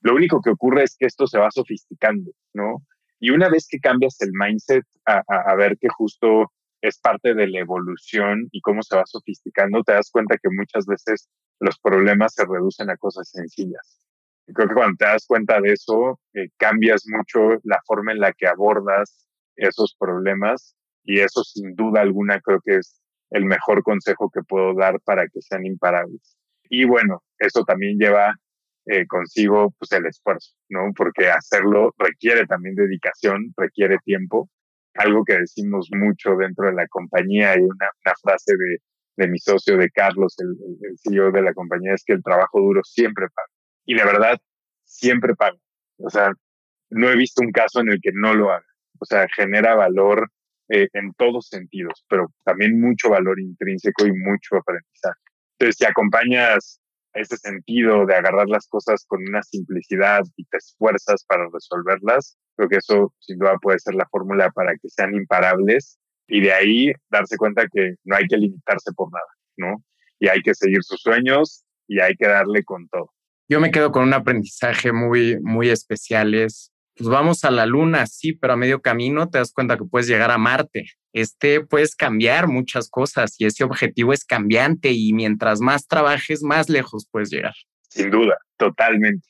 lo 0.00 0.14
único 0.14 0.40
que 0.40 0.50
ocurre 0.50 0.84
es 0.84 0.96
que 0.98 1.06
esto 1.06 1.26
se 1.26 1.38
va 1.38 1.50
sofisticando, 1.50 2.32
¿no? 2.52 2.82
Y 3.18 3.30
una 3.30 3.48
vez 3.48 3.66
que 3.68 3.80
cambias 3.80 4.20
el 4.20 4.32
mindset 4.32 4.84
a, 5.06 5.22
a, 5.26 5.54
ver 5.54 5.78
que 5.78 5.88
justo 5.88 6.52
es 6.82 6.98
parte 6.98 7.34
de 7.34 7.48
la 7.48 7.60
evolución 7.60 8.48
y 8.52 8.60
cómo 8.60 8.82
se 8.82 8.96
va 8.96 9.04
sofisticando, 9.06 9.82
te 9.82 9.92
das 9.92 10.10
cuenta 10.10 10.36
que 10.36 10.50
muchas 10.50 10.84
veces 10.86 11.28
los 11.60 11.78
problemas 11.80 12.34
se 12.34 12.44
reducen 12.44 12.90
a 12.90 12.96
cosas 12.96 13.30
sencillas 13.30 14.00
creo 14.54 14.68
que 14.68 14.74
cuando 14.74 14.96
te 14.96 15.04
das 15.04 15.26
cuenta 15.26 15.60
de 15.60 15.72
eso, 15.72 16.20
eh, 16.34 16.48
cambias 16.56 17.04
mucho 17.06 17.60
la 17.64 17.80
forma 17.84 18.12
en 18.12 18.20
la 18.20 18.32
que 18.32 18.46
abordas 18.46 19.28
esos 19.56 19.96
problemas 19.98 20.76
y 21.04 21.20
eso 21.20 21.42
sin 21.44 21.74
duda 21.74 22.02
alguna 22.02 22.40
creo 22.40 22.60
que 22.64 22.76
es 22.76 23.00
el 23.36 23.44
mejor 23.44 23.82
consejo 23.82 24.30
que 24.32 24.42
puedo 24.42 24.74
dar 24.74 25.00
para 25.00 25.28
que 25.28 25.40
sean 25.40 25.66
imparables. 25.66 26.36
Y 26.68 26.84
bueno, 26.84 27.22
eso 27.38 27.64
también 27.64 27.98
lleva 27.98 28.34
eh, 28.86 29.06
consigo 29.06 29.74
pues 29.78 29.92
el 29.92 30.06
esfuerzo, 30.06 30.54
¿no? 30.68 30.92
Porque 30.96 31.28
hacerlo 31.28 31.94
requiere 31.98 32.46
también 32.46 32.74
dedicación, 32.74 33.52
requiere 33.56 33.98
tiempo. 34.04 34.48
Algo 34.94 35.24
que 35.24 35.38
decimos 35.38 35.88
mucho 35.92 36.36
dentro 36.36 36.66
de 36.66 36.74
la 36.74 36.86
compañía 36.88 37.54
y 37.58 37.62
una, 37.62 37.88
frase 38.22 38.52
de 38.56 38.78
de 39.16 39.28
mi 39.28 39.38
socio, 39.38 39.76
de 39.78 39.90
Carlos, 39.90 40.36
el, 40.38 40.48
el 40.82 40.98
CEO 40.98 41.32
de 41.32 41.42
la 41.42 41.54
compañía, 41.54 41.94
es 41.94 42.04
que 42.04 42.12
el 42.12 42.22
trabajo 42.22 42.60
duro 42.60 42.82
siempre 42.84 43.26
paga. 43.34 43.48
Y 43.86 43.94
de 43.94 44.04
verdad, 44.04 44.38
siempre 44.84 45.34
paga. 45.34 45.56
O 45.98 46.10
sea, 46.10 46.32
no 46.90 47.08
he 47.08 47.16
visto 47.16 47.42
un 47.42 47.50
caso 47.50 47.80
en 47.80 47.90
el 47.92 48.00
que 48.02 48.10
no 48.12 48.34
lo 48.34 48.50
haga. 48.50 48.66
O 48.98 49.06
sea, 49.06 49.26
genera 49.34 49.74
valor 49.74 50.30
eh, 50.68 50.88
en 50.92 51.12
todos 51.14 51.48
sentidos, 51.48 52.04
pero 52.08 52.32
también 52.44 52.80
mucho 52.80 53.10
valor 53.10 53.38
intrínseco 53.40 54.06
y 54.06 54.12
mucho 54.12 54.56
aprendizaje. 54.56 55.20
Entonces, 55.58 55.76
si 55.78 55.84
acompañas 55.86 56.80
ese 57.14 57.36
sentido 57.36 58.04
de 58.04 58.14
agarrar 58.14 58.48
las 58.48 58.68
cosas 58.68 59.04
con 59.06 59.20
una 59.26 59.42
simplicidad 59.42 60.20
y 60.36 60.44
te 60.44 60.58
esfuerzas 60.58 61.24
para 61.24 61.48
resolverlas, 61.52 62.36
creo 62.56 62.68
que 62.68 62.76
eso 62.76 63.14
sin 63.20 63.38
duda 63.38 63.56
puede 63.60 63.78
ser 63.78 63.94
la 63.94 64.06
fórmula 64.10 64.50
para 64.50 64.72
que 64.72 64.88
sean 64.88 65.14
imparables 65.14 65.98
y 66.28 66.40
de 66.40 66.52
ahí 66.52 66.92
darse 67.10 67.36
cuenta 67.36 67.66
que 67.72 67.94
no 68.04 68.16
hay 68.16 68.26
que 68.26 68.36
limitarse 68.36 68.92
por 68.92 69.10
nada, 69.12 69.26
¿no? 69.56 69.82
Y 70.18 70.28
hay 70.28 70.42
que 70.42 70.54
seguir 70.54 70.82
sus 70.82 71.00
sueños 71.00 71.64
y 71.86 72.00
hay 72.00 72.14
que 72.16 72.26
darle 72.26 72.64
con 72.64 72.88
todo. 72.88 73.12
Yo 73.48 73.60
me 73.60 73.70
quedo 73.70 73.92
con 73.92 74.02
un 74.02 74.12
aprendizaje 74.12 74.92
muy, 74.92 75.38
muy 75.40 75.68
especial. 75.70 76.34
Es, 76.34 76.72
pues 76.96 77.08
vamos 77.10 77.44
a 77.44 77.50
la 77.50 77.66
luna, 77.66 78.06
sí, 78.06 78.32
pero 78.32 78.54
a 78.54 78.56
medio 78.56 78.80
camino 78.80 79.28
te 79.28 79.38
das 79.38 79.52
cuenta 79.52 79.76
que 79.76 79.84
puedes 79.84 80.08
llegar 80.08 80.30
a 80.30 80.38
Marte. 80.38 80.86
Este 81.12 81.60
puedes 81.60 81.94
cambiar 81.94 82.48
muchas 82.48 82.88
cosas 82.88 83.34
y 83.38 83.44
ese 83.44 83.64
objetivo 83.64 84.12
es 84.12 84.24
cambiante 84.24 84.92
y 84.92 85.12
mientras 85.12 85.60
más 85.60 85.86
trabajes, 85.86 86.42
más 86.42 86.68
lejos 86.68 87.06
puedes 87.10 87.30
llegar. 87.30 87.54
Sin 87.88 88.10
duda, 88.10 88.36
totalmente. 88.56 89.26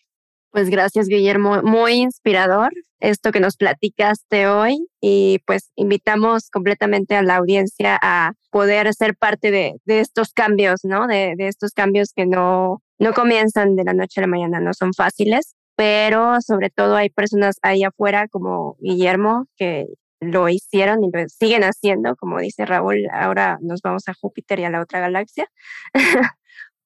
Pues 0.51 0.71
gracias, 0.71 1.09
Guillermo. 1.09 1.62
Muy 1.62 1.95
inspirador 1.95 2.73
esto 3.01 3.31
que 3.31 3.41
nos 3.41 3.57
platicaste 3.57 4.47
hoy 4.47 4.87
y 5.01 5.41
pues 5.47 5.71
invitamos 5.77 6.49
completamente 6.51 7.14
a 7.14 7.23
la 7.23 7.37
audiencia 7.37 7.99
a 8.01 8.33
poder 8.51 8.93
ser 8.95 9.17
parte 9.17 9.51
de, 9.51 9.75
de 9.85 10.01
estos 10.01 10.33
cambios, 10.33 10.81
¿no? 10.85 11.07
De, 11.07 11.35
de, 11.37 11.49
estos 11.49 11.73
cambios 11.73 12.12
que 12.14 12.27
no, 12.27 12.83
no 12.99 13.12
comienzan 13.12 13.77
de 13.77 13.85
la 13.85 13.93
noche 13.93 14.21
a 14.21 14.23
la 14.23 14.29
mañana, 14.29 14.61
no 14.61 14.73
son 14.73 14.95
fáciles, 14.95 15.56
pero 15.77 16.41
sobre 16.41 16.70
todo 16.70 16.97
hay 16.97 17.11
personas 17.11 17.59
ahí 17.62 17.85
afuera 17.85 18.29
como 18.29 18.77
Guillermo 18.81 19.47
que 19.57 19.87
lo 20.20 20.49
hicieron 20.49 21.05
y 21.05 21.11
lo 21.12 21.29
siguen 21.29 21.62
haciendo, 21.62 22.16
como 22.16 22.39
dice 22.41 22.64
Raúl, 22.64 23.07
ahora 23.12 23.59
nos 23.61 23.83
vamos 23.83 24.09
a 24.09 24.14
Júpiter 24.14 24.59
y 24.61 24.64
a 24.64 24.70
la 24.70 24.81
otra 24.81 25.01
galaxia. 25.01 25.47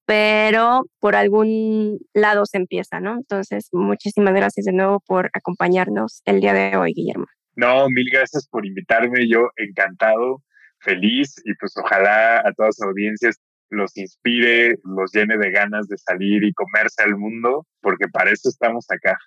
pero 0.05 0.83
por 0.99 1.15
algún 1.15 1.99
lado 2.13 2.45
se 2.45 2.57
empieza, 2.57 2.99
¿no? 2.99 3.15
Entonces, 3.15 3.69
muchísimas 3.71 4.33
gracias 4.33 4.65
de 4.65 4.73
nuevo 4.73 4.99
por 4.99 5.29
acompañarnos 5.33 6.21
el 6.25 6.41
día 6.41 6.53
de 6.53 6.75
hoy, 6.75 6.93
Guillermo. 6.93 7.27
No, 7.55 7.87
mil 7.89 8.07
gracias 8.11 8.45
por 8.49 8.65
invitarme, 8.65 9.29
yo 9.29 9.49
encantado, 9.55 10.43
feliz 10.79 11.35
y 11.45 11.53
pues 11.55 11.73
ojalá 11.77 12.39
a 12.39 12.51
todas 12.57 12.75
las 12.77 12.87
audiencias 12.89 13.39
los 13.71 13.97
inspire, 13.97 14.77
los 14.83 15.11
llene 15.11 15.37
de 15.37 15.49
ganas 15.51 15.87
de 15.87 15.97
salir 15.97 16.43
y 16.43 16.53
comerse 16.53 17.03
al 17.03 17.17
mundo, 17.17 17.65
porque 17.81 18.07
para 18.07 18.31
eso 18.31 18.49
estamos 18.49 18.85
acá. 18.89 19.17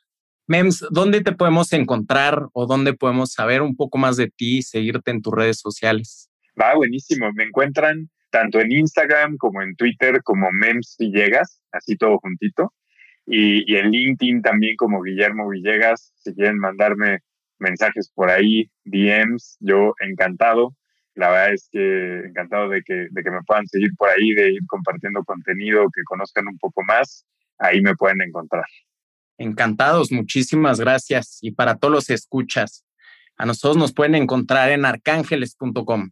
Mems, 0.46 0.86
¿dónde 0.90 1.22
te 1.22 1.32
podemos 1.32 1.72
encontrar 1.72 2.48
o 2.52 2.66
dónde 2.66 2.92
podemos 2.92 3.32
saber 3.32 3.62
un 3.62 3.74
poco 3.76 3.98
más 3.98 4.16
de 4.16 4.28
ti 4.28 4.58
y 4.58 4.62
seguirte 4.62 5.10
en 5.10 5.22
tus 5.22 5.32
redes 5.32 5.58
sociales? 5.58 6.30
Va, 6.60 6.74
buenísimo. 6.74 7.32
Me 7.32 7.44
encuentran 7.44 8.10
tanto 8.30 8.60
en 8.60 8.70
Instagram 8.70 9.36
como 9.38 9.62
en 9.62 9.74
Twitter 9.74 10.22
como 10.22 10.52
Mems 10.52 10.96
Villegas, 10.98 11.60
así 11.72 11.96
todo 11.96 12.18
juntito. 12.18 12.74
Y, 13.26 13.72
y, 13.72 13.76
en 13.76 13.90
LinkedIn 13.90 14.42
también 14.42 14.76
como 14.76 15.02
Guillermo 15.02 15.48
Villegas, 15.48 16.12
si 16.16 16.34
quieren 16.34 16.58
mandarme 16.58 17.20
mensajes 17.58 18.10
por 18.14 18.28
ahí, 18.28 18.70
DMs, 18.84 19.56
yo 19.60 19.94
encantado. 20.00 20.76
La 21.14 21.30
verdad 21.30 21.54
es 21.54 21.68
que 21.70 22.20
encantado 22.26 22.68
de 22.68 22.82
que, 22.82 23.06
de 23.10 23.22
que 23.22 23.30
me 23.30 23.42
puedan 23.46 23.66
seguir 23.66 23.90
por 23.96 24.08
ahí, 24.08 24.32
de 24.34 24.52
ir 24.52 24.66
compartiendo 24.66 25.22
contenido, 25.24 25.84
que 25.94 26.02
conozcan 26.04 26.48
un 26.48 26.58
poco 26.58 26.82
más. 26.82 27.24
Ahí 27.58 27.80
me 27.80 27.94
pueden 27.94 28.20
encontrar. 28.20 28.64
Encantados, 29.38 30.10
muchísimas 30.12 30.80
gracias. 30.80 31.38
Y 31.40 31.52
para 31.52 31.76
todos 31.76 31.92
los 31.92 32.10
escuchas, 32.10 32.84
a 33.36 33.46
nosotros 33.46 33.76
nos 33.76 33.92
pueden 33.92 34.14
encontrar 34.14 34.70
en 34.70 34.84
arcángeles.com. 34.84 36.10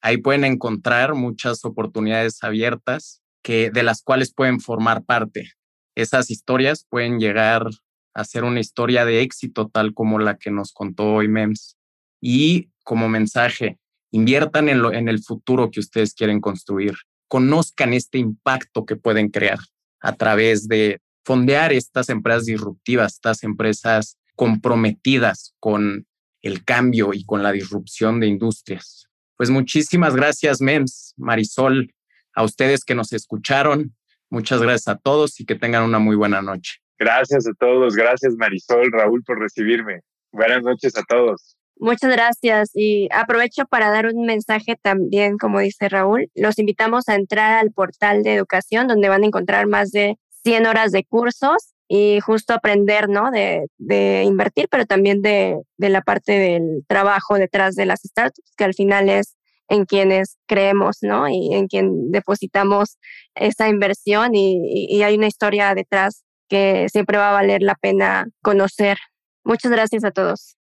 Ahí 0.00 0.18
pueden 0.18 0.44
encontrar 0.44 1.14
muchas 1.14 1.64
oportunidades 1.64 2.42
abiertas 2.42 3.22
que, 3.42 3.70
de 3.70 3.82
las 3.82 4.02
cuales 4.02 4.34
pueden 4.34 4.60
formar 4.60 5.04
parte. 5.04 5.52
Esas 5.94 6.30
historias 6.30 6.86
pueden 6.88 7.18
llegar 7.18 7.66
a 8.14 8.24
ser 8.24 8.44
una 8.44 8.60
historia 8.60 9.04
de 9.04 9.22
éxito 9.22 9.68
tal 9.68 9.94
como 9.94 10.18
la 10.18 10.36
que 10.36 10.50
nos 10.50 10.72
contó 10.72 11.14
hoy 11.14 11.28
MEMS. 11.28 11.76
Y 12.20 12.70
como 12.84 13.08
mensaje, 13.08 13.78
inviertan 14.14 14.68
en, 14.68 14.80
lo, 14.80 14.92
en 14.92 15.08
el 15.08 15.22
futuro 15.22 15.70
que 15.70 15.80
ustedes 15.80 16.14
quieren 16.14 16.40
construir. 16.40 16.94
Conozcan 17.26 17.92
este 17.92 18.18
impacto 18.18 18.86
que 18.86 18.94
pueden 18.94 19.28
crear 19.28 19.58
a 20.00 20.12
través 20.12 20.68
de 20.68 21.00
fondear 21.24 21.72
estas 21.72 22.08
empresas 22.10 22.44
disruptivas, 22.44 23.14
estas 23.14 23.42
empresas 23.42 24.16
comprometidas 24.36 25.54
con 25.58 26.06
el 26.42 26.64
cambio 26.64 27.12
y 27.12 27.24
con 27.24 27.42
la 27.42 27.50
disrupción 27.50 28.20
de 28.20 28.28
industrias. 28.28 29.08
Pues 29.36 29.50
muchísimas 29.50 30.14
gracias, 30.14 30.60
MEMS, 30.60 31.14
Marisol, 31.16 31.92
a 32.34 32.44
ustedes 32.44 32.84
que 32.84 32.94
nos 32.94 33.12
escucharon. 33.12 33.96
Muchas 34.30 34.62
gracias 34.62 34.86
a 34.88 34.98
todos 34.98 35.40
y 35.40 35.44
que 35.44 35.56
tengan 35.56 35.82
una 35.82 35.98
muy 35.98 36.14
buena 36.14 36.40
noche. 36.40 36.74
Gracias 37.00 37.48
a 37.48 37.52
todos. 37.58 37.96
Gracias, 37.96 38.36
Marisol, 38.36 38.92
Raúl, 38.92 39.24
por 39.24 39.40
recibirme. 39.40 40.02
Buenas 40.30 40.62
noches 40.62 40.96
a 40.96 41.02
todos. 41.02 41.53
Muchas 41.76 42.10
gracias 42.10 42.70
y 42.74 43.08
aprovecho 43.12 43.64
para 43.66 43.90
dar 43.90 44.06
un 44.06 44.24
mensaje 44.26 44.76
también, 44.80 45.38
como 45.38 45.58
dice 45.60 45.88
Raúl. 45.88 46.30
Los 46.34 46.58
invitamos 46.58 47.08
a 47.08 47.16
entrar 47.16 47.58
al 47.58 47.72
portal 47.72 48.22
de 48.22 48.34
educación 48.34 48.86
donde 48.86 49.08
van 49.08 49.24
a 49.24 49.26
encontrar 49.26 49.66
más 49.66 49.90
de 49.90 50.16
100 50.44 50.66
horas 50.66 50.92
de 50.92 51.04
cursos 51.04 51.74
y 51.88 52.20
justo 52.20 52.54
aprender, 52.54 53.08
¿no? 53.08 53.30
De, 53.30 53.66
de 53.78 54.22
invertir, 54.24 54.68
pero 54.70 54.86
también 54.86 55.20
de, 55.20 55.58
la 55.78 56.02
parte 56.02 56.38
del 56.38 56.84
trabajo 56.86 57.34
detrás 57.34 57.74
de 57.74 57.86
las 57.86 58.00
startups, 58.02 58.54
que 58.56 58.64
al 58.64 58.74
final 58.74 59.08
es 59.08 59.36
en 59.68 59.84
quienes 59.84 60.38
creemos, 60.46 60.98
¿no? 61.02 61.28
Y 61.28 61.54
en 61.54 61.66
quien 61.66 62.10
depositamos 62.10 62.98
esa 63.34 63.68
inversión 63.68 64.34
y 64.34 65.02
hay 65.02 65.16
una 65.16 65.26
historia 65.26 65.74
detrás 65.74 66.24
que 66.48 66.88
siempre 66.90 67.18
va 67.18 67.30
a 67.30 67.32
valer 67.32 67.62
la 67.62 67.74
pena 67.74 68.26
conocer. 68.42 68.98
Muchas 69.44 69.72
gracias 69.72 70.04
a 70.04 70.10
todos. 70.10 70.56